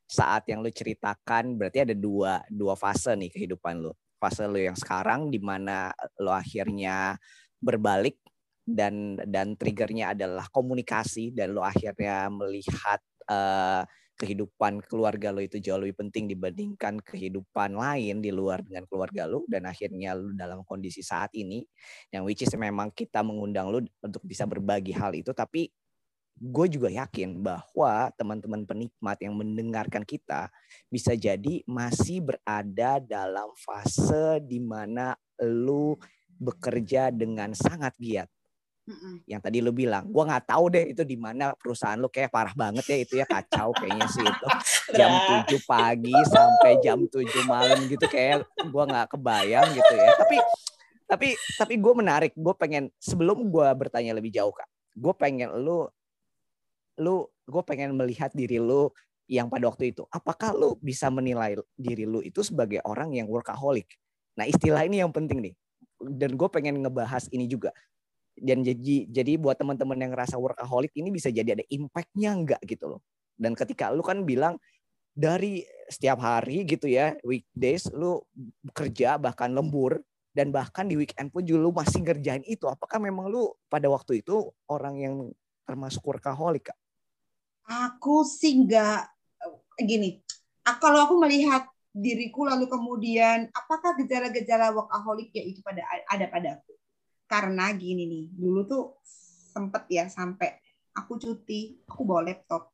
saat 0.07 0.45
yang 0.47 0.61
lu 0.61 0.69
ceritakan 0.69 1.57
berarti 1.57 1.89
ada 1.89 1.95
dua 1.97 2.39
dua 2.47 2.77
fase 2.77 3.17
nih 3.17 3.33
kehidupan 3.33 3.81
lu. 3.81 3.91
Fase 4.21 4.45
lu 4.47 4.61
yang 4.61 4.77
sekarang 4.77 5.27
di 5.33 5.41
mana 5.41 5.91
lu 6.21 6.31
akhirnya 6.31 7.17
berbalik 7.59 8.19
dan 8.63 9.19
dan 9.27 9.59
triggernya 9.59 10.15
adalah 10.15 10.47
komunikasi 10.47 11.35
dan 11.35 11.51
lo 11.51 11.67
akhirnya 11.67 12.31
melihat 12.31 13.03
uh, 13.27 13.83
kehidupan 14.13 14.85
keluarga 14.85 15.33
lo 15.33 15.41
itu 15.41 15.57
jauh 15.57 15.81
lebih 15.81 16.05
penting 16.05 16.29
dibandingkan 16.29 17.01
kehidupan 17.01 17.73
lain 17.73 18.21
di 18.21 18.29
luar 18.29 18.61
dengan 18.61 18.85
keluarga 18.85 19.25
lo 19.25 19.43
dan 19.49 19.65
akhirnya 19.65 20.13
lo 20.13 20.29
dalam 20.37 20.61
kondisi 20.63 21.01
saat 21.01 21.33
ini 21.33 21.65
yang 22.13 22.23
which 22.23 22.45
is 22.45 22.53
memang 22.53 22.93
kita 22.93 23.25
mengundang 23.25 23.73
lo 23.73 23.81
untuk 23.81 24.21
bisa 24.23 24.45
berbagi 24.45 24.93
hal 24.93 25.17
itu. 25.17 25.33
Tapi 25.33 25.69
gue 26.33 26.67
juga 26.69 26.89
yakin 26.89 27.41
bahwa 27.41 28.09
teman-teman 28.17 28.65
penikmat 28.65 29.17
yang 29.21 29.37
mendengarkan 29.37 30.01
kita 30.01 30.49
bisa 30.89 31.13
jadi 31.13 31.61
masih 31.69 32.25
berada 32.25 32.97
dalam 33.01 33.53
fase 33.57 34.41
di 34.41 34.57
mana 34.57 35.13
lo 35.41 35.97
bekerja 36.41 37.13
dengan 37.13 37.53
sangat 37.53 37.93
giat. 38.01 38.29
Mm-mm. 38.83 39.23
Yang 39.23 39.41
tadi 39.47 39.57
lu 39.63 39.71
bilang, 39.71 40.11
gua 40.11 40.27
nggak 40.27 40.43
tahu 40.51 40.67
deh 40.67 40.91
itu 40.91 41.07
di 41.07 41.15
mana 41.15 41.55
perusahaan 41.55 41.95
lu 41.95 42.11
kayak 42.11 42.27
parah 42.27 42.51
banget 42.51 42.83
ya 42.83 42.97
itu 42.99 43.13
ya 43.15 43.23
kacau 43.23 43.71
kayaknya 43.71 44.07
sih 44.11 44.27
itu 44.27 44.47
jam 44.99 45.11
7 45.47 45.55
pagi 45.63 46.15
sampai 46.27 46.71
jam 46.83 46.99
7 47.07 47.23
malam 47.47 47.79
gitu 47.87 48.03
kayak 48.11 48.43
gua 48.75 48.83
nggak 48.83 49.15
kebayang 49.15 49.71
gitu 49.71 49.93
ya. 49.95 50.11
Tapi 50.19 50.35
tapi 51.07 51.27
tapi 51.59 51.77
gue 51.77 51.93
menarik, 51.93 52.33
gue 52.33 52.53
pengen 52.57 52.89
sebelum 52.97 53.45
gue 53.51 53.67
bertanya 53.77 54.17
lebih 54.17 54.33
jauh 54.33 54.49
kak, 54.49 54.65
gue 54.97 55.13
pengen 55.13 55.51
lu 55.61 55.85
lu 56.97 57.27
gue 57.45 57.63
pengen 57.67 57.93
melihat 57.93 58.33
diri 58.33 58.57
lu 58.57 58.89
yang 59.29 59.47
pada 59.47 59.69
waktu 59.69 59.93
itu, 59.93 60.03
apakah 60.09 60.51
lu 60.51 60.75
bisa 60.81 61.13
menilai 61.13 61.55
diri 61.77 62.03
lu 62.09 62.19
itu 62.25 62.41
sebagai 62.41 62.81
orang 62.83 63.13
yang 63.13 63.29
workaholic? 63.29 63.87
Nah 64.35 64.49
istilah 64.49 64.83
ini 64.89 65.05
yang 65.05 65.13
penting 65.13 65.39
nih 65.39 65.55
dan 66.03 66.35
gue 66.35 66.49
pengen 66.49 66.83
ngebahas 66.83 67.29
ini 67.31 67.47
juga 67.47 67.71
dan 68.37 68.65
jadi 68.65 69.05
jadi 69.09 69.37
buat 69.37 69.57
teman-teman 69.57 69.97
yang 69.97 70.11
ngerasa 70.13 70.35
workaholic 70.37 70.93
ini 70.97 71.13
bisa 71.13 71.29
jadi 71.29 71.53
ada 71.53 71.65
impactnya 71.69 72.33
enggak 72.33 72.61
gitu 72.65 72.97
loh 72.97 73.01
dan 73.37 73.53
ketika 73.53 73.93
lu 73.93 74.01
kan 74.01 74.25
bilang 74.25 74.57
dari 75.13 75.61
setiap 75.89 76.25
hari 76.25 76.65
gitu 76.65 76.89
ya 76.89 77.13
weekdays 77.21 77.85
lu 77.93 78.21
kerja 78.73 79.21
bahkan 79.21 79.53
lembur 79.53 80.01
dan 80.33 80.49
bahkan 80.49 80.89
di 80.89 80.97
weekend 80.97 81.29
pun 81.29 81.45
juga 81.45 81.59
lu 81.61 81.71
masih 81.71 82.01
ngerjain 82.01 82.41
itu 82.49 82.65
apakah 82.65 82.97
memang 82.97 83.29
lu 83.29 83.53
pada 83.69 83.85
waktu 83.85 84.25
itu 84.25 84.49
orang 84.65 84.97
yang 84.97 85.15
termasuk 85.69 86.01
workaholic 86.01 86.73
kak? 86.73 86.77
Aku 87.69 88.25
sih 88.25 88.57
enggak 88.57 89.13
gini. 89.77 90.25
Kalau 90.65 91.05
aku 91.05 91.21
melihat 91.21 91.69
diriku 91.93 92.49
lalu 92.49 92.65
kemudian 92.65 93.53
apakah 93.53 93.93
gejala-gejala 94.01 94.73
workaholic 94.73 95.29
ya 95.29 95.45
itu 95.45 95.61
pada 95.61 95.85
ada 96.09 96.25
padaku 96.25 96.72
karena 97.25 97.71
gini 97.73 98.03
nih 98.05 98.25
dulu 98.35 98.61
tuh 98.67 98.83
sempet 99.53 99.85
ya 99.89 100.05
sampai 100.09 100.57
aku 100.93 101.17
cuti 101.17 101.81
aku 101.89 102.01
bawa 102.05 102.29
laptop. 102.29 102.69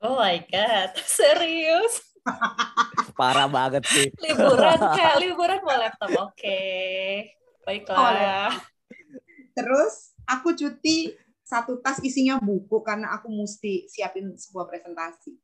Oh 0.00 0.20
my 0.20 0.38
god 0.48 0.94
serius? 1.18 2.04
Parah 3.18 3.48
banget 3.48 3.84
sih. 3.88 4.08
Liburan 4.20 4.78
kayak 4.96 5.16
liburan 5.20 5.58
bawa 5.64 5.88
laptop 5.88 6.10
oke. 6.16 6.36
Okay. 6.36 7.34
baiklah 7.68 8.56
terus 9.52 10.16
aku 10.24 10.56
cuti 10.56 11.12
satu 11.44 11.80
tas 11.84 12.00
isinya 12.00 12.40
buku 12.40 12.80
karena 12.80 13.12
aku 13.16 13.28
mesti 13.28 13.88
siapin 13.88 14.36
sebuah 14.36 14.68
presentasi. 14.68 15.36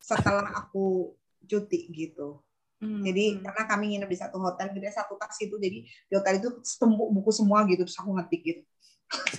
Setelah 0.00 0.52
aku 0.56 1.16
cuti 1.44 1.88
gitu. 1.92 2.40
Hmm. 2.80 3.04
Jadi 3.04 3.44
karena 3.44 3.62
kami 3.68 3.84
nginep 3.92 4.08
di 4.08 4.18
satu 4.18 4.40
hotel, 4.40 4.72
jadi 4.72 4.88
satu 4.88 5.14
tas 5.20 5.36
itu, 5.36 5.52
jadi 5.60 5.84
di 5.84 6.14
hotel 6.16 6.40
itu 6.40 6.48
setembuk 6.64 7.12
buku 7.12 7.30
semua 7.30 7.68
gitu, 7.68 7.84
terus 7.84 8.00
aku 8.00 8.16
ngetik 8.16 8.40
gitu. 8.40 8.62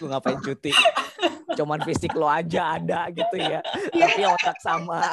Lu 0.01 0.05
ngapain 0.13 0.37
cuti? 0.37 0.71
Cuman 1.57 1.81
fisik 1.83 2.13
lo 2.13 2.29
aja 2.29 2.77
ada 2.77 3.09
gitu 3.11 3.35
ya, 3.35 3.59
yeah. 3.59 4.07
tapi 4.07 4.21
otak 4.23 4.57
sama 4.63 5.11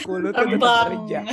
aku 0.00 0.18
lu 0.18 0.32
tuh 0.32 0.48
tetap 0.48 0.90
kerja. 0.90 1.20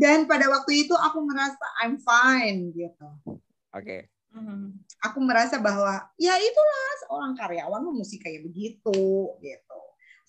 Dan 0.00 0.24
pada 0.24 0.48
waktu 0.48 0.88
itu 0.88 0.94
aku 0.96 1.18
merasa 1.28 1.60
I'm 1.84 2.00
fine 2.00 2.72
gitu. 2.72 3.08
Oke. 3.28 3.36
Okay. 3.76 4.00
Hmm. 4.30 4.78
Aku 5.04 5.18
merasa 5.20 5.58
bahwa 5.58 6.06
ya 6.16 6.38
itulah 6.38 6.86
seorang 7.04 7.32
karyawan 7.34 7.82
mesti 7.98 8.22
kayak 8.22 8.46
begitu 8.46 9.34
gitu 9.42 9.80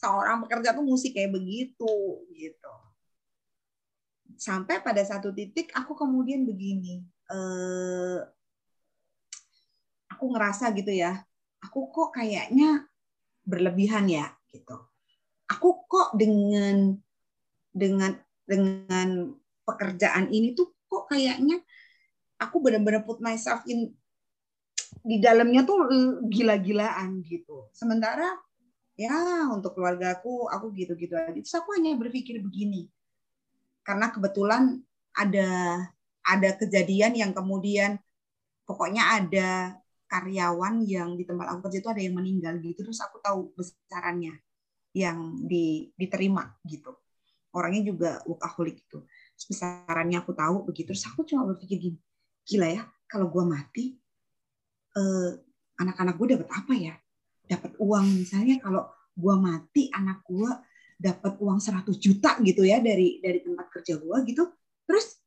seorang 0.02 0.42
pekerja 0.42 0.74
tuh 0.74 0.82
mesti 0.82 1.14
kayak 1.14 1.38
begitu 1.38 2.26
gitu 2.34 2.74
sampai 4.42 4.82
pada 4.82 5.06
satu 5.06 5.30
titik 5.30 5.70
aku 5.78 5.94
kemudian 5.94 6.50
begini 6.50 7.06
eh, 7.30 8.20
aku 10.10 10.26
ngerasa 10.34 10.74
gitu 10.74 10.90
ya 10.90 11.22
aku 11.62 11.94
kok 11.94 12.18
kayaknya 12.18 12.90
berlebihan 13.46 14.10
ya 14.10 14.34
gitu. 14.50 14.78
Aku 15.48 15.86
kok 15.86 16.18
dengan 16.18 16.98
dengan 17.72 18.18
dengan 18.44 19.32
pekerjaan 19.64 20.28
ini 20.34 20.58
tuh 20.58 20.74
kok 20.90 21.08
kayaknya 21.08 21.62
aku 22.42 22.60
benar-benar 22.60 23.06
put 23.06 23.22
myself 23.24 23.64
in 23.70 23.94
di 25.02 25.18
dalamnya 25.24 25.64
tuh 25.64 25.88
gila-gilaan 26.28 27.24
gitu. 27.24 27.72
Sementara 27.72 28.36
ya 29.00 29.48
untuk 29.50 29.78
keluargaku 29.78 30.52
aku 30.52 30.74
gitu-gitu 30.76 31.16
aja. 31.16 31.32
Terus 31.32 31.56
aku 31.56 31.78
hanya 31.78 31.96
berpikir 31.96 32.42
begini. 32.44 32.90
Karena 33.82 34.14
kebetulan 34.14 34.78
ada 35.18 35.50
ada 36.22 36.50
kejadian 36.56 37.18
yang 37.18 37.32
kemudian 37.34 37.98
pokoknya 38.64 39.04
ada 39.22 39.50
karyawan 40.06 40.86
yang 40.86 41.16
di 41.16 41.24
tempat 41.24 41.56
aku 41.56 41.68
kerja 41.68 41.80
itu 41.82 41.90
ada 41.90 42.02
yang 42.04 42.16
meninggal 42.20 42.60
gitu 42.60 42.84
terus 42.84 43.00
aku 43.00 43.24
tahu 43.24 43.56
besarannya 43.56 44.38
yang 44.92 45.40
di, 45.48 45.90
diterima 45.96 46.52
gitu. 46.68 46.92
Orangnya 47.56 47.92
juga 47.92 48.10
workaholic 48.28 48.84
gitu. 48.86 49.08
Besarannya 49.36 50.20
aku 50.20 50.36
tahu 50.36 50.68
begitu 50.68 50.94
terus 50.94 51.08
aku 51.08 51.24
cuma 51.24 51.48
berpikir 51.48 51.80
gini 51.80 52.00
gila 52.42 52.68
ya 52.68 52.84
kalau 53.08 53.30
gue 53.32 53.44
mati 53.44 53.84
eh, 55.00 55.32
anak-anak 55.80 56.16
gue 56.20 56.28
dapat 56.38 56.50
apa 56.52 56.74
ya? 56.76 56.96
Dapat 57.48 57.72
uang 57.80 58.06
misalnya 58.22 58.60
kalau 58.60 58.88
gue 59.16 59.36
mati 59.40 59.92
anak 59.92 60.24
gue 60.28 60.52
dapat 61.02 61.34
uang 61.42 61.58
100 61.58 61.90
juta 61.98 62.38
gitu 62.46 62.62
ya 62.62 62.78
dari 62.78 63.18
dari 63.18 63.42
tempat 63.42 63.74
kerja 63.74 63.98
gue 63.98 64.18
gitu. 64.30 64.46
Terus 64.86 65.18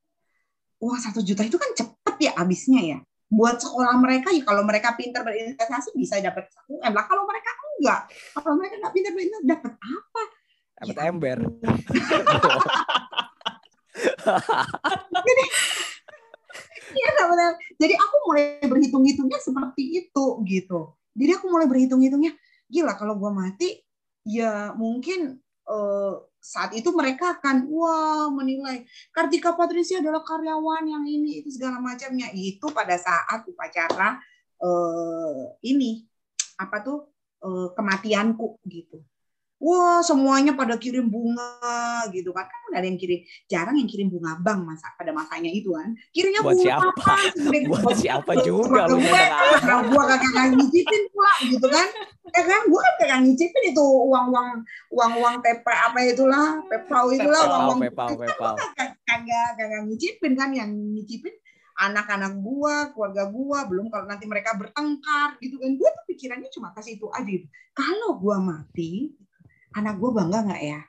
uang 0.79 0.99
satu 1.03 1.21
juta 1.27 1.43
itu 1.43 1.59
kan 1.59 1.75
cepet 1.75 2.15
ya 2.23 2.33
habisnya 2.39 2.81
ya. 2.81 2.99
Buat 3.27 3.59
sekolah 3.59 3.99
mereka 3.99 4.31
ya 4.31 4.47
kalau 4.47 4.63
mereka 4.63 4.95
pintar 4.95 5.27
berinvestasi 5.27 5.99
bisa 5.99 6.23
dapat 6.23 6.47
satu 6.55 6.79
m. 6.79 6.95
Lah 6.95 7.05
kalau 7.11 7.27
mereka 7.27 7.51
enggak 7.75 8.01
kalau 8.39 8.55
mereka 8.55 8.75
nggak 8.79 8.95
pintar 8.95 9.11
berinvestasi 9.19 9.51
dapat 9.51 9.73
apa? 9.75 10.23
Dapat 10.75 10.95
ya, 10.95 11.11
ember. 11.11 11.39
Jadi 15.25 15.45
ya 16.95 17.11
jadi 17.75 17.95
aku 17.99 18.17
mulai 18.31 18.63
berhitung-hitungnya 18.63 19.39
seperti 19.43 20.05
itu 20.05 20.25
gitu. 20.47 20.95
Jadi 21.15 21.31
aku 21.35 21.47
mulai 21.51 21.67
berhitung-hitungnya 21.67 22.35
gila 22.71 22.95
kalau 22.95 23.19
gua 23.19 23.35
mati 23.35 23.83
ya 24.27 24.75
mungkin 24.75 25.44
saat 26.45 26.77
itu 26.77 26.93
mereka 26.93 27.41
akan 27.41 27.73
wah 27.73 28.29
menilai 28.29 28.85
Kartika 29.09 29.57
Patricia 29.57 30.05
adalah 30.05 30.21
karyawan 30.21 30.85
yang 30.85 31.05
ini 31.09 31.41
itu 31.41 31.49
segala 31.49 31.81
macamnya. 31.81 32.29
Itu 32.37 32.69
pada 32.69 33.01
saat 33.01 33.49
upacara 33.49 34.21
uh, 34.61 35.57
ini 35.65 36.05
apa 36.61 36.85
tuh 36.85 36.99
uh, 37.43 37.73
kematianku 37.73 38.61
gitu 38.69 39.01
wah 39.65 40.05
semuanya 40.05 40.53
pada 40.53 40.77
kirim 40.77 41.09
bunga 41.09 42.05
gitu 42.13 42.37
kan. 42.37 42.45
Kan 42.45 42.77
ada 42.77 42.85
yang 42.85 43.01
kirim 43.01 43.25
jarang 43.49 43.81
yang 43.81 43.89
kirim 43.89 44.13
bunga 44.13 44.37
bang 44.45 44.61
masa 44.61 44.93
pada 45.01 45.17
masanya 45.17 45.49
itu 45.49 45.73
kan. 45.73 45.97
Kirimnya 46.13 46.45
buat 46.45 46.61
bunga 46.61 46.69
siapa? 46.69 46.89
apa 46.93 47.15
buat 47.73 47.97
siapa 47.97 48.33
juga 48.45 48.85
lu 48.93 49.01
gue 49.01 49.25
gua 49.89 50.03
kagak 50.13 50.47
ngicipin 50.61 51.03
pula 51.09 51.35
gitu 51.49 51.67
kan. 51.73 51.89
Ya 52.35 52.43
kan? 52.45 52.61
Gue 52.69 52.81
kan 52.85 52.95
kagak 53.01 53.19
ngicipin 53.25 53.63
itu 53.73 53.85
uang 53.85 54.27
uang 54.29 54.49
uang 54.93 55.13
uang 55.25 55.35
TP 55.41 55.65
apa 55.65 55.99
itulah 56.05 56.61
pepau 56.69 57.09
itulah 57.09 57.41
uang 57.49 57.63
uang 57.73 57.81
pepau 57.89 58.09
pepau 58.21 58.55
kagak 59.09 59.49
kagak 59.57 59.83
ngicipin 59.89 60.37
kan 60.37 60.53
yang 60.53 60.69
ngicipin 60.69 61.33
anak-anak 61.75 62.39
gua, 62.39 62.95
keluarga 62.95 63.27
gua, 63.27 63.67
belum 63.67 63.91
kalau 63.91 64.07
nanti 64.07 64.31
mereka 64.31 64.55
bertengkar 64.55 65.35
gitu 65.43 65.59
kan. 65.59 65.75
Gua 65.75 65.91
tuh 65.91 66.05
pikirannya 66.07 66.47
cuma 66.55 66.71
kasih 66.71 66.95
itu 66.99 67.11
aja. 67.11 67.35
Kalau 67.75 68.15
gua 68.23 68.39
mati, 68.39 69.11
anak 69.75 69.95
gue 69.99 70.11
bangga 70.15 70.39
nggak 70.47 70.63
ya? 70.63 70.81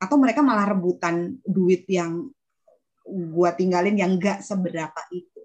Atau 0.00 0.16
mereka 0.16 0.40
malah 0.40 0.72
rebutan 0.72 1.36
duit 1.44 1.84
yang 1.86 2.32
gue 3.04 3.50
tinggalin 3.56 3.96
yang 3.96 4.16
nggak 4.16 4.40
seberapa 4.40 5.00
itu, 5.12 5.42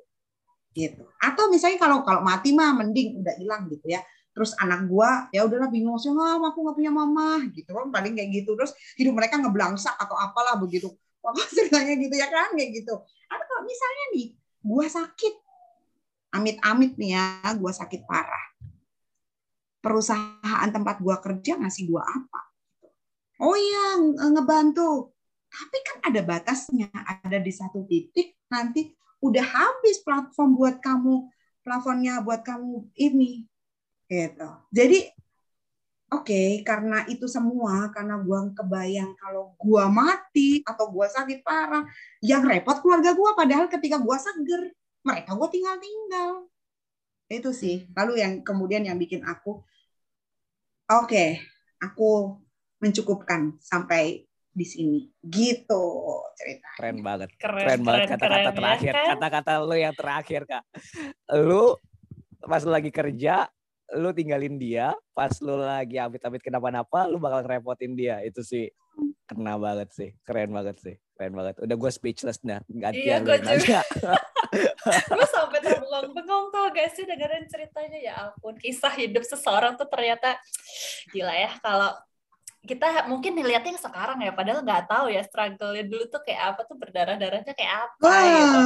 gitu. 0.72 1.04
Atau 1.20 1.52
misalnya 1.52 1.80
kalau 1.82 2.08
kalau 2.08 2.24
mati 2.24 2.56
mah 2.56 2.72
mending 2.76 3.20
udah 3.20 3.36
hilang 3.36 3.68
gitu 3.68 3.92
ya. 3.92 4.02
Terus 4.36 4.52
anak 4.60 4.88
gue 4.92 5.10
ya 5.32 5.48
udahlah 5.48 5.72
bingung 5.72 5.96
sih, 5.96 6.12
ah, 6.12 6.40
aku 6.40 6.60
nggak 6.60 6.76
punya 6.76 6.92
mama, 6.92 7.40
gitu 7.56 7.72
kan 7.72 7.88
paling 7.92 8.16
kayak 8.16 8.44
gitu. 8.44 8.52
Terus 8.56 8.72
hidup 9.00 9.16
mereka 9.16 9.40
ngeblangsak 9.40 9.96
atau 9.96 10.16
apalah 10.16 10.60
begitu. 10.60 10.92
Papa 11.20 11.42
ceritanya 11.56 11.96
gitu 11.96 12.16
ya 12.16 12.28
kan 12.32 12.56
kayak 12.56 12.84
gitu. 12.84 12.96
Atau 13.32 13.46
kalau 13.48 13.64
misalnya 13.64 14.06
nih, 14.16 14.28
gue 14.64 14.86
sakit, 14.92 15.34
amit-amit 16.36 16.92
nih 17.00 17.12
ya, 17.16 17.26
gue 17.56 17.72
sakit 17.72 18.04
parah 18.04 18.55
perusahaan 19.86 20.70
tempat 20.74 20.98
gua 20.98 21.22
kerja 21.22 21.62
ngasih 21.62 21.86
gua 21.86 22.02
apa? 22.02 22.42
Oh 23.38 23.54
iya, 23.54 24.02
ngebantu. 24.34 25.14
Tapi 25.46 25.78
kan 25.86 25.98
ada 26.10 26.22
batasnya, 26.26 26.90
ada 26.90 27.38
di 27.38 27.54
satu 27.54 27.86
titik 27.86 28.34
nanti 28.50 28.90
udah 29.22 29.46
habis 29.46 30.02
platform 30.02 30.58
buat 30.58 30.82
kamu, 30.82 31.30
plafonnya 31.62 32.26
buat 32.26 32.42
kamu 32.42 32.90
ini. 32.98 33.46
Gitu. 34.10 34.50
Jadi 34.74 35.00
oke, 36.10 36.26
okay, 36.26 36.50
karena 36.66 37.06
itu 37.06 37.30
semua 37.30 37.94
karena 37.94 38.18
gua 38.18 38.50
kebayang 38.58 39.14
kalau 39.22 39.54
gua 39.62 39.86
mati 39.94 40.66
atau 40.66 40.90
gua 40.90 41.06
sakit 41.14 41.46
parah, 41.46 41.86
yang 42.26 42.42
repot 42.42 42.82
keluarga 42.82 43.14
gua 43.14 43.38
padahal 43.38 43.70
ketika 43.70 44.02
gua 44.02 44.18
seger, 44.18 44.74
mereka 45.06 45.38
gua 45.38 45.48
tinggal-tinggal 45.54 46.50
itu 47.26 47.50
sih 47.50 47.90
lalu 47.98 48.22
yang 48.22 48.46
kemudian 48.46 48.86
yang 48.86 48.98
bikin 49.02 49.26
aku 49.26 49.66
oke, 50.92 51.10
okay, 51.10 51.30
aku 51.82 52.38
mencukupkan 52.82 53.58
sampai 53.62 54.26
di 54.56 54.66
sini. 54.66 55.00
Gitu 55.20 55.84
cerita 56.40 56.70
keren 56.80 57.04
banget. 57.04 57.30
Keren, 57.36 57.66
keren, 57.66 57.82
banget 57.84 58.08
kata-kata 58.16 58.40
ya 58.40 58.52
terakhir. 58.56 58.94
ya, 58.94 59.04
kata-kata 59.16 59.52
lu 59.66 59.76
yang 59.76 59.96
terakhir 59.96 60.42
kak. 60.48 60.64
Lu 61.36 61.76
pas 62.46 62.62
lu 62.64 62.72
lagi 62.72 62.92
kerja 62.94 63.50
lu 63.94 64.10
tinggalin 64.16 64.56
dia. 64.56 64.96
Pas 65.12 65.34
lu 65.44 65.60
lagi 65.60 66.00
amit-amit 66.00 66.40
kenapa-napa 66.40 67.12
lu 67.12 67.20
bakal 67.20 67.44
ngerepotin 67.44 67.94
dia. 67.98 68.24
Itu 68.24 68.42
sih 68.46 68.72
kena 69.28 69.60
banget 69.60 69.92
sih. 69.92 70.10
Keren 70.24 70.56
banget 70.56 70.80
sih. 70.80 70.96
Keren 71.20 71.34
banget. 71.36 71.60
Udah 71.60 71.76
gue 71.76 71.92
speechless 71.92 72.40
dah. 72.40 72.64
Gantian 72.72 73.22
iya, 73.26 73.40
nanya 73.44 73.82
lu 75.18 75.26
sampai 75.30 75.60
terbengong-bengong 75.62 76.46
tuh 76.52 76.66
guys 76.72 76.94
sih 76.96 77.06
dengerin 77.06 77.46
ceritanya? 77.52 78.00
Ya 78.00 78.14
ampun 78.30 78.56
kisah 78.58 78.94
hidup 78.96 79.24
seseorang 79.28 79.76
tuh 79.76 79.88
ternyata 79.88 80.40
gila 81.12 81.34
ya. 81.34 81.52
Kalau 81.60 81.94
kita 82.66 83.06
mungkin 83.06 83.38
ngeliatnya 83.38 83.78
yang 83.78 83.82
sekarang 83.82 84.18
ya 84.26 84.34
padahal 84.34 84.66
nggak 84.66 84.90
tahu 84.90 85.14
ya 85.14 85.22
struggle 85.22 85.70
dulu 85.86 86.10
tuh 86.10 86.22
kayak 86.26 86.58
apa 86.58 86.62
tuh 86.66 86.76
berdarah 86.82 87.14
darahnya 87.14 87.54
kayak 87.54 87.74
apa 87.94 88.10
gitu 88.10 88.60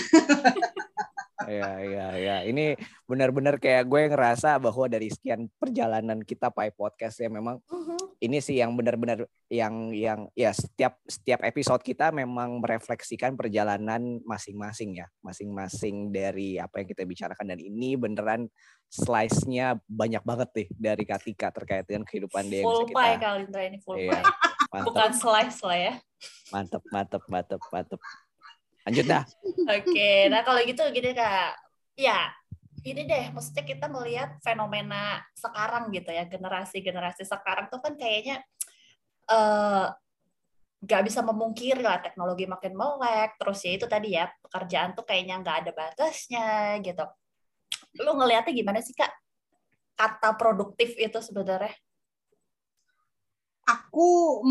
Iya, 1.48 1.70
iya, 1.80 2.06
iya. 2.20 2.36
Ini 2.44 2.76
benar-benar 3.08 3.56
kayak 3.56 3.88
gue 3.88 4.12
ngerasa 4.12 4.60
bahwa 4.60 4.84
dari 4.90 5.08
sekian 5.08 5.48
perjalanan 5.56 6.20
kita 6.20 6.52
Pai 6.52 6.68
Podcast 6.74 7.16
ya 7.20 7.32
memang 7.32 7.60
uh-huh. 7.64 8.18
ini 8.20 8.44
sih 8.44 8.60
yang 8.60 8.76
benar-benar 8.76 9.24
yang 9.48 9.94
yang 9.96 10.28
ya 10.36 10.52
setiap 10.52 11.00
setiap 11.08 11.40
episode 11.46 11.80
kita 11.80 12.12
memang 12.12 12.60
merefleksikan 12.60 13.40
perjalanan 13.40 14.20
masing-masing 14.28 15.00
ya, 15.00 15.06
masing-masing 15.24 16.12
dari 16.12 16.60
apa 16.60 16.84
yang 16.84 16.88
kita 16.92 17.02
bicarakan 17.08 17.56
dan 17.56 17.60
ini 17.60 17.96
beneran 17.96 18.46
slice-nya 18.90 19.78
banyak 19.86 20.20
banget 20.26 20.48
nih 20.50 20.68
dari 20.74 21.04
Katika 21.06 21.54
terkait 21.54 21.86
dengan 21.86 22.02
kehidupan 22.04 22.50
dia 22.50 22.66
full 22.66 22.84
yang 22.84 22.90
bisa 22.90 22.90
kita. 22.90 22.98
Full 22.98 23.06
pie 23.06 23.16
kali 23.22 23.66
ini 23.70 23.78
full 23.80 23.96
iya, 23.96 24.20
pie. 24.20 24.82
Bukan 24.86 25.10
slice 25.14 25.60
lah 25.66 25.78
ya. 25.78 25.94
Mantep, 26.54 26.82
mantep, 26.90 27.22
mantep, 27.26 27.62
mantep. 27.70 28.00
Lanjut 28.90 29.06
dah. 29.06 29.22
Oke, 29.70 30.26
nah 30.26 30.42
kalau 30.42 30.58
gitu 30.66 30.82
gini 30.90 31.14
kak, 31.14 31.54
ya 31.94 32.34
ini 32.82 33.06
deh, 33.06 33.30
maksudnya 33.30 33.62
kita 33.62 33.86
melihat 33.86 34.34
fenomena 34.42 35.22
sekarang 35.38 35.94
gitu 35.94 36.10
ya, 36.10 36.26
generasi-generasi 36.26 37.22
sekarang 37.22 37.70
tuh 37.70 37.78
kan 37.78 37.94
kayaknya 37.94 38.42
uh, 39.30 39.94
nggak 40.82 41.02
bisa 41.06 41.22
memungkiri 41.22 41.86
lah 41.86 42.02
teknologi 42.02 42.50
makin 42.50 42.74
melek, 42.74 43.38
terus 43.38 43.62
ya 43.62 43.78
itu 43.78 43.86
tadi 43.86 44.18
ya 44.18 44.26
pekerjaan 44.42 44.96
tuh 44.98 45.06
kayaknya 45.06 45.38
nggak 45.38 45.56
ada 45.62 45.70
batasnya 45.70 46.82
gitu. 46.82 47.06
Lu 48.02 48.18
ngelihatnya 48.18 48.50
gimana 48.50 48.82
sih 48.82 48.96
kak? 48.96 49.12
Kata 49.94 50.34
produktif 50.34 50.98
itu 50.98 51.20
sebenarnya? 51.22 51.76
Aku 53.70 54.42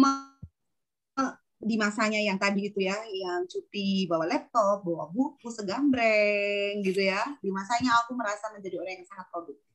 di 1.60 1.76
masanya 1.76 2.24
yang 2.24 2.39
tadi 2.39 2.72
itu 2.72 2.80
ya, 2.80 2.95
yang 2.95 3.43
cuti 3.43 4.07
bawa 4.07 4.24
laptop, 4.24 4.80
bawa 4.88 5.12
buku 5.12 5.51
segambreng 5.51 6.80
gitu 6.88 7.03
ya. 7.03 7.20
Di 7.43 7.51
masanya 7.51 7.99
aku 7.99 8.16
merasa 8.16 8.47
menjadi 8.55 8.80
orang 8.80 9.03
yang 9.03 9.07
sangat 9.07 9.28
produktif. 9.28 9.68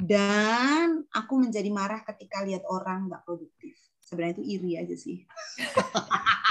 Dan 0.00 1.04
aku 1.10 1.34
menjadi 1.42 1.66
marah 1.68 2.06
ketika 2.06 2.46
lihat 2.46 2.62
orang 2.70 3.10
nggak 3.10 3.26
produktif. 3.26 3.74
Sebenarnya 4.00 4.38
itu 4.38 4.44
iri 4.46 4.70
aja 4.78 4.96
sih. 4.96 5.26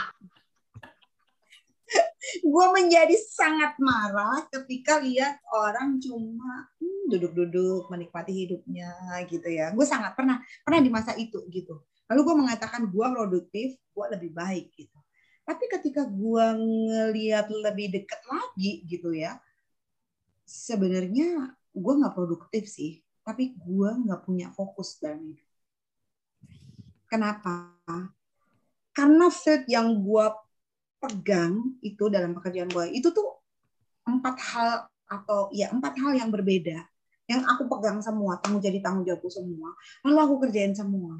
gue 2.46 2.66
menjadi 2.76 3.16
sangat 3.18 3.80
marah 3.82 4.46
ketika 4.54 5.02
lihat 5.02 5.42
orang 5.50 5.98
cuma 5.98 6.70
hmm, 6.78 7.10
duduk-duduk 7.10 7.90
menikmati 7.90 8.46
hidupnya 8.46 8.92
gitu 9.26 9.50
ya. 9.50 9.72
Gue 9.74 9.88
sangat 9.88 10.14
pernah 10.14 10.44
pernah 10.62 10.84
di 10.84 10.92
masa 10.92 11.16
itu 11.18 11.42
gitu. 11.50 11.80
Lalu 12.10 12.20
gue 12.26 12.36
mengatakan 12.42 12.90
gue 12.90 13.06
produktif, 13.14 13.78
gue 13.78 14.06
lebih 14.18 14.34
baik 14.34 14.74
gitu. 14.74 14.98
Tapi 15.46 15.66
ketika 15.70 16.06
gue 16.06 16.46
ngelihat 16.58 17.50
lebih 17.50 17.94
dekat 17.94 18.22
lagi 18.26 18.86
gitu 18.86 19.14
ya, 19.14 19.38
sebenarnya 20.46 21.54
gue 21.74 21.94
nggak 22.02 22.14
produktif 22.18 22.66
sih, 22.66 23.02
tapi 23.22 23.54
gue 23.58 23.90
nggak 24.10 24.26
punya 24.26 24.50
fokus 24.54 24.98
dalam 24.98 25.22
hidup. 25.22 25.50
Kenapa? 27.10 27.74
Karena 28.94 29.30
field 29.34 29.66
yang 29.70 30.02
gue 30.02 30.26
pegang 31.00 31.80
itu 31.80 32.12
dalam 32.12 32.36
pekerjaan 32.36 32.70
gue 32.70 32.86
itu 32.92 33.10
tuh 33.10 33.40
empat 34.04 34.36
hal 34.36 34.70
atau 35.10 35.50
ya 35.56 35.72
empat 35.72 35.96
hal 35.96 36.12
yang 36.14 36.30
berbeda 36.30 36.76
yang 37.32 37.42
aku 37.48 37.66
pegang 37.72 38.04
semua 38.04 38.38
tanggung 38.44 38.60
jadi 38.60 38.84
tanggung 38.84 39.08
jawabku 39.08 39.32
semua 39.32 39.72
lalu 40.04 40.20
aku 40.20 40.36
kerjain 40.44 40.76
semua 40.76 41.16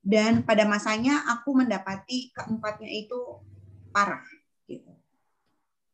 dan 0.00 0.42
pada 0.42 0.64
masanya 0.64 1.28
aku 1.28 1.52
mendapati 1.52 2.32
keempatnya 2.32 2.88
itu 2.88 3.18
parah 3.92 4.24
gitu. 4.64 4.90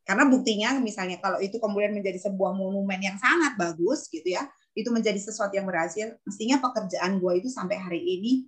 Karena 0.07 0.23
buktinya 0.23 0.79
misalnya 0.79 1.19
kalau 1.19 1.43
itu 1.43 1.59
kemudian 1.59 1.91
menjadi 1.91 2.31
sebuah 2.31 2.55
monumen 2.55 2.99
yang 3.03 3.19
sangat 3.19 3.59
bagus 3.59 4.07
gitu 4.07 4.31
ya 4.31 4.47
itu 4.77 4.93
menjadi 4.93 5.17
sesuatu 5.17 5.57
yang 5.57 5.65
berhasil 5.65 6.15
mestinya 6.21 6.61
pekerjaan 6.61 7.17
gue 7.17 7.33
itu 7.41 7.49
sampai 7.49 7.81
hari 7.81 7.97
ini 7.99 8.45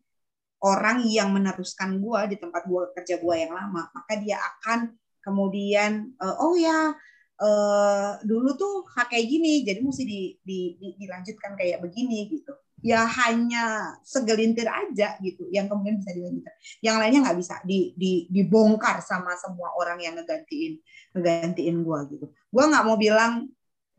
orang 0.62 1.04
yang 1.10 1.34
meneruskan 1.34 1.98
gue 1.98 2.20
di 2.32 2.38
tempat 2.38 2.70
gue 2.70 2.94
kerja 2.94 3.18
gue 3.18 3.36
yang 3.36 3.52
lama 3.52 3.90
maka 3.90 4.14
dia 4.22 4.38
akan 4.38 4.94
kemudian 5.26 6.14
uh, 6.22 6.38
oh 6.38 6.54
ya 6.54 6.94
uh, 7.42 8.12
dulu 8.22 8.54
tuh 8.54 8.86
kayak 9.10 9.26
gini 9.26 9.66
jadi 9.66 9.82
mesti 9.82 10.04
di, 10.06 10.38
di, 10.46 10.60
di, 10.78 10.88
dilanjutkan 11.02 11.58
kayak 11.58 11.82
begini 11.82 12.30
gitu 12.30 12.54
ya 12.80 13.04
hanya 13.04 13.96
segelintir 14.04 14.68
aja 14.68 15.20
gitu 15.20 15.48
yang 15.52 15.68
kemudian 15.68 16.00
bisa 16.00 16.12
dilanjutkan. 16.16 16.56
Yang 16.80 16.96
lainnya 17.00 17.20
nggak 17.28 17.40
bisa 17.40 17.56
di, 17.68 17.94
di, 17.96 18.26
dibongkar 18.32 19.04
sama 19.04 19.36
semua 19.36 19.76
orang 19.76 20.00
yang 20.00 20.16
ngegantiin 20.16 20.80
ngegantiin 21.16 21.78
gue 21.84 22.00
gitu. 22.16 22.26
Gue 22.30 22.64
nggak 22.66 22.84
mau 22.88 22.96
bilang 22.96 23.48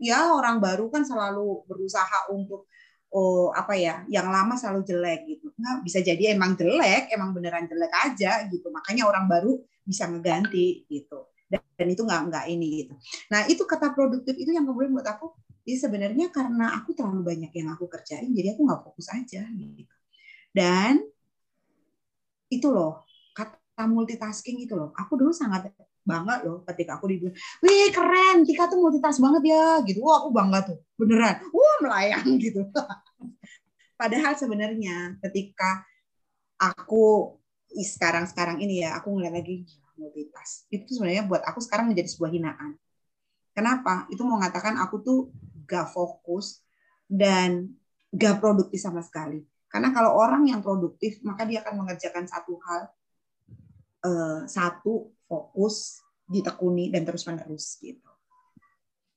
ya 0.00 0.32
orang 0.32 0.58
baru 0.58 0.88
kan 0.88 1.04
selalu 1.04 1.68
berusaha 1.68 2.32
untuk 2.32 2.70
oh 3.10 3.50
apa 3.50 3.74
ya 3.74 4.06
yang 4.08 4.30
lama 4.30 4.56
selalu 4.56 4.86
jelek 4.86 5.20
gitu. 5.28 5.52
Nah 5.60 5.84
bisa 5.84 6.00
jadi 6.00 6.32
emang 6.32 6.56
jelek 6.56 7.12
emang 7.12 7.36
beneran 7.36 7.68
jelek 7.68 7.92
aja 7.92 8.48
gitu. 8.48 8.72
Makanya 8.72 9.04
orang 9.04 9.28
baru 9.28 9.60
bisa 9.84 10.08
ngeganti 10.08 10.88
gitu. 10.88 11.28
Dan, 11.50 11.60
dan 11.74 11.88
itu 11.90 12.02
nggak 12.06 12.20
nggak 12.30 12.44
ini 12.48 12.86
gitu. 12.86 12.94
Nah 13.28 13.44
itu 13.50 13.62
kata 13.66 13.92
produktif 13.92 14.38
itu 14.38 14.54
yang 14.54 14.64
kemudian 14.64 14.94
buat 14.94 15.06
aku 15.10 15.34
ya 15.64 15.76
sebenarnya 15.76 16.32
karena 16.32 16.76
aku 16.80 16.96
terlalu 16.96 17.22
banyak 17.34 17.52
yang 17.54 17.68
aku 17.74 17.86
kerjain 17.86 18.32
jadi 18.32 18.56
aku 18.56 18.64
nggak 18.66 18.82
fokus 18.84 19.06
aja 19.12 19.44
gitu 19.50 19.94
dan 20.50 21.00
itu 22.50 22.66
loh 22.66 23.06
kata 23.32 23.86
multitasking 23.86 24.64
itu 24.64 24.74
loh 24.74 24.90
aku 24.96 25.14
dulu 25.20 25.30
sangat 25.30 25.70
bangga 26.10 26.42
loh 26.42 26.64
ketika 26.66 26.96
aku 26.98 27.06
dibilang, 27.12 27.36
wih 27.62 27.88
keren, 27.92 28.42
Tika 28.42 28.66
tuh 28.66 28.80
multitask 28.80 29.20
banget 29.20 29.52
ya, 29.52 29.64
gitu. 29.84 30.00
Wah 30.04 30.24
aku 30.24 30.28
bangga 30.32 30.58
tuh, 30.72 30.78
beneran. 30.96 31.38
Wah 31.52 31.76
melayang 31.84 32.26
gitu. 32.44 32.66
Padahal 34.00 34.32
sebenarnya 34.34 35.20
ketika 35.28 35.84
aku 36.56 37.36
sekarang-sekarang 37.70 38.58
ini 38.64 38.82
ya, 38.82 38.98
aku 38.98 39.12
ngeliat 39.14 39.34
lagi 39.36 39.68
multitask. 39.94 40.66
Itu 40.72 40.88
sebenarnya 40.96 41.28
buat 41.28 41.44
aku 41.44 41.60
sekarang 41.60 41.92
menjadi 41.92 42.08
sebuah 42.10 42.32
hinaan. 42.32 42.80
Kenapa? 43.52 44.08
Itu 44.08 44.24
mau 44.24 44.40
mengatakan 44.40 44.80
aku 44.80 45.04
tuh 45.04 45.20
gak 45.70 45.94
fokus 45.94 46.66
dan 47.06 47.70
gak 48.10 48.42
produktif 48.42 48.82
sama 48.82 49.06
sekali. 49.06 49.46
Karena 49.70 49.94
kalau 49.94 50.18
orang 50.18 50.50
yang 50.50 50.58
produktif, 50.66 51.22
maka 51.22 51.46
dia 51.46 51.62
akan 51.62 51.86
mengerjakan 51.86 52.26
satu 52.26 52.58
hal, 52.58 52.82
uh, 54.02 54.42
satu 54.50 55.14
fokus, 55.30 56.02
ditekuni 56.26 56.90
dan 56.90 57.06
terus 57.06 57.22
menerus 57.26 57.78
gitu. 57.78 58.10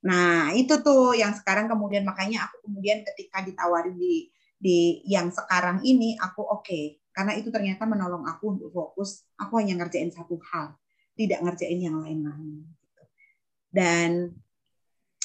Nah 0.05 0.53
itu 0.53 0.81
tuh 0.81 1.13
yang 1.13 1.31
sekarang 1.37 1.69
kemudian 1.69 2.03
makanya 2.03 2.49
aku 2.49 2.69
kemudian 2.69 3.05
ketika 3.05 3.45
ditawari 3.45 3.93
di 3.93 4.15
di 4.57 5.05
yang 5.05 5.29
sekarang 5.29 5.85
ini 5.85 6.17
aku 6.17 6.41
oke 6.41 6.65
okay. 6.65 6.97
karena 7.13 7.37
itu 7.37 7.53
ternyata 7.53 7.85
menolong 7.85 8.25
aku 8.25 8.57
untuk 8.57 8.69
fokus. 8.73 9.25
Aku 9.37 9.61
hanya 9.61 9.77
ngerjain 9.77 10.09
satu 10.09 10.41
hal, 10.49 10.73
tidak 11.13 11.39
ngerjain 11.45 11.79
yang 11.79 12.01
lain-lain. 12.01 12.65
Gitu. 12.65 13.03
Dan 13.69 14.09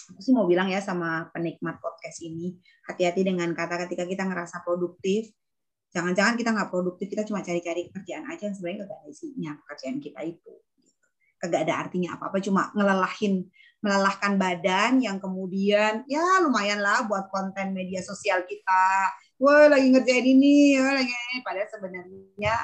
aku 0.09 0.21
sih 0.25 0.33
mau 0.33 0.49
bilang 0.49 0.73
ya 0.73 0.81
sama 0.81 1.29
penikmat 1.31 1.79
podcast 1.79 2.25
ini, 2.25 2.57
hati-hati 2.89 3.23
dengan 3.25 3.53
kata 3.53 3.87
ketika 3.87 4.09
kita 4.09 4.25
ngerasa 4.25 4.65
produktif, 4.65 5.29
jangan-jangan 5.93 6.35
kita 6.37 6.51
nggak 6.53 6.71
produktif, 6.73 7.07
kita 7.13 7.25
cuma 7.29 7.45
cari-cari 7.45 7.93
kerjaan 7.93 8.25
aja 8.29 8.49
yang 8.49 8.57
sebenarnya 8.57 8.79
nggak 8.85 8.91
ada 8.93 9.09
isinya 9.09 9.51
pekerjaan 9.65 9.97
kita 10.01 10.21
itu. 10.25 10.55
Kagak 11.39 11.61
ada 11.71 11.75
artinya 11.87 12.19
apa-apa 12.19 12.43
cuma 12.43 12.75
ngelelahin 12.75 13.47
melelahkan 13.79 14.35
badan 14.43 14.99
yang 14.99 15.23
kemudian 15.23 16.03
ya 16.11 16.43
lumayan 16.43 16.83
lah 16.83 17.07
buat 17.07 17.31
konten 17.31 17.71
media 17.71 18.03
sosial 18.03 18.43
kita. 18.43 19.15
Wah 19.39 19.71
lagi 19.71 19.87
ngerjain 19.95 20.27
ini 20.27 20.75
ya 20.75 20.99
lagi 20.99 21.15
padahal 21.47 21.71
sebenarnya 21.71 22.55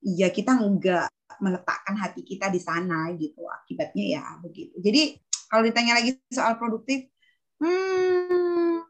ya 0.00 0.28
kita 0.32 0.56
enggak 0.56 1.12
meletakkan 1.44 1.92
hati 2.00 2.24
kita 2.24 2.48
di 2.48 2.56
sana 2.56 3.12
gitu. 3.20 3.44
Akibatnya 3.44 4.16
ya 4.16 4.24
begitu. 4.40 4.80
Jadi 4.80 5.20
kalau 5.52 5.62
ditanya 5.68 6.00
lagi 6.00 6.16
soal 6.32 6.56
produktif 6.56 7.12
hmm 7.60 8.80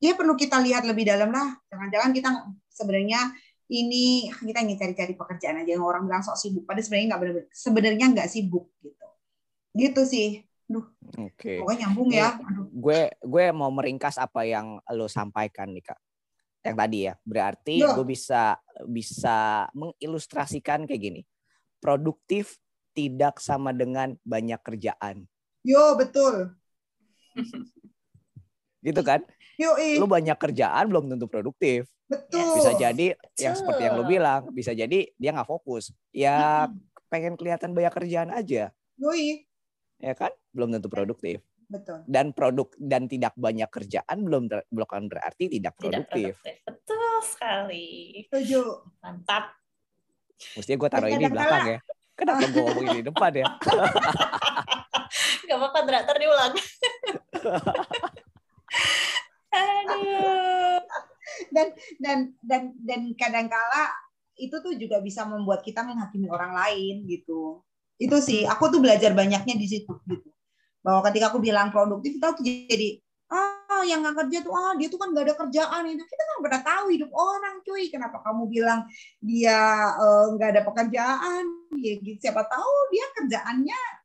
ya 0.00 0.16
perlu 0.16 0.34
kita 0.34 0.58
lihat 0.64 0.88
lebih 0.88 1.04
dalam 1.04 1.28
lah 1.28 1.60
jangan-jangan 1.68 2.10
kita 2.16 2.28
sebenarnya 2.72 3.20
ini 3.68 4.32
kita 4.32 4.64
ingin 4.64 4.80
cari-cari 4.80 5.14
pekerjaan 5.14 5.62
aja 5.62 5.76
yang 5.76 5.84
orang 5.84 6.08
bilang 6.08 6.24
sok 6.24 6.40
sibuk 6.40 6.64
padahal 6.64 6.82
sebenarnya 6.88 7.06
nggak 7.12 7.20
benar 7.20 7.34
sebenarnya 7.52 8.06
nggak 8.16 8.28
sibuk 8.32 8.66
gitu 8.80 9.06
gitu 9.76 10.02
sih 10.08 10.42
Duh, 10.72 10.86
Oke. 11.20 11.36
Okay. 11.36 11.56
Pokoknya 11.60 11.80
nyambung 11.84 12.08
ya. 12.08 12.32
Aduh. 12.40 12.64
Gue 12.72 13.12
gue 13.20 13.44
mau 13.52 13.68
meringkas 13.68 14.16
apa 14.16 14.48
yang 14.48 14.80
lo 14.96 15.04
sampaikan 15.04 15.68
nih 15.68 15.84
kak. 15.84 16.00
Yang 16.64 16.76
tadi 16.80 16.98
ya. 17.04 17.14
Berarti 17.20 17.76
Yo. 17.84 17.92
gue 17.92 18.06
bisa 18.08 18.56
bisa 18.88 19.68
mengilustrasikan 19.76 20.88
kayak 20.88 21.02
gini. 21.02 21.22
Produktif 21.76 22.56
tidak 22.96 23.36
sama 23.36 23.76
dengan 23.76 24.16
banyak 24.24 24.60
kerjaan. 24.64 25.28
Yo 25.62 25.94
betul. 25.94 26.54
gitu 28.86 29.02
kan? 29.06 29.22
Yo, 29.60 29.78
Lo 30.02 30.10
banyak 30.10 30.34
kerjaan 30.34 30.90
belum 30.90 31.06
tentu 31.06 31.30
produktif. 31.30 31.86
Betul. 32.10 32.60
Bisa 32.60 32.76
jadi 32.76 33.16
Betul. 33.16 33.40
yang 33.40 33.54
seperti 33.56 33.82
yang 33.88 33.94
lo 33.96 34.04
bilang, 34.04 34.42
bisa 34.52 34.76
jadi 34.76 35.08
dia 35.16 35.30
nggak 35.32 35.48
fokus. 35.48 35.94
Ya 36.12 36.68
hmm. 36.68 37.08
pengen 37.08 37.34
kelihatan 37.40 37.72
banyak 37.72 37.94
kerjaan 37.94 38.30
aja. 38.34 38.74
Yoi. 39.00 39.48
Ya 40.02 40.12
kan? 40.12 40.34
Belum 40.52 40.74
tentu 40.74 40.92
produktif. 40.92 41.40
Betul. 41.72 42.04
Dan 42.04 42.36
produk 42.36 42.68
dan 42.76 43.08
tidak 43.08 43.32
banyak 43.32 43.70
kerjaan 43.72 44.18
belum 44.28 44.50
bukan 44.68 45.08
berarti 45.08 45.48
tidak 45.48 45.72
produktif. 45.80 46.36
Tidak 46.42 46.60
produktif. 46.60 46.68
Betul 46.68 47.14
sekali. 47.24 47.88
Setuju. 48.28 48.62
Mantap. 49.00 49.56
Mestinya 50.58 50.78
gue 50.84 50.90
taruh 50.90 51.08
ini 51.08 51.22
di 51.22 51.32
belakang 51.32 51.64
ya. 51.64 51.78
Kenapa 52.12 52.44
gue 52.44 52.60
ngomong 52.60 52.84
ini 52.92 52.98
di 53.00 53.04
depan 53.08 53.32
ya? 53.32 53.46
Gak 55.48 55.58
apa-apa, 55.58 55.78
Dra. 55.86 56.00
diulang. 56.06 56.52
Aduh. 59.52 60.80
Dan 61.52 61.66
dan 62.00 62.18
dan 62.40 62.62
dan 62.80 63.00
kadangkala 63.16 63.92
itu 64.40 64.56
tuh 64.64 64.72
juga 64.80 64.98
bisa 65.04 65.28
membuat 65.28 65.60
kita 65.60 65.84
menghakimi 65.84 66.28
orang 66.32 66.56
lain 66.56 67.04
gitu. 67.04 67.60
Itu 68.00 68.18
sih 68.24 68.48
aku 68.48 68.72
tuh 68.72 68.80
belajar 68.80 69.12
banyaknya 69.12 69.54
di 69.54 69.66
situ 69.68 69.92
gitu. 70.08 70.28
Bahwa 70.82 71.04
ketika 71.06 71.30
aku 71.30 71.38
bilang 71.38 71.70
produktif 71.70 72.16
kita 72.18 72.34
tuh 72.34 72.42
jadi 72.42 72.98
oh 73.32 73.82
yang 73.84 74.04
nggak 74.04 74.26
kerja 74.26 74.38
tuh 74.44 74.52
oh 74.52 74.72
dia 74.76 74.88
tuh 74.88 74.98
kan 74.98 75.12
nggak 75.12 75.24
ada 75.28 75.34
kerjaan. 75.36 75.82
Itu 75.92 76.04
kita 76.04 76.22
nggak 76.24 76.42
pernah 76.42 76.62
tahu 76.64 76.84
hidup 76.90 77.10
orang 77.12 77.54
cuy. 77.62 77.84
Kenapa 77.92 78.18
kamu 78.24 78.42
bilang 78.48 78.80
dia 79.20 79.60
eh, 80.00 80.24
nggak 80.32 80.48
uh, 80.48 80.52
ada 80.58 80.62
pekerjaan? 80.64 81.44
Ya 81.76 81.92
gitu. 82.00 82.18
Siapa 82.24 82.42
tahu 82.48 82.72
dia 82.90 83.06
kerjaannya 83.20 84.01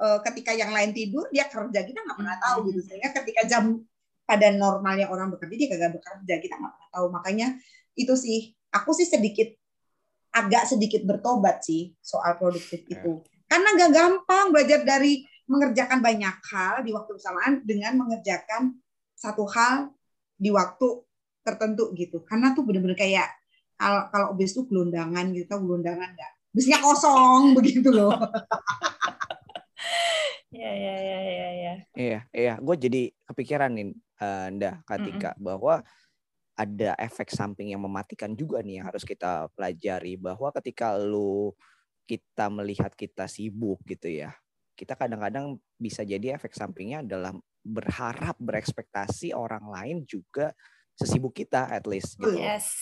ketika 0.00 0.56
yang 0.56 0.72
lain 0.72 0.96
tidur 0.96 1.28
dia 1.28 1.44
kerja. 1.46 1.84
Kita 1.84 1.98
nggak 2.00 2.16
pernah 2.16 2.36
tahu 2.40 2.72
gitu. 2.72 2.80
Sehingga 2.88 3.12
ketika 3.12 3.44
jam 3.44 3.84
pada 4.24 4.48
normalnya 4.54 5.12
orang 5.12 5.28
bekerja 5.36 5.54
dia 5.60 5.68
kagak 5.68 5.92
bekerja. 6.00 6.34
Kita 6.40 6.54
nggak 6.56 6.72
pernah 6.72 6.90
tahu. 6.90 7.06
Makanya 7.12 7.46
itu 7.92 8.14
sih 8.16 8.56
aku 8.72 8.96
sih 8.96 9.04
sedikit 9.04 9.52
agak 10.30 10.64
sedikit 10.70 11.04
bertobat 11.04 11.60
sih 11.60 11.92
soal 12.00 12.40
produktif 12.40 12.80
ya. 12.88 12.96
itu. 12.96 13.20
Karena 13.44 13.68
nggak 13.76 13.90
gampang 13.92 14.46
belajar 14.54 14.80
dari 14.86 15.26
mengerjakan 15.50 15.98
banyak 15.98 16.36
hal 16.54 16.74
di 16.86 16.94
waktu 16.94 17.10
bersamaan 17.18 17.66
dengan 17.66 17.98
mengerjakan 17.98 18.78
satu 19.18 19.44
hal 19.50 19.90
di 20.38 20.48
waktu 20.48 21.02
tertentu 21.44 21.92
gitu. 21.98 22.22
Karena 22.24 22.56
tuh 22.56 22.64
bener-bener 22.64 22.96
kayak 22.96 23.28
kalau 23.76 24.06
kalau 24.08 24.28
bis 24.38 24.54
tuh 24.56 24.64
gelondangan 24.64 25.34
gitu 25.36 25.50
gelondangan 25.50 26.08
nggak. 26.16 26.32
Bisnya 26.54 26.78
kosong 26.78 27.52
begitu 27.58 27.90
loh 27.90 28.14
Iya, 30.50 30.70
iya, 30.74 30.94
iya, 30.98 31.18
iya, 31.22 31.48
iya. 31.54 31.74
Iya, 31.94 32.20
iya. 32.34 32.54
Gue 32.58 32.74
jadi 32.74 33.14
kepikiran 33.22 33.70
nih, 33.70 33.94
uh, 34.18 34.50
Nda, 34.50 34.82
Katika, 34.82 35.38
bahwa 35.38 35.86
ada 36.58 36.98
efek 36.98 37.30
samping 37.30 37.70
yang 37.70 37.80
mematikan 37.80 38.34
juga 38.34 38.60
nih 38.60 38.82
yang 38.82 38.86
harus 38.90 39.06
kita 39.06 39.48
pelajari 39.54 40.18
bahwa 40.18 40.50
ketika 40.58 40.98
lu 40.98 41.54
kita 42.04 42.50
melihat 42.50 42.92
kita 42.92 43.30
sibuk 43.30 43.80
gitu 43.86 44.10
ya 44.10 44.34
kita 44.80 44.96
kadang-kadang 44.96 45.60
bisa 45.76 46.00
jadi 46.08 46.40
efek 46.40 46.56
sampingnya 46.56 47.04
adalah 47.04 47.36
berharap 47.60 48.32
berekspektasi 48.40 49.36
orang 49.36 49.68
lain 49.68 50.08
juga 50.08 50.56
sesibuk 50.96 51.36
kita 51.36 51.68
at 51.68 51.84
least 51.84 52.16
gitu. 52.16 52.32
Yes. 52.32 52.72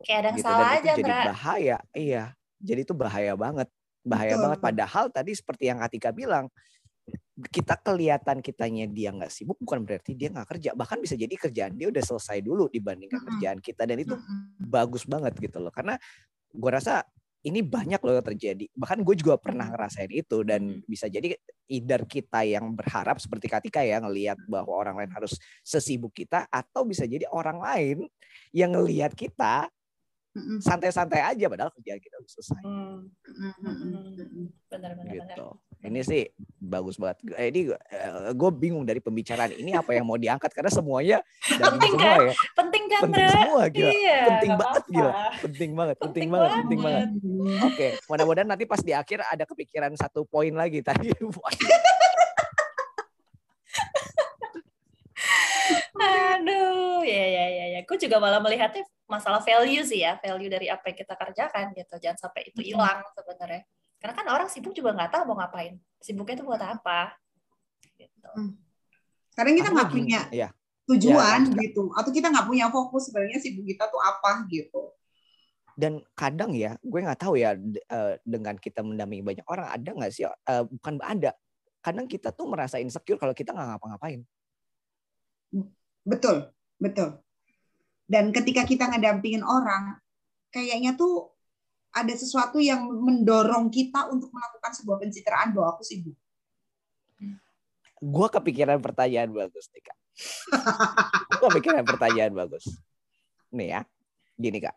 Kayak 0.00 0.16
ada 0.16 0.28
yang 0.32 0.36
gitu. 0.40 0.48
salah 0.48 0.64
Dan 0.64 0.72
aja, 0.72 0.80
itu 0.80 1.00
jadi 1.04 1.12
bahaya. 1.28 1.78
Iya. 1.92 2.24
Jadi 2.60 2.80
itu 2.88 2.94
bahaya 2.96 3.32
banget. 3.36 3.68
Bahaya 4.00 4.36
Betul. 4.36 4.42
banget 4.48 4.60
padahal 4.64 5.04
tadi 5.12 5.32
seperti 5.36 5.68
yang 5.68 5.84
Atika 5.84 6.10
bilang 6.10 6.48
kita 7.48 7.74
kelihatan 7.80 8.44
kitanya 8.44 8.84
dia 8.84 9.10
nggak 9.10 9.32
sibuk 9.32 9.56
bukan 9.64 9.80
berarti 9.82 10.12
dia 10.12 10.28
nggak 10.28 10.46
kerja 10.56 10.70
bahkan 10.76 11.00
bisa 11.00 11.16
jadi 11.16 11.32
kerjaan 11.32 11.72
dia 11.72 11.88
udah 11.88 12.04
selesai 12.04 12.44
dulu 12.44 12.68
dibandingkan 12.68 13.16
Mm-mm. 13.16 13.28
kerjaan 13.34 13.58
kita 13.64 13.88
dan 13.88 13.96
itu 13.96 14.12
Mm-mm. 14.12 14.60
bagus 14.60 15.08
banget 15.08 15.32
gitu 15.40 15.58
loh 15.58 15.72
karena 15.72 15.96
gue 16.52 16.70
rasa 16.70 17.00
ini 17.40 17.64
banyak 17.64 17.96
loh 18.04 18.20
yang 18.20 18.26
terjadi 18.28 18.64
bahkan 18.76 19.00
gue 19.00 19.14
juga 19.16 19.40
pernah 19.40 19.72
ngerasain 19.72 20.12
itu 20.12 20.44
dan 20.44 20.84
bisa 20.84 21.08
jadi 21.08 21.32
either 21.70 22.02
kita 22.04 22.42
yang 22.42 22.74
berharap 22.74 23.22
seperti 23.22 23.46
Katika 23.46 23.80
ya 23.86 24.02
ngelihat 24.02 24.42
bahwa 24.50 24.74
orang 24.74 24.98
lain 24.98 25.14
harus 25.14 25.38
sesibuk 25.62 26.10
kita 26.10 26.50
atau 26.50 26.82
bisa 26.82 27.06
jadi 27.06 27.30
orang 27.30 27.62
lain 27.62 27.98
yang 28.50 28.74
ngelihat 28.74 29.14
kita. 29.14 29.70
Santai-santai 30.60 31.20
aja 31.26 31.46
padahal 31.46 31.74
kerjaan 31.74 31.98
kita 31.98 32.14
udah 32.16 32.30
selesai. 32.30 32.62
Hmm, 32.62 33.10
Mm-mm. 33.58 34.46
benar, 34.70 34.94
benar, 34.94 35.10
benar. 35.10 35.34
gitu. 35.34 35.46
Ini 35.80 36.00
sih 36.00 36.22
bagus 36.56 36.94
banget. 36.94 37.18
Eh, 37.34 37.48
ini 37.48 37.60
gue 38.30 38.50
bingung 38.52 38.84
dari 38.84 38.98
pembicaraan 38.98 39.50
ini 39.50 39.72
apa 39.72 39.90
yang 39.90 40.04
mau 40.04 40.14
diangkat 40.14 40.52
karena 40.52 40.68
semuanya 40.68 41.18
Penting 41.42 41.92
semua 41.94 42.04
kan? 42.06 42.20
ya. 42.20 42.34
Penting 42.52 42.84
kan, 42.86 43.00
penting 43.02 43.26
semua 43.26 43.62
gila. 43.66 43.90
Iya, 43.90 44.18
penting 44.28 44.52
banget 44.54 44.84
gila. 44.86 45.12
Penting 45.40 45.70
banget 45.72 45.96
penting, 45.96 46.06
Penting 46.06 46.28
banget 46.30 46.50
penting 46.60 46.80
banget. 46.80 47.02
banget. 47.10 47.64
Oke, 47.64 47.88
mudah-mudahan 48.06 48.48
nanti 48.48 48.64
pas 48.64 48.80
di 48.80 48.92
akhir 48.92 49.18
ada 49.24 49.44
kepikiran 49.44 49.90
satu 49.94 50.22
poin 50.22 50.52
lagi 50.52 50.78
tadi. 50.80 51.10
Aduh, 56.00 57.02
ya 57.02 57.24
ya 57.26 57.44
ya 57.48 57.64
ya. 57.74 57.80
Gue 57.84 57.98
juga 57.98 58.16
malah 58.18 58.40
melihatnya 58.40 58.84
masalah 59.10 59.42
value 59.42 59.82
sih 59.82 60.06
ya, 60.06 60.16
value 60.22 60.46
dari 60.46 60.70
apa 60.70 60.86
yang 60.88 60.98
kita 61.02 61.14
kerjakan 61.18 61.74
gitu. 61.74 61.94
Jangan 61.98 62.18
sampai 62.22 62.48
itu 62.48 62.60
hilang 62.62 63.02
sebenarnya. 63.12 63.66
Karena 64.00 64.14
kan 64.16 64.26
orang 64.32 64.48
sibuk 64.48 64.72
juga 64.72 64.96
nggak 64.96 65.10
tahu 65.12 65.22
mau 65.34 65.42
ngapain. 65.42 65.76
Sibuknya 66.00 66.40
itu 66.40 66.44
buat 66.46 66.62
apa? 66.62 67.12
Gitu. 67.98 68.30
Kadang 69.36 69.54
kita 69.58 69.68
Aku 69.68 69.76
nggak 69.76 69.90
punya 69.92 70.20
ya. 70.32 70.48
tujuan 70.88 71.40
Ya, 71.54 71.58
gitu, 71.68 71.92
atau 71.94 72.10
kita 72.10 72.32
nggak 72.32 72.46
punya 72.48 72.66
fokus 72.72 73.10
sebenarnya 73.10 73.38
sibuk 73.42 73.66
kita 73.66 73.90
tuh 73.90 74.00
apa 74.00 74.46
gitu. 74.48 74.94
Dan 75.76 76.02
kadang 76.18 76.52
ya, 76.56 76.76
gue 76.80 77.00
nggak 77.00 77.20
tahu 77.20 77.38
ya 77.38 77.54
eh, 77.56 78.14
dengan 78.24 78.56
kita 78.56 78.80
mendampingi 78.82 79.24
banyak 79.24 79.46
orang 79.46 79.68
ada 79.70 79.90
nggak 79.90 80.12
sih? 80.12 80.24
eh, 80.26 80.64
bukan 80.66 81.02
ada. 81.02 81.34
Kadang 81.80 82.04
kita 82.04 82.32
tuh 82.36 82.48
merasa 82.48 82.76
insecure 82.76 83.16
kalau 83.16 83.32
kita 83.32 83.52
nggak 83.56 83.76
ngapa-ngapain. 83.76 84.20
Betul, 86.04 86.52
betul. 86.80 87.20
Dan 88.10 88.34
ketika 88.34 88.66
kita 88.66 88.90
ngedampingin 88.90 89.46
orang, 89.46 89.94
kayaknya 90.50 90.98
tuh 90.98 91.30
ada 91.94 92.10
sesuatu 92.10 92.58
yang 92.58 92.90
mendorong 92.90 93.70
kita 93.70 94.10
untuk 94.10 94.34
melakukan 94.34 94.74
sebuah 94.74 94.98
pencitraan 94.98 95.54
bahwa 95.54 95.78
aku 95.78 95.86
sibuk. 95.86 96.18
Gue 98.02 98.28
kepikiran 98.32 98.82
pertanyaan 98.82 99.30
bagus 99.30 99.70
nih 99.70 99.82
kak. 99.86 99.98
gue 101.38 101.38
kepikiran 101.54 101.86
pertanyaan 101.86 102.34
bagus. 102.34 102.66
Nih 103.54 103.78
ya, 103.78 103.80
gini 104.34 104.58
kak. 104.58 104.74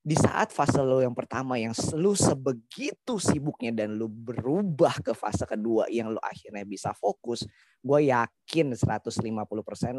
Di 0.00 0.16
saat 0.16 0.48
fase 0.48 0.80
lo 0.80 1.04
yang 1.04 1.12
pertama 1.12 1.60
yang 1.60 1.76
lu 1.92 2.16
sebegitu 2.16 3.20
sibuknya 3.20 3.84
dan 3.84 4.00
lu 4.00 4.08
berubah 4.08 4.96
ke 5.04 5.12
fase 5.12 5.44
kedua 5.44 5.92
yang 5.92 6.08
lu 6.08 6.16
akhirnya 6.24 6.64
bisa 6.64 6.96
fokus, 6.96 7.44
gue 7.84 8.08
yakin 8.08 8.72
150% 8.72 9.12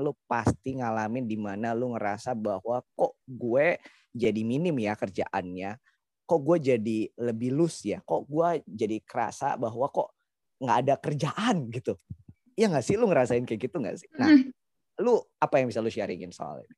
lu 0.01 0.17
pasti 0.25 0.81
ngalamin 0.81 1.29
di 1.29 1.37
mana 1.37 1.77
lu 1.77 1.93
ngerasa 1.93 2.33
bahwa 2.33 2.81
kok 2.97 3.13
gue 3.29 3.77
jadi 4.09 4.41
minim 4.41 4.73
ya 4.81 4.97
kerjaannya, 4.97 5.77
kok 6.25 6.41
gue 6.49 6.57
jadi 6.57 6.99
lebih 7.21 7.53
loose 7.53 7.93
ya, 7.93 8.01
kok 8.01 8.25
gue 8.25 8.65
jadi 8.65 8.97
kerasa 9.05 9.53
bahwa 9.53 9.85
kok 9.93 10.17
nggak 10.65 10.77
ada 10.81 10.95
kerjaan 10.97 11.69
gitu. 11.69 11.93
Iya 12.57 12.73
nggak 12.73 12.85
sih 12.89 12.97
lu 12.97 13.05
ngerasain 13.05 13.45
kayak 13.45 13.69
gitu 13.69 13.77
nggak 13.77 14.01
sih? 14.01 14.09
Nah, 14.17 14.33
lu 14.97 15.21
apa 15.37 15.61
yang 15.61 15.69
bisa 15.69 15.77
lu 15.77 15.93
sharingin 15.93 16.33
soal 16.33 16.65
ini? 16.65 16.75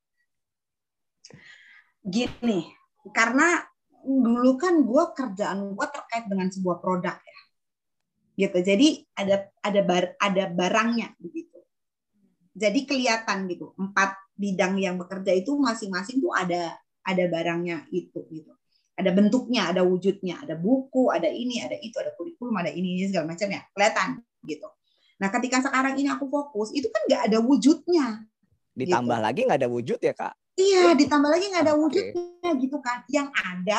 Gini, 2.03 2.82
karena 3.11 3.59
dulu 4.03 4.55
kan 4.59 4.83
gue 4.83 5.03
kerjaan 5.15 5.75
gue 5.75 5.87
terkait 5.91 6.27
dengan 6.27 6.47
sebuah 6.51 6.77
produk 6.83 7.15
ya, 7.15 7.39
gitu. 8.47 8.57
Jadi 8.63 8.87
ada 9.15 9.47
ada 9.63 9.81
bar, 9.83 10.03
ada 10.19 10.43
barangnya 10.51 11.15
begitu. 11.19 11.59
Jadi 12.53 12.85
kelihatan 12.85 13.49
gitu 13.49 13.73
empat 13.75 14.13
bidang 14.37 14.77
yang 14.77 14.95
bekerja 14.99 15.33
itu 15.33 15.57
masing-masing 15.57 16.21
tuh 16.21 16.35
ada 16.35 16.77
ada 17.03 17.23
barangnya 17.27 17.89
itu 17.91 18.23
gitu. 18.31 18.51
Ada 18.93 19.09
bentuknya, 19.09 19.73
ada 19.73 19.81
wujudnya, 19.81 20.45
ada 20.45 20.53
buku, 20.53 21.09
ada 21.09 21.25
ini, 21.25 21.57
ada 21.65 21.73
itu, 21.81 21.97
ada 21.97 22.13
kurikulum, 22.13 22.53
ada 22.61 22.69
ini, 22.69 23.01
ini 23.01 23.09
segala 23.09 23.33
macam 23.33 23.49
ya 23.49 23.65
kelihatan 23.73 24.21
gitu. 24.45 24.69
Nah 25.17 25.33
ketika 25.33 25.65
sekarang 25.65 25.97
ini 25.97 26.13
aku 26.13 26.29
fokus 26.29 26.69
itu 26.75 26.91
kan 26.93 27.01
nggak 27.09 27.21
ada 27.31 27.37
wujudnya. 27.41 28.21
Ditambah 28.77 29.17
lagi 29.17 29.49
nggak 29.49 29.59
ada 29.65 29.71
wujud 29.71 29.97
ya 29.97 30.13
kak? 30.13 30.37
Iya, 30.53 30.93
ditambah 30.93 31.29
lagi 31.33 31.49
nggak 31.49 31.65
ada 31.65 31.75
wujudnya 31.75 32.49
gitu 32.61 32.77
kan. 32.77 33.01
Yang 33.09 33.29
ada 33.33 33.77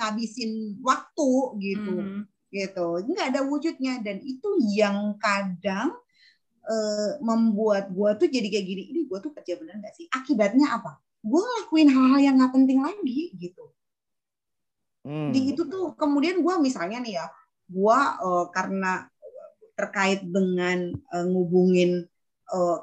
ngabisin 0.00 0.80
waktu 0.80 1.30
gitu, 1.60 1.94
Hmm. 2.00 2.20
gitu. 2.48 2.86
Nggak 3.04 3.26
ada 3.36 3.40
wujudnya 3.44 4.00
dan 4.00 4.16
itu 4.24 4.48
yang 4.72 5.16
kadang 5.20 5.92
eh, 6.68 7.16
membuat 7.24 7.88
gua 7.96 8.12
tuh 8.12 8.28
jadi 8.28 8.44
kayak 8.44 8.66
gini. 8.68 8.82
Ini 8.92 9.00
gua 9.08 9.24
tuh 9.24 9.32
kerja 9.32 9.56
bener 9.56 9.80
nggak 9.80 9.94
sih? 9.96 10.04
Akibatnya 10.12 10.76
apa? 10.76 11.00
Gua 11.24 11.40
ngelakuin 11.40 11.88
hal-hal 11.88 12.20
yang 12.20 12.34
nggak 12.36 12.52
penting 12.52 12.84
lagi 12.84 13.32
gitu. 13.40 13.72
Hmm. 15.08 15.32
Di 15.32 15.56
itu 15.56 15.64
tuh 15.64 15.96
kemudian 15.96 16.44
gua 16.44 16.60
misalnya 16.60 17.00
nih 17.00 17.20
ya, 17.20 17.26
gua 17.72 18.20
eh, 18.20 18.46
karena 18.52 19.08
terkait 19.76 20.20
dengan 20.28 20.92
eh, 20.92 21.26
ngubungin 21.28 22.04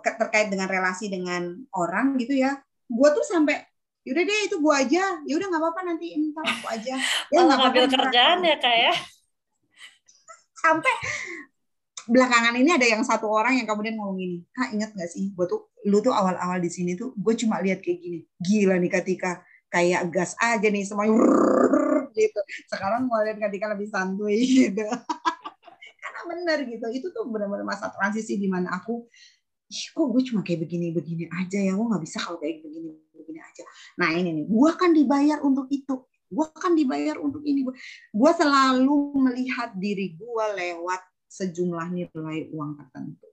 ke- 0.02 0.18
terkait 0.22 0.54
dengan 0.54 0.70
relasi 0.70 1.10
dengan 1.10 1.58
orang 1.74 2.22
gitu 2.22 2.38
ya, 2.38 2.54
gua 2.90 3.10
tuh 3.14 3.26
sampai 3.26 3.62
yaudah 4.06 4.24
deh 4.24 4.40
itu 4.46 4.56
gua 4.62 4.86
aja, 4.86 5.04
ya 5.26 5.34
udah 5.34 5.48
nggak 5.50 5.62
apa-apa 5.62 5.82
nanti 5.86 6.14
entar 6.14 6.46
aku 6.46 6.68
aja. 6.70 6.96
Ya 7.34 7.40
Malah 7.42 7.46
nggak 7.46 7.60
ngambil 7.62 7.84
apa-apa, 7.84 7.98
kerjaan 8.06 8.38
ya 8.46 8.56
kak 8.62 8.76
ya. 8.78 8.94
Sampai 10.66 10.94
belakangan 12.06 12.54
ini 12.54 12.70
ada 12.70 12.86
yang 12.86 13.02
satu 13.02 13.26
orang 13.30 13.58
yang 13.58 13.66
kemudian 13.66 13.98
ngomong 13.98 14.18
gini, 14.18 14.38
kak 14.54 14.74
ingat 14.78 14.94
nggak 14.94 15.10
sih, 15.10 15.34
gua 15.34 15.50
tuh 15.50 15.70
lu 15.86 16.02
tuh 16.02 16.14
awal-awal 16.14 16.58
di 16.58 16.70
sini 16.74 16.98
tuh 16.98 17.14
gue 17.14 17.34
cuma 17.38 17.62
lihat 17.62 17.78
kayak 17.78 18.02
gini, 18.02 18.20
gila 18.42 18.82
nih 18.82 18.90
ketika 18.90 19.46
kayak 19.70 20.10
gas 20.10 20.34
aja 20.42 20.66
nih 20.66 20.82
semuanya 20.82 21.14
gitu. 22.16 22.40
Sekarang 22.66 23.06
mau 23.06 23.22
lihat 23.22 23.38
ketika 23.38 23.70
lebih 23.76 23.88
santuy 23.94 24.42
gitu. 24.66 24.82
Karena 26.02 26.22
benar 26.26 26.58
gitu, 26.66 26.86
itu 26.90 27.08
tuh 27.14 27.30
benar-benar 27.30 27.66
masa 27.68 27.94
transisi 27.94 28.42
di 28.42 28.50
mana 28.50 28.74
aku 28.82 29.06
Ih, 29.76 29.92
kok 29.92 30.08
gue 30.08 30.22
cuma 30.32 30.40
kayak 30.40 30.64
begini-begini 30.64 31.28
aja 31.28 31.60
ya, 31.60 31.76
gue 31.76 31.86
nggak 31.92 32.04
bisa 32.08 32.18
kalau 32.24 32.40
kayak 32.40 32.64
begini-begini 32.64 33.40
aja. 33.44 33.64
Nah 34.00 34.16
ini 34.16 34.30
nih, 34.32 34.46
gue 34.48 34.72
kan 34.80 34.96
dibayar 34.96 35.44
untuk 35.44 35.68
itu, 35.68 36.08
gue 36.32 36.48
kan 36.56 36.72
dibayar 36.72 37.20
untuk 37.20 37.44
ini. 37.44 37.68
Gue 38.16 38.32
selalu 38.32 39.20
melihat 39.20 39.76
diri 39.76 40.16
gue 40.16 40.46
lewat 40.56 41.02
sejumlah 41.28 41.92
nilai 41.92 42.48
uang 42.56 42.72
tertentu. 42.80 43.28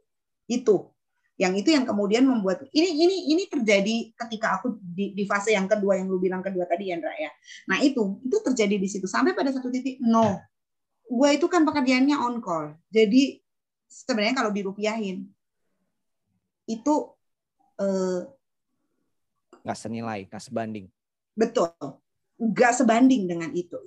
Itu, 0.50 0.90
yang 1.38 1.54
itu 1.54 1.70
yang 1.70 1.86
kemudian 1.86 2.26
membuat 2.26 2.66
ini 2.74 2.90
ini 3.06 3.16
ini 3.30 3.46
terjadi 3.46 4.10
ketika 4.18 4.58
aku 4.58 4.82
di, 4.82 5.14
di 5.14 5.24
fase 5.24 5.54
yang 5.54 5.70
kedua 5.70 5.94
yang 5.94 6.10
lu 6.10 6.18
bilang 6.18 6.42
kedua 6.42 6.66
tadi 6.66 6.90
ya, 6.90 6.98
Ndra 6.98 7.14
ya. 7.14 7.30
Nah 7.70 7.78
itu 7.86 8.18
itu 8.26 8.36
terjadi 8.50 8.82
di 8.82 8.88
situ 8.90 9.06
sampai 9.06 9.30
pada 9.30 9.54
satu 9.54 9.70
titik 9.70 10.02
no, 10.02 10.42
gue 11.06 11.28
itu 11.38 11.46
kan 11.46 11.62
pekerjaannya 11.62 12.16
on 12.18 12.42
call. 12.42 12.74
Jadi 12.90 13.38
sebenarnya 13.86 14.34
kalau 14.34 14.50
dirupiahin 14.50 15.30
itu 16.72 16.94
eh, 17.80 18.20
Nggak 19.62 19.78
senilai, 19.78 20.26
nggak 20.26 20.42
sebanding. 20.42 20.86
betul 21.32 21.70
nggak 22.42 22.72
sebanding 22.74 23.30
dengan 23.30 23.50
itu. 23.54 23.78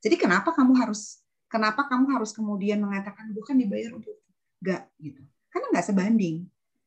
Jadi 0.00 0.16
kenapa 0.16 0.56
kamu 0.56 0.72
harus 0.80 1.20
kenapa 1.52 1.84
kamu 1.86 2.16
harus 2.16 2.32
kemudian 2.32 2.80
mengatakan 2.80 3.28
bukan 3.36 3.60
dibayar 3.60 3.92
untuk 3.92 4.16
nggak 4.64 4.88
gitu? 5.04 5.20
Karena 5.52 5.66
nggak 5.76 5.86
sebanding, 5.92 6.36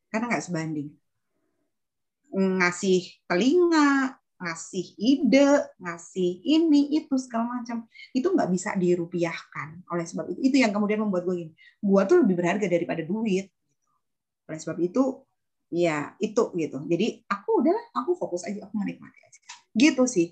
karena 0.09 0.25
nggak 0.33 0.45
sebanding. 0.49 0.89
Ngasih 2.35 3.01
telinga, 3.29 4.17
ngasih 4.41 4.85
ide, 4.97 5.71
ngasih 5.79 6.43
ini 6.43 6.97
itu 6.99 7.15
segala 7.21 7.61
macam 7.61 7.85
itu 8.11 8.25
nggak 8.25 8.49
bisa 8.49 8.73
dirupiahkan. 8.75 9.85
Oleh 9.93 10.03
sebab 10.09 10.33
itu 10.33 10.51
itu 10.51 10.57
yang 10.59 10.73
kemudian 10.73 11.05
membuat 11.05 11.23
gue 11.29 11.45
gini, 11.45 11.53
gue 11.79 12.01
tuh 12.09 12.17
lebih 12.25 12.35
berharga 12.35 12.65
daripada 12.65 13.05
duit. 13.05 13.53
Oleh 14.49 14.59
sebab 14.61 14.77
itu 14.81 15.25
ya 15.73 16.13
itu 16.21 16.53
gitu. 16.55 16.77
Jadi 16.85 17.25
aku 17.25 17.65
udah 17.65 17.77
aku 17.97 18.13
fokus 18.15 18.45
aja, 18.45 18.65
aku 18.65 18.75
menikmati 18.77 19.19
aja. 19.21 19.39
Gitu 19.73 20.03
sih. 20.05 20.27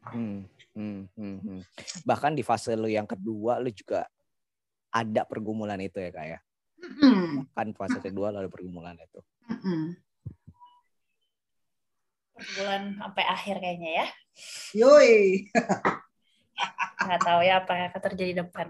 Hmm, 0.00 0.48
hmm, 0.72 1.00
hmm, 1.12 1.36
hmm. 1.44 1.60
Bahkan 2.08 2.32
di 2.38 2.42
fase 2.46 2.72
lu 2.78 2.88
yang 2.88 3.04
kedua 3.04 3.60
lu 3.60 3.68
juga 3.74 4.08
ada 4.90 5.22
pergumulan 5.28 5.78
itu 5.78 6.00
ya 6.00 6.10
kak 6.10 6.26
ya. 6.26 6.38
Hmm. 6.80 7.44
Kan 7.52 7.76
fase 7.76 8.00
kedua 8.00 8.32
lalu 8.32 8.48
pergumulan 8.48 8.96
itu. 8.96 9.20
Hmm. 9.50 9.98
bulan 12.40 12.96
sampai 12.96 13.24
akhir 13.28 13.60
kayaknya 13.60 13.90
ya. 14.00 14.06
Yoi. 14.72 15.44
Nggak 17.00 17.22
tahu 17.24 17.40
ya 17.40 17.54
apa 17.64 17.72
yang 17.72 17.86
akan 17.88 18.02
terjadi 18.12 18.32
depan. 18.44 18.68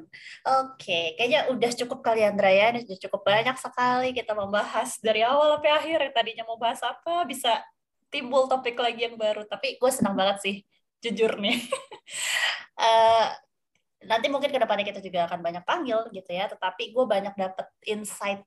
Oke, 0.63 1.19
kayaknya 1.19 1.51
udah 1.51 1.71
cukup 1.75 1.99
kali 2.07 2.23
Andra 2.23 2.51
ya. 2.51 2.71
Ini 2.71 2.87
sudah 2.87 2.99
cukup 3.11 3.21
banyak 3.27 3.57
sekali 3.59 4.09
kita 4.15 4.33
membahas 4.39 5.03
dari 5.03 5.27
awal 5.27 5.59
sampai 5.59 5.73
akhir. 5.75 5.99
Tadinya 6.15 6.45
mau 6.47 6.55
bahas 6.57 6.79
apa 6.87 7.27
bisa 7.27 7.59
timbul 8.09 8.47
topik 8.47 8.79
lagi 8.79 9.11
yang 9.11 9.19
baru. 9.19 9.43
Tapi 9.47 9.83
gue 9.83 9.91
senang 9.91 10.15
banget 10.15 10.39
sih, 10.43 10.57
jujur 11.03 11.39
nih. 11.39 11.59
Eh, 12.81 13.29
nanti 14.09 14.33
mungkin 14.33 14.49
ke 14.49 14.57
depannya 14.57 14.89
kita 14.89 15.05
juga 15.05 15.29
akan 15.29 15.45
banyak 15.45 15.69
panggil 15.69 16.01
gitu 16.17 16.33
ya. 16.33 16.49
Tetapi 16.49 16.97
gue 16.97 17.05
banyak 17.05 17.37
dapet 17.37 17.69
insight 17.85 18.41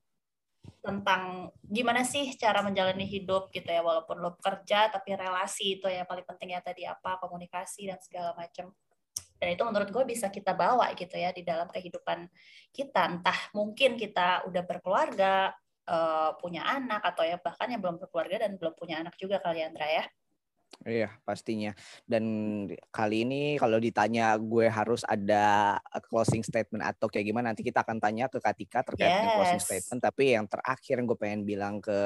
tentang 0.83 1.51
gimana 1.63 2.03
sih 2.03 2.35
cara 2.35 2.59
menjalani 2.63 3.07
hidup 3.07 3.51
gitu 3.55 3.67
ya 3.67 3.79
walaupun 3.83 4.19
lo 4.19 4.35
kerja 4.39 4.91
tapi 4.91 5.15
relasi 5.15 5.79
itu 5.79 5.87
ya 5.87 6.03
paling 6.03 6.27
penting 6.27 6.55
ya 6.55 6.59
tadi 6.63 6.83
apa 6.87 7.19
komunikasi 7.19 7.87
dan 7.87 7.99
segala 8.03 8.35
macam 8.35 8.71
dan 9.43 9.59
itu 9.59 9.63
menurut 9.67 9.91
gue 9.91 10.03
bisa 10.07 10.31
kita 10.31 10.55
bawa 10.55 10.95
gitu 10.95 11.19
ya 11.19 11.35
di 11.35 11.43
dalam 11.43 11.67
kehidupan 11.67 12.31
kita. 12.71 13.11
Entah 13.11 13.35
mungkin 13.51 13.99
kita 13.99 14.47
udah 14.47 14.63
berkeluarga 14.63 15.51
uh, 15.91 16.31
punya 16.39 16.63
anak 16.63 17.03
atau 17.03 17.27
ya 17.27 17.35
bahkan 17.43 17.67
yang 17.67 17.83
belum 17.83 17.99
berkeluarga 17.99 18.47
dan 18.47 18.55
belum 18.55 18.71
punya 18.79 19.03
anak 19.03 19.19
juga 19.19 19.43
kali 19.43 19.59
Andra 19.59 19.83
ya 19.83 20.07
Iya 20.83 21.15
pastinya. 21.23 21.71
Dan 22.03 22.23
kali 22.91 23.23
ini 23.23 23.41
kalau 23.55 23.79
ditanya 23.79 24.35
gue 24.35 24.67
harus 24.67 25.05
ada 25.07 25.77
closing 26.09 26.43
statement 26.43 26.83
atau 26.83 27.07
kayak 27.07 27.31
gimana 27.31 27.53
nanti 27.53 27.63
kita 27.63 27.85
akan 27.85 28.01
tanya 28.03 28.27
ke 28.27 28.43
Katika 28.43 28.83
terkait 28.83 29.07
yes. 29.07 29.15
dengan 29.15 29.31
closing 29.39 29.63
statement. 29.63 29.99
Tapi 30.03 30.23
yang 30.35 30.45
terakhir 30.49 30.93
yang 30.99 31.07
gue 31.07 31.19
pengen 31.19 31.41
bilang 31.47 31.75
ke 31.79 31.99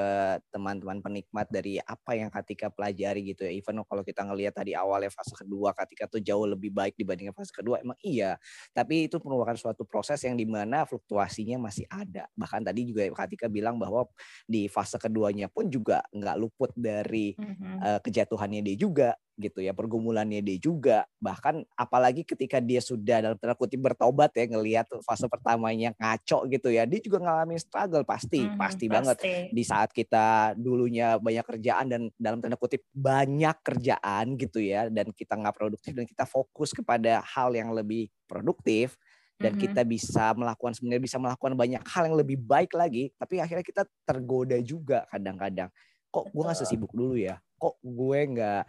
teman-teman 0.53 1.01
penikmat 1.01 1.49
dari 1.49 1.81
apa 1.81 2.13
yang 2.13 2.29
Katika 2.29 2.69
pelajari 2.69 3.33
gitu 3.33 3.49
ya. 3.49 3.51
Even 3.55 3.81
kalau 3.81 4.05
kita 4.05 4.21
ngelihat 4.21 4.53
tadi 4.61 4.77
awalnya 4.77 5.09
fase 5.09 5.33
kedua 5.33 5.73
Katika 5.73 6.05
tuh 6.05 6.21
jauh 6.21 6.45
lebih 6.45 6.69
baik 6.69 6.93
dibandingkan 6.93 7.33
fase 7.33 7.49
kedua. 7.49 7.81
Emang 7.81 7.97
iya. 8.05 8.37
Tapi 8.77 9.09
itu 9.09 9.17
merupakan 9.25 9.57
suatu 9.57 9.89
proses 9.89 10.21
yang 10.21 10.37
di 10.37 10.45
mana 10.45 10.85
fluktuasinya 10.85 11.57
masih 11.57 11.89
ada. 11.89 12.29
Bahkan 12.37 12.61
tadi 12.69 12.85
juga 12.85 13.09
Katika 13.17 13.49
bilang 13.49 13.81
bahwa 13.81 14.05
di 14.45 14.69
fase 14.69 15.01
keduanya 15.01 15.49
pun 15.49 15.65
juga 15.73 16.05
nggak 16.13 16.35
luput 16.37 16.69
dari 16.77 17.33
mm 17.33 17.53
-hmm. 17.57 17.77
uh, 17.81 17.99
kejatuhannya 18.05 18.56
dia 18.61 18.75
juga 18.77 19.09
gitu 19.37 19.61
ya 19.61 19.71
pergumulannya 19.71 20.41
dia 20.41 20.57
juga. 20.57 21.05
Bahkan 21.21 21.77
apalagi 21.77 22.25
ketika 22.25 22.57
dia 22.57 22.81
sudah 22.81 23.21
dalam 23.21 23.37
tanda 23.37 23.53
kutip 23.53 23.79
bertobat 23.79 24.33
ya 24.33 24.49
ngelihat 24.49 24.89
fase 25.05 25.29
pertamanya 25.29 25.93
ngaco 25.95 26.49
gitu 26.49 26.73
ya 26.73 26.89
dia 26.89 26.99
juga 26.99 27.21
ngalamin 27.21 27.61
struggle 27.61 28.03
pasti 28.03 28.43
hmm, 28.43 28.57
pasti, 28.57 28.89
pasti. 28.89 28.95
Banget 28.97 29.17
di 29.53 29.63
saat 29.63 29.93
kita 29.93 30.57
dulunya 30.57 31.21
banyak 31.21 31.45
kerjaan 31.45 31.85
dan 31.87 32.01
dalam 32.17 32.41
tanda 32.41 32.57
kutip 32.57 32.81
banyak 32.91 33.55
kerjaan 33.61 34.35
gitu 34.35 34.59
ya 34.59 34.89
dan 34.89 35.13
kita 35.13 35.37
nggak 35.37 35.55
produktif 35.55 35.93
dan 35.93 36.09
kita 36.09 36.25
fokus 36.25 36.73
kepada 36.73 37.21
hal 37.21 37.53
yang 37.53 37.71
lebih 37.71 38.09
produktif 38.25 38.97
dan 39.37 39.53
mm 39.53 39.61
-hmm. 39.61 39.65
kita 39.69 39.81
bisa 39.85 40.25
melakukan 40.33 40.73
sebenarnya 40.73 41.03
bisa 41.05 41.21
melakukan 41.21 41.53
banyak 41.53 41.83
hal 41.85 42.09
yang 42.09 42.17
lebih 42.17 42.41
baik 42.41 42.73
lagi 42.73 43.13
tapi 43.21 43.37
akhirnya 43.37 43.61
kita 43.61 43.85
tergoda 44.01 44.57
juga 44.65 45.05
kadang-kadang. 45.13 45.69
Kok 46.09 46.33
gue 46.33 46.41
nggak 46.41 46.57
sesibuk 46.57 46.89
dulu 46.97 47.13
ya 47.13 47.37
kok 47.57 47.75
gue 47.81 48.19
nggak 48.37 48.63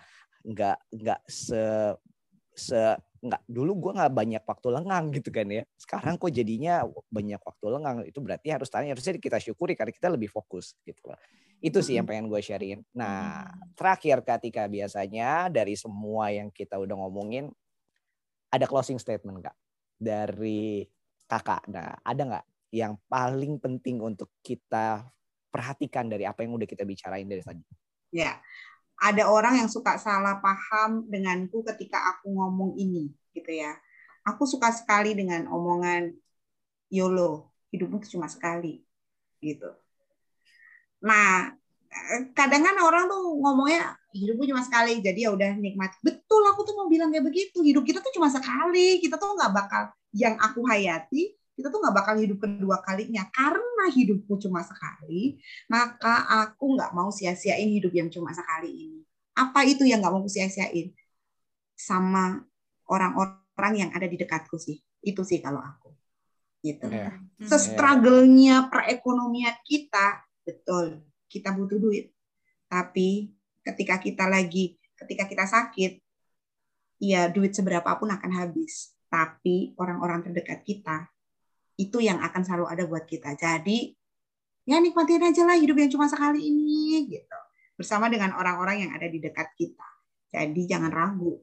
nggak 0.49 0.79
nggak 0.97 1.21
se 1.29 1.63
se 2.59 2.81
nggak 3.19 3.43
dulu 3.51 3.89
gue 3.89 3.93
nggak 3.99 4.13
banyak 4.15 4.43
waktu 4.47 4.69
lengang 4.71 5.05
gitu 5.15 5.31
kan 5.35 5.47
ya. 5.51 5.63
Sekarang 5.75 6.15
kok 6.19 6.31
jadinya 6.31 6.87
banyak 7.11 7.41
waktu 7.43 7.67
lengang 7.71 7.97
itu 8.07 8.19
berarti 8.23 8.49
harus 8.55 8.71
tanya 8.71 8.95
harusnya 8.95 9.19
kita 9.19 9.39
syukuri 9.43 9.75
karena 9.75 9.91
kita 9.95 10.09
lebih 10.11 10.31
fokus 10.31 10.75
gitu 10.87 11.03
loh. 11.11 11.19
Itu 11.59 11.83
sih 11.83 11.99
yang 11.99 12.07
pengen 12.07 12.31
gue 12.31 12.39
sharein. 12.39 12.87
Nah 12.95 13.51
terakhir 13.75 14.23
ketika 14.23 14.71
biasanya 14.71 15.51
dari 15.51 15.75
semua 15.75 16.31
yang 16.31 16.55
kita 16.55 16.79
udah 16.79 16.95
ngomongin 16.95 17.51
ada 18.55 18.67
closing 18.71 19.03
statement 19.03 19.43
kak 19.43 19.57
dari 19.99 20.87
kakak. 21.27 21.67
Nah 21.67 21.99
ada 22.07 22.23
nggak 22.23 22.47
yang 22.75 22.95
paling 23.11 23.59
penting 23.59 23.99
untuk 23.99 24.31
kita 24.45 25.11
perhatikan 25.51 26.07
dari 26.07 26.23
apa 26.23 26.47
yang 26.47 26.55
udah 26.55 26.69
kita 26.71 26.87
bicarain 26.87 27.27
dari 27.27 27.43
tadi? 27.43 27.65
Ya 28.15 28.39
ada 28.99 29.31
orang 29.31 29.63
yang 29.63 29.71
suka 29.71 29.95
salah 29.97 30.43
paham 30.43 31.07
denganku 31.07 31.63
ketika 31.63 32.03
aku 32.15 32.35
ngomong 32.35 32.75
ini 32.75 33.15
gitu 33.31 33.55
ya. 33.55 33.79
Aku 34.27 34.45
suka 34.45 34.75
sekali 34.75 35.15
dengan 35.15 35.47
omongan 35.47 36.11
YOLO, 36.91 37.55
hidupmu 37.71 38.03
cuma 38.11 38.27
sekali 38.27 38.83
gitu. 39.39 39.71
Nah, 40.99 41.55
kadang 42.35 42.67
kan 42.67 42.77
orang 42.83 43.07
tuh 43.07 43.39
ngomongnya 43.39 43.95
hidupmu 44.11 44.51
cuma 44.51 44.67
sekali, 44.67 44.99
jadi 44.99 45.31
ya 45.31 45.31
udah 45.31 45.55
nikmat. 45.55 45.95
Betul, 46.03 46.43
aku 46.51 46.67
tuh 46.67 46.75
mau 46.75 46.91
bilang 46.91 47.15
kayak 47.15 47.23
begitu. 47.23 47.63
Hidup 47.63 47.87
kita 47.87 48.03
tuh 48.03 48.11
cuma 48.11 48.27
sekali, 48.29 48.99
kita 48.99 49.15
tuh 49.15 49.39
nggak 49.39 49.53
bakal 49.55 49.83
yang 50.11 50.35
aku 50.43 50.67
hayati 50.67 51.38
kita 51.59 51.75
tuh 51.75 51.83
nggak 51.83 51.97
bakal 51.99 52.15
hidup 52.23 52.39
kedua 52.39 52.79
kalinya. 52.87 53.27
Karena 53.35 53.91
hidupku 53.91 54.39
cuma 54.39 54.63
sekali 54.63 55.43
maka 55.67 56.47
aku 56.47 56.79
nggak 56.79 56.95
mau 56.95 57.11
sia-siain 57.11 57.67
hidup 57.67 57.91
yang 57.91 58.07
cuma 58.07 58.31
sekali 58.31 58.71
ini. 58.71 59.01
Apa 59.35 59.67
itu 59.67 59.83
yang 59.83 59.99
nggak 59.99 60.15
mau 60.15 60.23
sia-siain? 60.31 60.95
Sama 61.75 62.47
orang-orang 62.87 63.75
yang 63.75 63.91
ada 63.91 64.07
di 64.07 64.15
dekatku 64.15 64.55
sih. 64.55 64.79
Itu 65.03 65.27
sih 65.27 65.43
kalau 65.43 65.59
aku. 65.59 65.91
Gitu. 66.63 66.91
Yeah. 66.91 67.15
sestruggle-nya 67.39 68.67
perekonomian 68.67 69.63
kita 69.63 70.23
betul 70.47 71.03
kita 71.27 71.59
butuh 71.59 71.83
duit. 71.83 72.15
Tapi 72.71 73.35
ketika 73.67 73.99
kita 73.99 74.31
lagi 74.31 74.79
ketika 74.95 75.27
kita 75.27 75.43
sakit 75.47 76.03
ya 77.03 77.27
duit 77.27 77.51
seberapa 77.51 77.99
pun 77.99 78.15
akan 78.15 78.31
habis. 78.31 78.95
Tapi 79.11 79.75
orang-orang 79.75 80.23
terdekat 80.23 80.63
kita 80.63 81.09
itu 81.79 82.03
yang 82.03 82.19
akan 82.19 82.43
selalu 82.43 82.67
ada 82.67 82.83
buat 82.85 83.07
kita. 83.07 83.39
Jadi 83.39 83.95
ya 84.69 84.83
nikmatin 84.83 85.23
aja 85.23 85.47
lah 85.47 85.57
hidup 85.57 85.79
yang 85.79 85.89
cuma 85.89 86.11
sekali 86.11 86.43
ini 86.43 87.07
gitu. 87.07 87.39
Bersama 87.79 88.11
dengan 88.11 88.35
orang-orang 88.35 88.85
yang 88.85 88.93
ada 88.93 89.07
di 89.07 89.23
dekat 89.23 89.55
kita. 89.55 89.89
Jadi 90.35 90.67
jangan 90.67 90.91
ragu. 90.91 91.39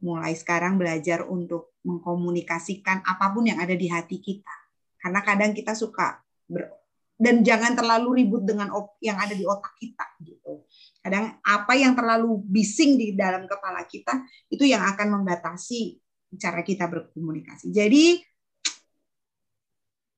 Mulai 0.00 0.32
sekarang 0.32 0.80
belajar 0.80 1.28
untuk 1.28 1.76
mengkomunikasikan 1.84 3.04
apa 3.04 3.30
pun 3.30 3.46
yang 3.46 3.60
ada 3.60 3.76
di 3.76 3.86
hati 3.92 4.18
kita. 4.18 4.56
Karena 4.98 5.20
kadang 5.20 5.52
kita 5.52 5.76
suka 5.76 6.18
ber 6.48 6.78
dan 7.18 7.42
jangan 7.42 7.74
terlalu 7.74 8.22
ribut 8.22 8.46
dengan 8.46 8.70
yang 9.02 9.18
ada 9.18 9.34
di 9.34 9.42
otak 9.42 9.74
kita 9.82 10.06
gitu. 10.22 10.62
Kadang 11.02 11.42
apa 11.42 11.74
yang 11.74 11.98
terlalu 11.98 12.38
bising 12.46 12.94
di 12.94 13.18
dalam 13.18 13.42
kepala 13.50 13.82
kita 13.90 14.22
itu 14.46 14.62
yang 14.62 14.86
akan 14.86 15.18
membatasi 15.18 15.98
cara 16.38 16.62
kita 16.62 16.86
berkomunikasi. 16.86 17.74
Jadi 17.74 18.22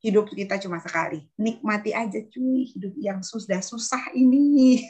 hidup 0.00 0.32
kita 0.32 0.56
cuma 0.60 0.80
sekali. 0.80 1.28
Nikmati 1.36 1.92
aja 1.92 2.20
cuy 2.24 2.64
hidup 2.72 2.94
yang 2.96 3.20
sudah 3.20 3.60
susah 3.60 4.12
ini. 4.16 4.80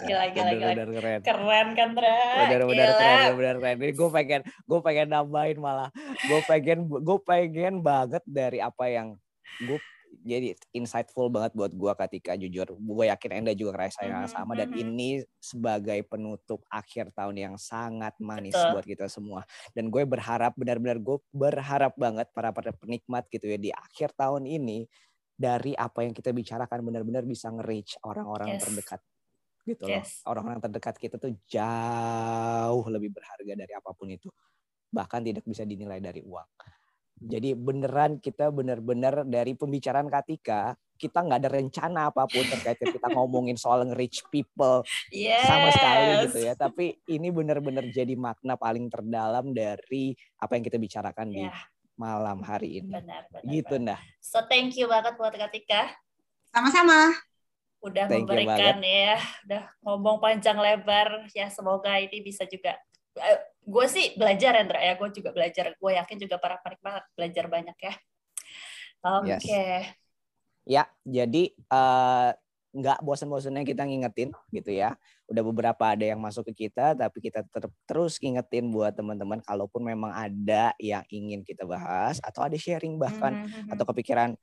gila 0.00 0.26
gila 0.34 0.50
gila 0.54 0.72
bener, 0.74 0.88
keren. 0.90 1.20
keren 1.22 1.68
kan 1.78 1.88
Tra 1.94 2.18
bener 2.46 2.62
bener 2.66 2.88
keren 2.90 3.32
bener 3.38 3.56
keren 3.60 3.76
ini 3.78 3.92
gue 3.94 4.08
pengen 4.10 4.40
gue 4.66 4.80
pengen 4.82 5.08
nambahin 5.12 5.58
malah 5.62 5.90
gue 6.26 6.40
pengen 6.46 6.88
gue 6.88 7.18
pengen 7.22 7.74
banget 7.84 8.22
dari 8.26 8.58
apa 8.58 8.84
yang 8.90 9.14
gue 9.62 9.78
jadi 10.20 10.52
insightful 10.76 11.32
banget 11.32 11.56
buat 11.56 11.72
gue 11.72 11.92
ketika 12.06 12.36
jujur 12.36 12.76
gue 12.76 13.04
yakin 13.08 13.30
Enda 13.40 13.52
juga 13.56 13.76
ngerasa 13.76 14.00
yang 14.04 14.24
mm-hmm, 14.24 14.36
sama 14.36 14.52
dan 14.52 14.68
mm-hmm. 14.68 14.82
ini 14.84 15.08
sebagai 15.40 16.00
penutup 16.04 16.60
akhir 16.68 17.12
tahun 17.16 17.36
yang 17.36 17.54
sangat 17.56 18.12
manis 18.20 18.52
Betul. 18.52 18.70
buat 18.76 18.86
kita 18.86 19.06
semua 19.08 19.40
dan 19.72 19.88
gue 19.88 20.02
berharap 20.04 20.52
benar-benar 20.60 21.00
gue 21.00 21.18
berharap 21.32 21.96
banget 21.96 22.28
para 22.36 22.52
para 22.52 22.70
penikmat 22.76 23.24
gitu 23.32 23.48
ya 23.48 23.56
di 23.56 23.72
akhir 23.72 24.12
tahun 24.12 24.44
ini 24.44 24.84
dari 25.40 25.72
apa 25.72 26.04
yang 26.04 26.12
kita 26.12 26.36
bicarakan 26.36 26.84
benar-benar 26.84 27.24
bisa 27.24 27.48
nge-reach 27.48 27.96
orang-orang 28.04 28.60
yes. 28.60 28.62
terdekat 28.68 29.00
gitu 29.64 29.84
yes. 29.88 30.20
loh 30.24 30.36
orang-orang 30.36 30.60
terdekat 30.60 30.94
kita 31.00 31.16
tuh 31.16 31.32
jauh 31.48 32.84
lebih 32.92 33.08
berharga 33.12 33.52
dari 33.56 33.72
apa 33.72 33.90
pun 33.96 34.12
itu 34.12 34.28
bahkan 34.92 35.24
tidak 35.24 35.46
bisa 35.48 35.64
dinilai 35.64 36.02
dari 36.02 36.20
uang 36.20 36.48
jadi 37.20 37.52
beneran 37.52 38.16
kita 38.16 38.48
bener-bener 38.48 39.28
dari 39.28 39.52
pembicaraan 39.52 40.08
Katika 40.08 40.72
kita 40.96 41.20
nggak 41.20 41.38
ada 41.40 41.50
rencana 41.52 42.00
apa 42.08 42.24
pun 42.24 42.44
terkait 42.44 42.76
kita 42.76 43.08
ngomongin 43.12 43.56
soal 43.56 43.84
rich 43.92 44.20
people 44.28 44.80
Yes. 45.08 45.44
sama 45.44 45.68
sekali 45.72 46.04
gitu 46.28 46.38
ya. 46.44 46.52
Tapi 46.52 46.96
ini 47.08 47.28
benar-benar 47.28 47.88
jadi 47.88 48.12
makna 48.16 48.56
paling 48.56 48.88
terdalam 48.88 49.52
dari 49.52 50.12
apa 50.36 50.56
yang 50.56 50.64
kita 50.64 50.76
bicarakan 50.76 51.28
di 51.28 51.44
Ya, 51.44 51.56
malam 51.96 52.40
hari 52.40 52.80
ini. 52.80 52.92
benar, 52.92 53.28
benar. 53.28 53.48
Gitu 53.48 53.74
benar. 53.76 53.96
nah. 53.96 54.00
So 54.20 54.44
thank 54.44 54.76
you 54.76 54.88
banget 54.88 55.16
buat 55.16 55.32
Katika 55.32 55.92
Sama-sama. 56.48 57.12
udah 57.80 58.04
Thank 58.04 58.24
you 58.24 58.36
memberikan 58.36 58.76
ya, 58.80 59.16
udah 59.48 59.62
ngomong 59.80 60.20
panjang 60.20 60.60
lebar 60.60 61.24
ya 61.32 61.48
semoga 61.48 61.96
ini 61.96 62.20
bisa 62.20 62.44
juga 62.44 62.76
gue 63.64 63.86
sih 63.86 64.16
belajar 64.16 64.56
Andra 64.56 64.80
ya, 64.80 64.96
gue 64.96 65.08
juga 65.12 65.30
belajar, 65.30 65.76
gue 65.76 65.90
yakin 65.94 66.16
juga 66.18 66.36
para 66.40 66.56
penikmat 66.60 67.04
belajar 67.14 67.44
banyak 67.46 67.76
ya. 67.78 67.94
Oke, 69.00 69.28
Yes. 69.32 69.44
Ya, 70.68 70.84
jadi 71.02 71.50
eh, 71.56 72.30
nggak 72.70 73.02
bosan-bosannya 73.02 73.66
kita 73.66 73.82
ngingetin 73.82 74.30
gitu 74.54 74.70
ya. 74.70 74.94
Udah 75.26 75.42
beberapa 75.42 75.84
ada 75.90 76.04
yang 76.06 76.22
masuk 76.22 76.52
ke 76.52 76.68
kita, 76.68 76.94
tapi 76.94 77.18
kita 77.18 77.42
ter- 77.50 77.72
terus 77.88 78.20
ngingetin 78.22 78.70
buat 78.70 78.94
teman-teman 78.94 79.42
kalaupun 79.42 79.82
memang 79.82 80.14
ada 80.14 80.70
yang 80.78 81.02
ingin 81.10 81.42
kita 81.42 81.66
bahas 81.66 82.22
atau 82.22 82.46
ada 82.46 82.54
sharing 82.54 82.94
bahkan 83.00 83.34
Mhm. 83.40 83.74
atau 83.74 83.84
kepikiran, 83.88 84.36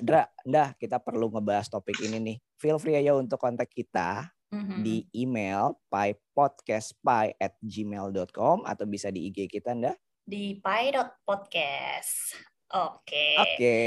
Dra, 0.00 0.24
dah 0.46 0.72
kita 0.80 0.96
perlu 1.02 1.28
ngebahas 1.28 1.68
topik 1.68 2.00
ini 2.00 2.16
nih. 2.16 2.36
Feel 2.56 2.78
free 2.80 2.96
aja 2.96 3.12
untuk 3.12 3.36
kontak 3.36 3.68
kita 3.68 4.30
Mhm. 4.52 4.84
di 4.84 5.08
email 5.16 5.72
pypodcastpy 5.88 7.40
at 7.40 7.56
gmail.com 7.58 8.68
atau 8.68 8.84
bisa 8.84 9.08
di 9.08 9.26
IG 9.26 9.48
kita, 9.48 9.72
ndah. 9.72 9.96
di 10.22 10.54
pi.podcast. 10.54 12.38
Oke. 12.72 13.36
Oke. 13.36 13.78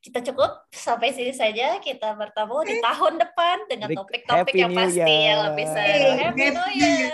Kita 0.00 0.20
cukup 0.20 0.68
sampai 0.68 1.12
sini 1.12 1.32
saja. 1.32 1.80
Kita 1.80 2.12
bertemu 2.16 2.58
di 2.64 2.76
tahun 2.80 3.14
depan 3.16 3.56
dengan 3.68 3.88
topik-topik 3.92 4.54
yang 4.54 4.72
pasti 4.72 5.00
yang 5.00 5.08
Year. 5.08 5.38
lebih 5.50 5.66
seru. 5.68 5.80
Happy 5.80 6.04
New 6.04 6.20
Happy 6.20 6.46
New 6.52 6.68
Year. 6.76 7.10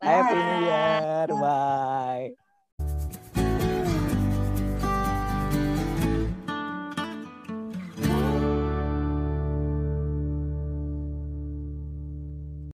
Happy 0.00 0.34
New 0.34 0.52
Bye. 0.52 0.64
Year. 0.64 1.28
Bye. 1.32 2.41